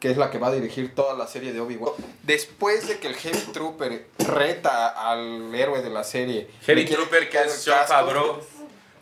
que 0.01 0.11
es 0.11 0.17
la 0.17 0.31
que 0.31 0.39
va 0.39 0.49
a 0.49 0.53
dirigir 0.53 0.95
toda 0.95 1.15
la 1.15 1.27
serie 1.27 1.53
de 1.53 1.61
Obi-Wan. 1.61 1.93
Después 2.23 2.87
de 2.89 2.99
que 2.99 3.09
el 3.09 3.15
Heavy 3.15 3.39
Trooper 3.53 4.07
reta 4.19 4.89
al 4.89 5.55
héroe 5.55 5.81
de 5.83 5.91
la 5.91 6.05
serie. 6.05 6.51
Quiere 6.65 6.85
Trooper, 6.85 7.31
que 7.31 7.39
es 7.43 7.65
John. 7.67 7.79
Favreau, 7.87 8.39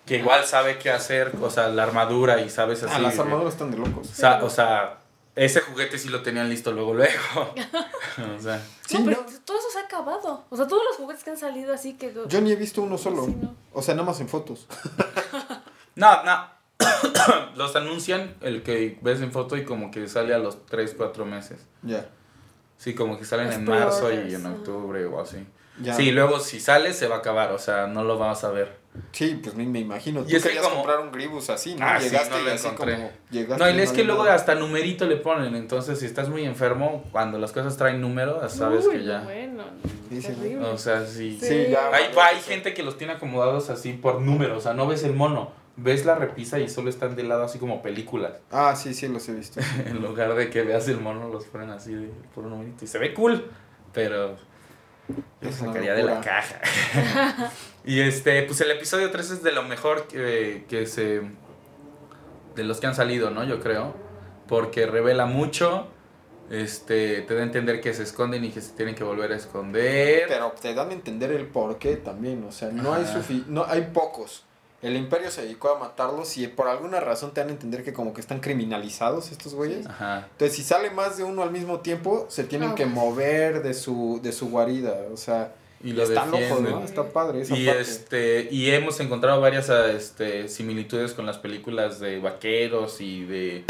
que 0.06 0.16
igual 0.18 0.44
sabe 0.44 0.78
qué 0.78 0.90
hacer, 0.90 1.32
o 1.40 1.50
sea, 1.50 1.68
la 1.68 1.82
armadura 1.84 2.40
y 2.40 2.50
sabes 2.50 2.82
así. 2.82 2.92
Ah, 2.96 3.00
las 3.00 3.18
armaduras 3.18 3.54
están 3.54 3.70
de 3.70 3.78
locos. 3.78 4.10
O 4.10 4.14
sea, 4.14 4.42
o 4.44 4.50
sea, 4.50 4.98
ese 5.34 5.60
juguete 5.60 5.98
sí 5.98 6.08
lo 6.08 6.22
tenían 6.22 6.48
listo 6.50 6.72
luego, 6.72 6.94
luego. 6.94 7.12
o 8.36 8.40
sea, 8.40 8.62
Sí, 8.86 8.98
no, 8.98 9.04
pero 9.06 9.22
no. 9.22 9.38
todo 9.44 9.58
eso 9.58 9.70
se 9.72 9.78
ha 9.78 9.82
acabado. 9.82 10.44
O 10.50 10.56
sea, 10.56 10.66
todos 10.66 10.82
los 10.90 10.96
juguetes 10.96 11.24
que 11.24 11.30
han 11.30 11.38
salido 11.38 11.72
así 11.72 11.94
que... 11.94 12.14
Yo 12.28 12.40
ni 12.40 12.52
he 12.52 12.56
visto 12.56 12.82
uno 12.82 12.98
solo. 12.98 13.24
Sí, 13.24 13.36
no. 13.40 13.54
O 13.72 13.80
sea, 13.80 13.94
nada 13.94 14.06
más 14.06 14.20
en 14.20 14.28
fotos. 14.28 14.66
no, 15.94 16.22
no. 16.24 16.50
los 17.56 17.74
anuncian, 17.76 18.34
el 18.40 18.62
que 18.62 18.98
ves 19.02 19.20
en 19.20 19.32
foto 19.32 19.56
y 19.56 19.64
como 19.64 19.90
que 19.90 20.08
sale 20.08 20.34
a 20.34 20.38
los 20.38 20.66
3, 20.66 20.94
4 20.96 21.24
meses. 21.24 21.60
Ya. 21.82 22.08
Sí, 22.76 22.94
como 22.94 23.18
que 23.18 23.24
salen 23.24 23.46
Los 23.46 23.56
en 23.56 23.64
marzo 23.64 24.12
y 24.12 24.34
en 24.34 24.44
octubre 24.44 25.06
o 25.06 25.20
así. 25.20 25.46
Ya. 25.80 25.94
Sí, 25.94 26.10
luego 26.10 26.40
si 26.40 26.60
sale 26.60 26.92
se 26.92 27.06
va 27.08 27.16
a 27.16 27.18
acabar, 27.18 27.52
o 27.52 27.58
sea, 27.58 27.86
no 27.86 28.04
lo 28.04 28.18
vamos 28.18 28.42
a 28.44 28.50
ver. 28.50 28.81
Sí, 29.12 29.40
pues 29.42 29.54
me, 29.54 29.64
me 29.64 29.78
imagino. 29.80 30.20
Y 30.20 30.24
Tú 30.24 30.36
es 30.36 30.42
que 30.42 30.48
querías 30.50 30.64
como- 30.64 30.76
comprar 30.82 31.00
un 31.00 31.10
Gribus 31.12 31.48
así, 31.50 31.74
¿no? 31.74 31.86
Ah, 31.86 31.98
sí, 31.98 32.10
llegaste 32.10 32.30
no 32.34 32.40
y 32.40 32.44
lo 32.44 32.52
así 32.52 32.68
encontré. 32.68 32.94
como 32.96 33.10
llegaste 33.30 33.64
No, 33.64 33.70
y 33.70 33.78
y 33.78 33.80
es 33.82 33.92
que 33.92 34.04
luego 34.04 34.24
nada. 34.24 34.34
hasta 34.34 34.54
numerito 34.54 35.06
le 35.06 35.16
ponen, 35.16 35.54
entonces 35.56 35.98
si 35.98 36.04
estás 36.06 36.28
muy 36.28 36.44
enfermo, 36.44 37.04
cuando 37.10 37.38
las 37.38 37.52
cosas 37.52 37.76
traen 37.78 38.00
número, 38.02 38.46
sabes 38.50 38.86
Uy, 38.86 38.98
que 38.98 39.04
ya. 39.04 39.20
Bueno, 39.22 39.64
Sí, 40.10 40.20
sí. 40.20 40.56
O 40.56 40.76
sea, 40.76 41.06
sí. 41.06 41.38
Sí. 41.40 41.46
Sí, 41.46 41.66
ya. 41.70 41.86
Hay, 41.88 42.12
vale, 42.14 42.36
hay 42.36 42.42
sí. 42.42 42.50
gente 42.50 42.74
que 42.74 42.82
los 42.82 42.98
tiene 42.98 43.14
acomodados 43.14 43.70
así 43.70 43.94
por 43.94 44.20
número, 44.20 44.58
o 44.58 44.60
sea, 44.60 44.74
no 44.74 44.86
ves 44.86 45.04
el 45.04 45.14
mono, 45.14 45.52
ves 45.76 46.04
la 46.04 46.14
repisa 46.14 46.58
y 46.58 46.68
solo 46.68 46.90
están 46.90 47.16
de 47.16 47.22
lado 47.22 47.44
así 47.44 47.58
como 47.58 47.80
películas. 47.80 48.32
Ah, 48.50 48.76
sí, 48.76 48.92
sí, 48.92 49.08
los 49.08 49.26
he 49.30 49.32
visto. 49.32 49.58
En 49.86 50.02
lugar 50.02 50.34
de 50.34 50.50
que 50.50 50.62
veas 50.64 50.86
el 50.88 50.98
mono, 51.00 51.28
los 51.30 51.46
ponen 51.46 51.70
así 51.70 51.94
de, 51.94 52.10
por 52.34 52.44
un 52.44 52.50
numerito. 52.50 52.84
Y 52.84 52.88
se 52.88 52.98
ve 52.98 53.14
cool, 53.14 53.50
pero 53.94 54.36
una 55.40 55.52
sacaría 55.52 55.94
de 55.94 56.02
la 56.02 56.20
caja. 56.20 56.60
y 57.84 58.00
este, 58.00 58.42
pues 58.44 58.60
el 58.60 58.70
episodio 58.70 59.10
3 59.10 59.30
es 59.30 59.42
de 59.42 59.52
lo 59.52 59.62
mejor 59.62 60.06
que, 60.06 60.64
que 60.68 60.86
se. 60.86 61.22
de 62.54 62.64
los 62.64 62.80
que 62.80 62.86
han 62.86 62.94
salido, 62.94 63.30
¿no? 63.30 63.44
Yo 63.44 63.60
creo. 63.60 63.94
Porque 64.48 64.86
revela 64.86 65.26
mucho. 65.26 65.88
Este, 66.50 67.22
te 67.22 67.34
da 67.34 67.40
a 67.40 67.44
entender 67.44 67.80
que 67.80 67.94
se 67.94 68.02
esconden 68.02 68.44
y 68.44 68.50
que 68.50 68.60
se 68.60 68.72
tienen 68.72 68.94
que 68.94 69.04
volver 69.04 69.32
a 69.32 69.36
esconder. 69.36 70.24
Pero 70.28 70.52
te 70.60 70.74
dan 70.74 70.90
a 70.90 70.92
entender 70.92 71.32
el 71.32 71.46
por 71.46 71.78
qué 71.78 71.96
también, 71.96 72.44
o 72.44 72.52
sea, 72.52 72.68
no 72.70 72.92
hay 72.92 73.06
sufi 73.06 73.44
no 73.48 73.64
hay 73.66 73.90
pocos. 73.94 74.44
El 74.82 74.96
imperio 74.96 75.30
se 75.30 75.42
dedicó 75.42 75.70
a 75.70 75.78
matarlos 75.78 76.36
y 76.36 76.46
por 76.48 76.66
alguna 76.66 76.98
razón 77.00 77.32
te 77.32 77.40
dan 77.40 77.50
a 77.50 77.52
entender 77.52 77.84
que 77.84 77.92
como 77.92 78.12
que 78.12 78.20
están 78.20 78.40
criminalizados 78.40 79.30
estos 79.30 79.54
güeyes. 79.54 79.86
Ajá. 79.86 80.26
Entonces, 80.32 80.56
si 80.56 80.64
sale 80.64 80.90
más 80.90 81.16
de 81.16 81.22
uno 81.24 81.42
al 81.42 81.52
mismo 81.52 81.80
tiempo, 81.80 82.26
se 82.28 82.42
tienen 82.44 82.70
Ah, 82.70 82.74
que 82.74 82.84
mover 82.84 83.62
de 83.62 83.72
su 83.74 84.18
de 84.22 84.32
su 84.32 84.50
guarida, 84.50 84.96
o 85.12 85.16
sea, 85.16 85.54
Y 85.84 85.92
lo 85.92 86.02
está 86.04 86.26
loco. 86.26 86.60
¿no? 86.60 86.84
Está 86.84 87.04
padre 87.08 87.42
esa 87.42 87.56
Y 87.56 87.66
parte. 87.66 87.80
este 87.80 88.48
y 88.50 88.70
hemos 88.70 88.98
encontrado 89.00 89.40
varias 89.40 89.68
ah, 89.70 89.90
este, 89.90 90.48
similitudes 90.48 91.12
con 91.12 91.26
las 91.26 91.38
películas 91.38 91.98
de 92.00 92.18
vaqueros 92.20 93.00
y 93.00 93.24
de 93.24 93.64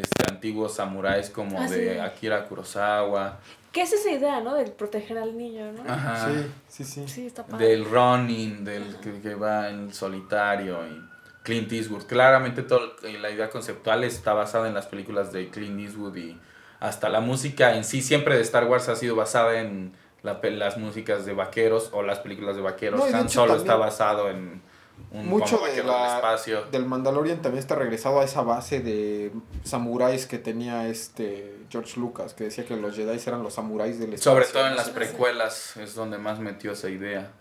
este, 0.00 0.30
antiguos 0.30 0.74
samuráis 0.74 1.28
como 1.30 1.60
Ah, 1.60 1.68
de 1.68 1.94
sí. 1.94 1.98
Akira 1.98 2.46
Kurosawa, 2.46 3.38
¿Qué 3.72 3.80
es 3.82 3.92
esa 3.94 4.10
idea, 4.10 4.40
no? 4.40 4.54
De 4.54 4.66
proteger 4.66 5.16
al 5.16 5.34
niño, 5.36 5.72
¿no? 5.72 5.82
ajá, 5.90 6.28
Sí, 6.68 6.84
sí, 6.84 6.84
sí. 6.84 7.04
Sí, 7.08 7.26
está 7.26 7.46
padre. 7.46 7.68
del 7.68 7.86
running, 7.86 8.64
del 8.64 8.96
que, 8.96 9.20
que 9.22 9.34
va 9.34 9.70
en 9.70 9.94
solitario 9.94 10.78
y 10.86 11.00
Clint 11.42 11.72
Eastwood. 11.72 12.02
Claramente 12.04 12.62
todo, 12.62 12.96
eh, 13.02 13.18
la 13.18 13.30
idea 13.30 13.48
conceptual 13.48 14.04
está 14.04 14.34
basada 14.34 14.68
en 14.68 14.74
las 14.74 14.86
películas 14.86 15.32
de 15.32 15.48
Clint 15.48 15.80
Eastwood 15.80 16.14
y 16.16 16.38
hasta 16.80 17.08
la 17.08 17.20
música 17.20 17.74
en 17.74 17.84
sí 17.84 18.02
siempre 18.02 18.36
de 18.36 18.42
Star 18.42 18.64
Wars 18.66 18.88
ha 18.90 18.96
sido 18.96 19.16
basada 19.16 19.58
en 19.60 19.92
la 20.22 20.40
las 20.42 20.78
músicas 20.78 21.24
de 21.26 21.32
vaqueros 21.34 21.90
o 21.92 22.02
las 22.02 22.20
películas 22.20 22.56
de 22.56 22.62
vaqueros. 22.62 23.00
No, 23.00 23.16
Han 23.16 23.28
Solo 23.28 23.56
está 23.56 23.76
basado 23.76 24.30
en 24.30 24.62
un 25.10 25.26
mucho 25.26 25.58
de 25.58 25.82
la- 25.82 26.16
espacio. 26.16 26.62
Del 26.70 26.86
Mandalorian 26.86 27.42
también 27.42 27.60
está 27.60 27.74
regresado 27.74 28.20
a 28.20 28.24
esa 28.24 28.42
base 28.42 28.80
de 28.80 29.32
samuráis 29.64 30.26
que 30.26 30.38
tenía 30.38 30.86
este 30.88 31.56
George 31.70 31.98
Lucas, 31.98 32.34
que 32.34 32.44
decía 32.44 32.64
que 32.64 32.76
los 32.76 32.94
Jedi 32.94 33.18
eran 33.26 33.42
los 33.42 33.54
samuráis 33.54 33.98
del 33.98 34.12
espacio. 34.14 34.32
Sobre 34.32 34.46
todo 34.46 34.66
en 34.68 34.76
las 34.76 34.90
precuelas 34.90 35.76
es 35.76 35.94
donde 35.94 36.18
más 36.18 36.38
metió 36.38 36.72
esa 36.72 36.88
idea. 36.88 37.32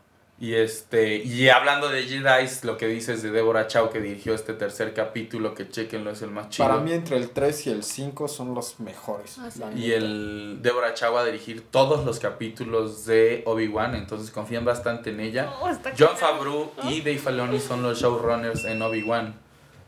Y 0.41 0.55
este 0.55 1.17
y 1.17 1.49
hablando 1.49 1.87
de 1.89 2.01
Jedi, 2.01 2.49
lo 2.63 2.75
que 2.75 2.87
dices 2.87 3.21
de 3.21 3.29
Deborah 3.29 3.67
Chow 3.67 3.91
que 3.91 4.01
dirigió 4.01 4.33
este 4.33 4.53
tercer 4.53 4.91
capítulo, 4.95 5.53
que 5.53 5.69
chequenlo 5.69 6.09
es 6.09 6.23
el 6.23 6.31
más 6.31 6.49
chido. 6.49 6.67
Para 6.67 6.81
mí 6.81 6.93
entre 6.93 7.17
el 7.17 7.29
3 7.29 7.67
y 7.67 7.69
el 7.69 7.83
5 7.83 8.27
son 8.27 8.55
los 8.55 8.79
mejores. 8.79 9.37
Ah, 9.37 9.51
sí. 9.51 9.61
Y 9.75 9.91
el 9.91 10.57
Deborah 10.63 10.95
Chow 10.95 11.13
va 11.13 11.21
a 11.21 11.25
dirigir 11.25 11.61
todos 11.69 12.03
los 12.05 12.19
capítulos 12.19 13.05
de 13.05 13.43
Obi-Wan, 13.45 13.93
entonces 13.93 14.31
confían 14.31 14.65
bastante 14.65 15.11
en 15.11 15.19
ella. 15.19 15.53
Oh, 15.61 15.69
está 15.69 15.93
John. 15.95 16.17
Favreau 16.17 16.71
y 16.85 17.01
Dave 17.01 17.19
Filoni 17.19 17.59
son 17.59 17.83
los 17.83 18.01
showrunners 18.01 18.65
en 18.65 18.81
Obi-Wan. 18.81 19.35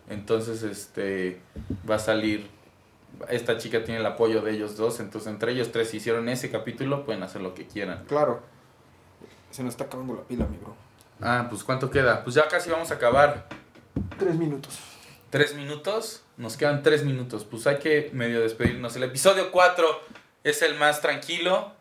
Entonces, 0.07 0.61
este 0.61 1.39
va 1.89 1.95
a 1.95 1.99
salir 1.99 2.47
esta 3.29 3.57
chica 3.57 3.83
tiene 3.83 4.01
el 4.01 4.05
apoyo 4.05 4.41
de 4.41 4.51
ellos 4.51 4.77
dos, 4.77 4.99
entonces 4.99 5.31
entre 5.31 5.51
ellos 5.53 5.71
tres 5.71 5.89
si 5.89 5.97
hicieron 5.97 6.29
ese 6.29 6.51
capítulo, 6.51 7.05
pueden 7.05 7.23
hacer 7.23 7.41
lo 7.41 7.55
que 7.55 7.65
quieran. 7.65 8.03
Claro. 8.07 8.52
Se 9.53 9.63
nos 9.63 9.73
está 9.73 9.85
acabando 9.85 10.13
la 10.15 10.23
pila, 10.23 10.45
mi 10.45 10.57
bro. 10.57 10.75
Ah, 11.21 11.45
pues 11.49 11.63
¿cuánto 11.63 11.89
queda? 11.89 12.23
Pues 12.23 12.35
ya 12.35 12.47
casi 12.47 12.69
vamos 12.69 12.91
a 12.91 12.95
acabar. 12.95 13.47
Tres 14.17 14.35
minutos. 14.35 14.79
¿Tres 15.29 15.53
minutos? 15.55 16.23
Nos 16.37 16.57
quedan 16.57 16.81
tres 16.83 17.03
minutos. 17.05 17.45
Pues 17.45 17.65
hay 17.67 17.77
que 17.77 18.09
medio 18.13 18.41
despedirnos. 18.41 18.95
El 18.95 19.03
episodio 19.03 19.51
4 19.51 19.85
es 20.43 20.61
el 20.63 20.75
más 20.75 21.01
tranquilo. 21.01 21.71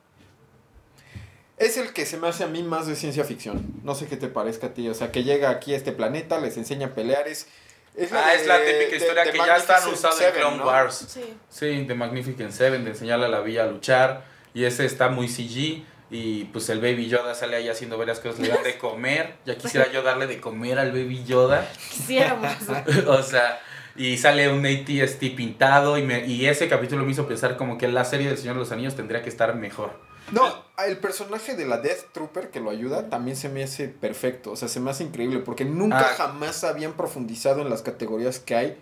Es 1.58 1.76
el 1.76 1.92
que 1.92 2.06
se 2.06 2.16
me 2.18 2.28
hace 2.28 2.44
a 2.44 2.46
mí 2.46 2.62
más 2.62 2.86
de 2.86 2.96
ciencia 2.96 3.24
ficción. 3.24 3.64
No 3.84 3.94
sé 3.94 4.06
qué 4.06 4.16
te 4.16 4.28
parezca 4.28 4.68
a 4.68 4.74
ti. 4.74 4.88
O 4.88 4.94
sea, 4.94 5.12
que 5.12 5.22
llega 5.24 5.50
aquí 5.50 5.74
a 5.74 5.76
este 5.76 5.92
planeta, 5.92 6.38
les 6.40 6.56
enseña 6.56 6.88
a 6.88 6.90
pelear. 6.94 7.28
Es, 7.28 7.46
es 7.94 8.12
Ah, 8.12 8.34
es 8.34 8.46
la 8.46 8.58
típica 8.58 8.90
de- 8.90 8.96
historia 8.96 9.24
de 9.24 9.30
que 9.32 9.38
ya 9.38 9.56
están 9.56 9.88
usando 9.88 10.24
en 10.26 10.32
Clone 10.34 10.56
¿no? 10.58 10.66
Wars. 10.66 11.06
Sí. 11.08 11.34
Sí, 11.48 11.84
de 11.84 11.94
Magnificent 11.94 12.50
Seven, 12.52 12.84
de 12.84 12.90
enseñarle 12.90 13.26
a 13.26 13.28
la 13.28 13.40
villa 13.40 13.64
a 13.64 13.66
luchar. 13.66 14.24
Y 14.54 14.64
ese 14.64 14.84
está 14.84 15.08
muy 15.08 15.28
CG. 15.28 15.84
Y 16.12 16.44
pues 16.44 16.68
el 16.68 16.80
Baby 16.80 17.08
Yoda 17.08 17.34
sale 17.34 17.56
ahí 17.56 17.68
haciendo 17.70 17.96
varias 17.96 18.20
cosas. 18.20 18.38
Le 18.40 18.48
dan 18.48 18.62
de 18.62 18.76
comer. 18.76 19.36
Ya 19.46 19.56
quisiera 19.56 19.90
yo 19.90 20.02
darle 20.02 20.26
de 20.26 20.40
comer 20.40 20.78
al 20.78 20.92
Baby 20.92 21.24
Yoda. 21.24 21.66
Quisiéramos. 21.90 22.52
o 23.08 23.22
sea, 23.22 23.58
y 23.96 24.18
sale 24.18 24.50
un 24.52 24.66
ATST 24.66 25.20
pintado. 25.34 25.96
Y, 25.96 26.02
me, 26.02 26.26
y 26.26 26.46
ese 26.46 26.68
capítulo 26.68 27.04
me 27.04 27.12
hizo 27.12 27.26
pensar 27.26 27.56
como 27.56 27.78
que 27.78 27.88
la 27.88 28.04
serie 28.04 28.28
del 28.28 28.36
Señor 28.36 28.54
de 28.56 28.60
los 28.60 28.72
Anillos 28.72 28.94
tendría 28.94 29.22
que 29.22 29.30
estar 29.30 29.54
mejor. 29.56 29.98
No, 30.32 30.64
el 30.86 30.98
personaje 30.98 31.56
de 31.56 31.64
la 31.64 31.78
Death 31.78 32.12
Trooper 32.12 32.50
que 32.50 32.60
lo 32.60 32.70
ayuda 32.70 33.08
también 33.08 33.36
se 33.36 33.48
me 33.48 33.64
hace 33.64 33.88
perfecto. 33.88 34.52
O 34.52 34.56
sea, 34.56 34.68
se 34.68 34.80
me 34.80 34.90
hace 34.90 35.04
increíble 35.04 35.38
porque 35.40 35.64
nunca 35.64 36.00
Ah. 36.10 36.14
jamás 36.16 36.62
habían 36.62 36.92
profundizado 36.92 37.62
en 37.62 37.70
las 37.70 37.80
categorías 37.82 38.38
que 38.38 38.54
hay 38.54 38.76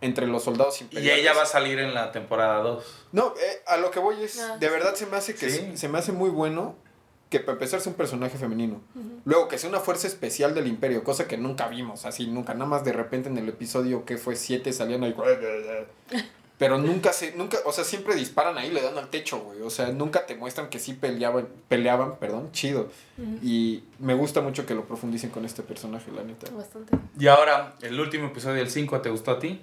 entre 0.00 0.26
los 0.26 0.44
soldados 0.44 0.80
Y 0.80 0.84
imperiales. 0.84 1.20
ella 1.20 1.32
va 1.34 1.42
a 1.42 1.46
salir 1.46 1.78
en 1.78 1.94
la 1.94 2.12
temporada 2.12 2.60
2. 2.62 2.84
No, 3.12 3.34
eh, 3.40 3.62
a 3.66 3.76
lo 3.78 3.90
que 3.90 3.98
voy 4.00 4.22
es, 4.22 4.38
Ah. 4.40 4.56
de 4.58 4.68
verdad 4.68 4.94
se 4.94 5.06
me 5.06 5.16
hace 5.16 5.34
que 5.34 5.48
Sí. 5.50 5.76
se 5.76 5.88
me 5.88 5.98
hace 5.98 6.12
muy 6.12 6.30
bueno 6.30 6.76
que 7.30 7.40
para 7.40 7.52
empezar 7.54 7.80
sea 7.80 7.90
un 7.90 7.96
personaje 7.96 8.36
femenino. 8.38 8.80
Luego 9.24 9.48
que 9.48 9.58
sea 9.58 9.68
una 9.70 9.80
fuerza 9.80 10.06
especial 10.06 10.54
del 10.54 10.66
imperio, 10.68 11.02
cosa 11.02 11.26
que 11.26 11.36
nunca 11.38 11.66
vimos, 11.68 12.04
así 12.04 12.26
nunca, 12.28 12.52
nada 12.54 12.66
más 12.66 12.84
de 12.84 12.92
repente 12.92 13.28
en 13.28 13.38
el 13.38 13.48
episodio 13.48 14.04
que 14.04 14.18
fue 14.18 14.36
7 14.36 14.72
salían 14.72 15.02
ahí. 15.02 15.14
Pero 16.64 16.78
nunca 16.78 17.12
se, 17.12 17.32
nunca, 17.36 17.58
o 17.66 17.72
sea, 17.72 17.84
siempre 17.84 18.14
disparan 18.14 18.56
ahí, 18.56 18.70
le 18.70 18.80
dan 18.80 18.96
al 18.96 19.08
techo, 19.08 19.38
güey. 19.40 19.60
O 19.60 19.68
sea, 19.68 19.88
nunca 19.88 20.24
te 20.24 20.34
muestran 20.34 20.70
que 20.70 20.78
sí 20.78 20.94
peleaban, 20.94 21.46
peleaban, 21.68 22.16
perdón, 22.16 22.52
chido. 22.52 22.88
Ujú. 23.18 23.38
Y 23.42 23.84
me 23.98 24.14
gusta 24.14 24.40
mucho 24.40 24.64
que 24.64 24.74
lo 24.74 24.86
profundicen 24.86 25.28
con 25.28 25.44
este 25.44 25.62
personaje, 25.62 26.10
la 26.10 26.22
neta. 26.22 26.50
Bastante. 26.50 26.96
Y 27.18 27.26
ahora, 27.26 27.74
el 27.82 28.00
último 28.00 28.28
episodio 28.28 28.56
del 28.56 28.70
5, 28.70 29.02
¿te 29.02 29.10
gustó 29.10 29.32
a 29.32 29.38
ti? 29.38 29.60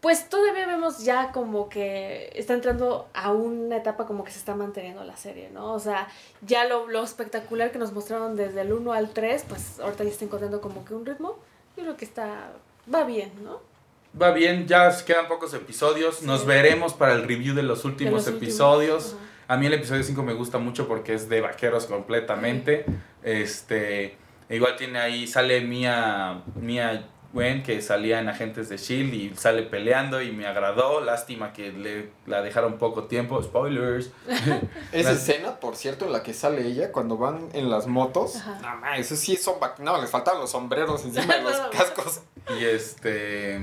Pues 0.00 0.30
todavía 0.30 0.66
vemos 0.66 1.04
ya 1.04 1.32
como 1.32 1.68
que 1.68 2.30
está 2.34 2.54
entrando 2.54 3.08
a 3.12 3.32
una 3.32 3.76
etapa 3.76 4.06
como 4.06 4.24
que 4.24 4.30
se 4.30 4.38
está 4.38 4.54
manteniendo 4.54 5.04
la 5.04 5.18
serie, 5.18 5.50
¿no? 5.50 5.74
O 5.74 5.80
sea, 5.80 6.08
ya 6.40 6.64
lo, 6.64 6.88
lo 6.88 7.04
espectacular 7.04 7.72
que 7.72 7.78
nos 7.78 7.92
mostraron 7.92 8.36
desde 8.36 8.62
el 8.62 8.72
1 8.72 8.90
al 8.94 9.10
3, 9.10 9.44
pues 9.46 9.80
ahorita 9.80 10.04
ya 10.04 10.10
está 10.10 10.24
encontrando 10.24 10.62
como 10.62 10.82
que 10.86 10.94
un 10.94 11.04
ritmo. 11.04 11.36
Yo 11.76 11.82
creo 11.82 11.96
que 11.98 12.06
está, 12.06 12.52
va 12.90 13.04
bien, 13.04 13.32
¿no? 13.44 13.75
Va 14.20 14.30
bien, 14.30 14.66
ya 14.66 14.90
quedan 15.04 15.28
pocos 15.28 15.52
episodios. 15.54 16.22
Nos 16.22 16.46
veremos 16.46 16.94
para 16.94 17.12
el 17.12 17.24
review 17.28 17.54
de 17.54 17.62
los 17.62 17.84
últimos 17.84 18.24
De 18.24 18.30
los 18.32 18.40
últimos, 18.40 18.42
episodios. 18.42 19.16
A 19.48 19.56
mí 19.56 19.66
el 19.66 19.74
episodio 19.74 20.02
5 20.02 20.22
me 20.22 20.32
gusta 20.32 20.58
mucho 20.58 20.88
porque 20.88 21.14
es 21.14 21.28
de 21.28 21.40
vaqueros 21.42 21.86
completamente. 21.86 22.86
Este, 23.22 24.16
igual 24.48 24.76
tiene 24.76 24.98
ahí, 24.98 25.26
sale 25.26 25.60
Mia, 25.60 26.42
Mia 26.58 27.06
Wen, 27.34 27.62
que 27.62 27.82
salía 27.82 28.18
en 28.20 28.28
Agentes 28.30 28.70
de 28.70 28.78
Shield 28.78 29.12
y 29.12 29.34
sale 29.36 29.62
peleando 29.64 30.22
y 30.22 30.32
me 30.32 30.46
agradó. 30.46 31.00
Lástima 31.02 31.52
que 31.52 31.70
le, 31.72 32.08
la 32.24 32.40
dejaron 32.40 32.78
poco 32.78 33.04
tiempo. 33.04 33.42
Spoilers. 33.42 34.10
Esa 34.92 35.12
escena, 35.12 35.60
por 35.60 35.76
cierto, 35.76 36.06
en 36.06 36.12
la 36.12 36.22
que 36.22 36.32
sale 36.32 36.66
ella 36.66 36.90
cuando 36.90 37.18
van 37.18 37.50
en 37.52 37.68
las 37.68 37.86
motos. 37.86 38.36
No, 38.62 38.76
ma, 38.76 38.96
eso 38.96 39.14
sí 39.14 39.36
son 39.36 39.60
vac- 39.60 39.78
No, 39.78 40.00
les 40.00 40.08
faltaban 40.10 40.40
los 40.40 40.50
sombreros 40.50 41.04
encima 41.04 41.36
de 41.36 41.42
los 41.44 41.56
cascos. 41.70 42.22
Y 42.58 42.64
este, 42.64 43.60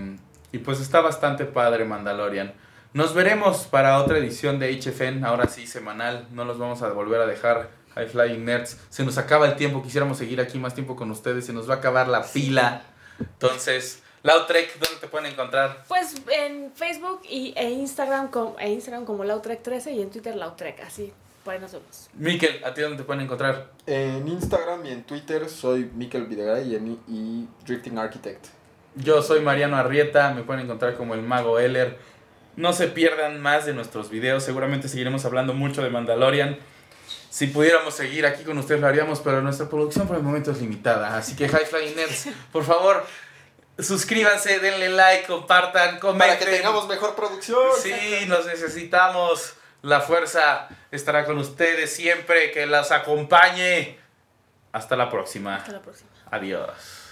y 0.54 0.60
pues 0.60 0.80
está 0.80 1.02
bastante 1.02 1.44
padre 1.44 1.84
Mandalorian. 1.84 2.54
Nos 2.94 3.14
veremos 3.14 3.66
para 3.66 3.98
otra 4.02 4.18
edición 4.20 4.60
de 4.60 4.72
HFN, 4.80 5.26
ahora 5.26 5.48
sí 5.50 5.68
semanal. 5.68 6.28
No 6.32 6.46
los 6.46 6.58
vamos 6.60 6.82
a 6.84 6.90
volver 6.94 7.20
a 7.20 7.26
dejar. 7.26 7.70
High 7.96 8.08
Flying 8.08 8.46
Nerds. 8.46 8.78
Se 8.90 9.04
nos 9.04 9.18
acaba 9.18 9.46
el 9.48 9.56
tiempo. 9.56 9.84
Quisiéramos 9.84 10.18
seguir 10.18 10.40
aquí 10.40 10.58
más 10.60 10.74
tiempo 10.74 10.96
con 10.96 11.12
ustedes. 11.12 11.46
Se 11.46 11.54
nos 11.54 11.70
va 11.70 11.76
a 11.76 11.78
acabar 11.78 12.08
la 12.08 12.24
pila. 12.24 12.82
Entonces, 13.20 14.02
Lautrec, 14.24 14.80
¿dónde 14.80 15.00
te 15.00 15.08
pueden 15.08 15.32
encontrar? 15.32 15.84
Pues 15.88 16.16
en 16.32 16.72
Facebook 16.74 17.22
y, 17.30 17.54
e, 17.56 17.70
Instagram, 17.72 18.30
com- 18.30 18.56
e 18.60 18.72
Instagram 18.72 19.06
como 19.06 19.24
Lautrec13 19.24 19.94
y 19.94 20.02
en 20.02 20.10
Twitter 20.10 20.36
Lautrec, 20.36 20.80
así, 20.82 21.12
por 21.44 21.54
ahí 21.54 21.60
nos 21.60 21.72
vemos. 21.74 22.10
Miquel, 22.14 22.64
¿a 22.64 22.74
ti 22.74 22.82
dónde 22.82 22.98
te 22.98 23.04
pueden 23.04 23.22
encontrar? 23.24 23.72
En 23.86 24.28
Instagram 24.28 24.86
y 24.86 24.92
en 24.92 25.04
Twitter 25.04 25.50
soy 25.50 25.90
Mikel 25.96 26.26
Videgaray 26.26 26.72
y, 26.72 26.76
en- 26.76 27.00
y 27.08 27.48
Drifting 27.66 27.98
Architect. 27.98 28.46
Yo 28.96 29.22
soy 29.22 29.42
Mariano 29.42 29.78
Arrieta, 29.78 30.34
me 30.34 30.44
pueden 30.44 30.64
encontrar 30.66 30.96
como 30.96 31.14
el 31.14 31.22
Mago 31.22 31.60
Eller. 31.60 31.98
No 32.56 32.74
se 32.74 32.88
pierdan 32.88 33.42
más 33.42 33.66
de 33.66 33.74
nuestros 33.74 34.10
videos, 34.10 34.44
seguramente 34.44 34.88
seguiremos 34.88 35.26
hablando 35.26 35.54
mucho 35.54 35.82
de 35.82 35.90
Mandalorian. 35.90 36.60
Si 37.30 37.48
pudiéramos 37.48 37.96
seguir 37.96 38.28
aquí 38.28 38.44
con 38.44 38.60
ustedes 38.60 38.80
lo 38.80 38.88
haríamos, 38.88 39.20
pero 39.22 39.42
nuestra 39.42 39.68
producción 39.68 40.08
por 40.08 40.18
el 40.18 40.22
momento 40.22 40.52
es 40.52 40.62
limitada. 40.62 41.18
Así 41.18 41.36
que 41.36 41.50
High 41.50 41.66
Flying 41.66 41.96
Nerds, 41.96 42.28
por 42.52 42.64
favor, 42.64 43.04
suscríbanse, 43.80 44.60
denle 44.60 44.90
like, 44.90 45.26
compartan, 45.26 46.00
comenten. 46.00 46.38
Para 46.38 46.40
que 46.40 46.46
tengamos 46.46 46.88
mejor 46.88 47.16
producción. 47.16 47.72
Sí, 47.82 48.26
nos 48.28 48.46
necesitamos. 48.46 49.56
La 49.82 50.00
fuerza 50.02 50.70
estará 50.92 51.26
con 51.26 51.40
ustedes 51.40 51.92
siempre, 51.92 52.52
que 52.52 52.68
las 52.68 52.92
acompañe. 52.92 53.98
Hasta 54.72 54.96
la 54.96 55.10
próxima. 55.10 55.56
Hasta 55.56 55.72
la 55.72 55.82
próxima. 55.82 56.12
Adiós. 56.30 57.03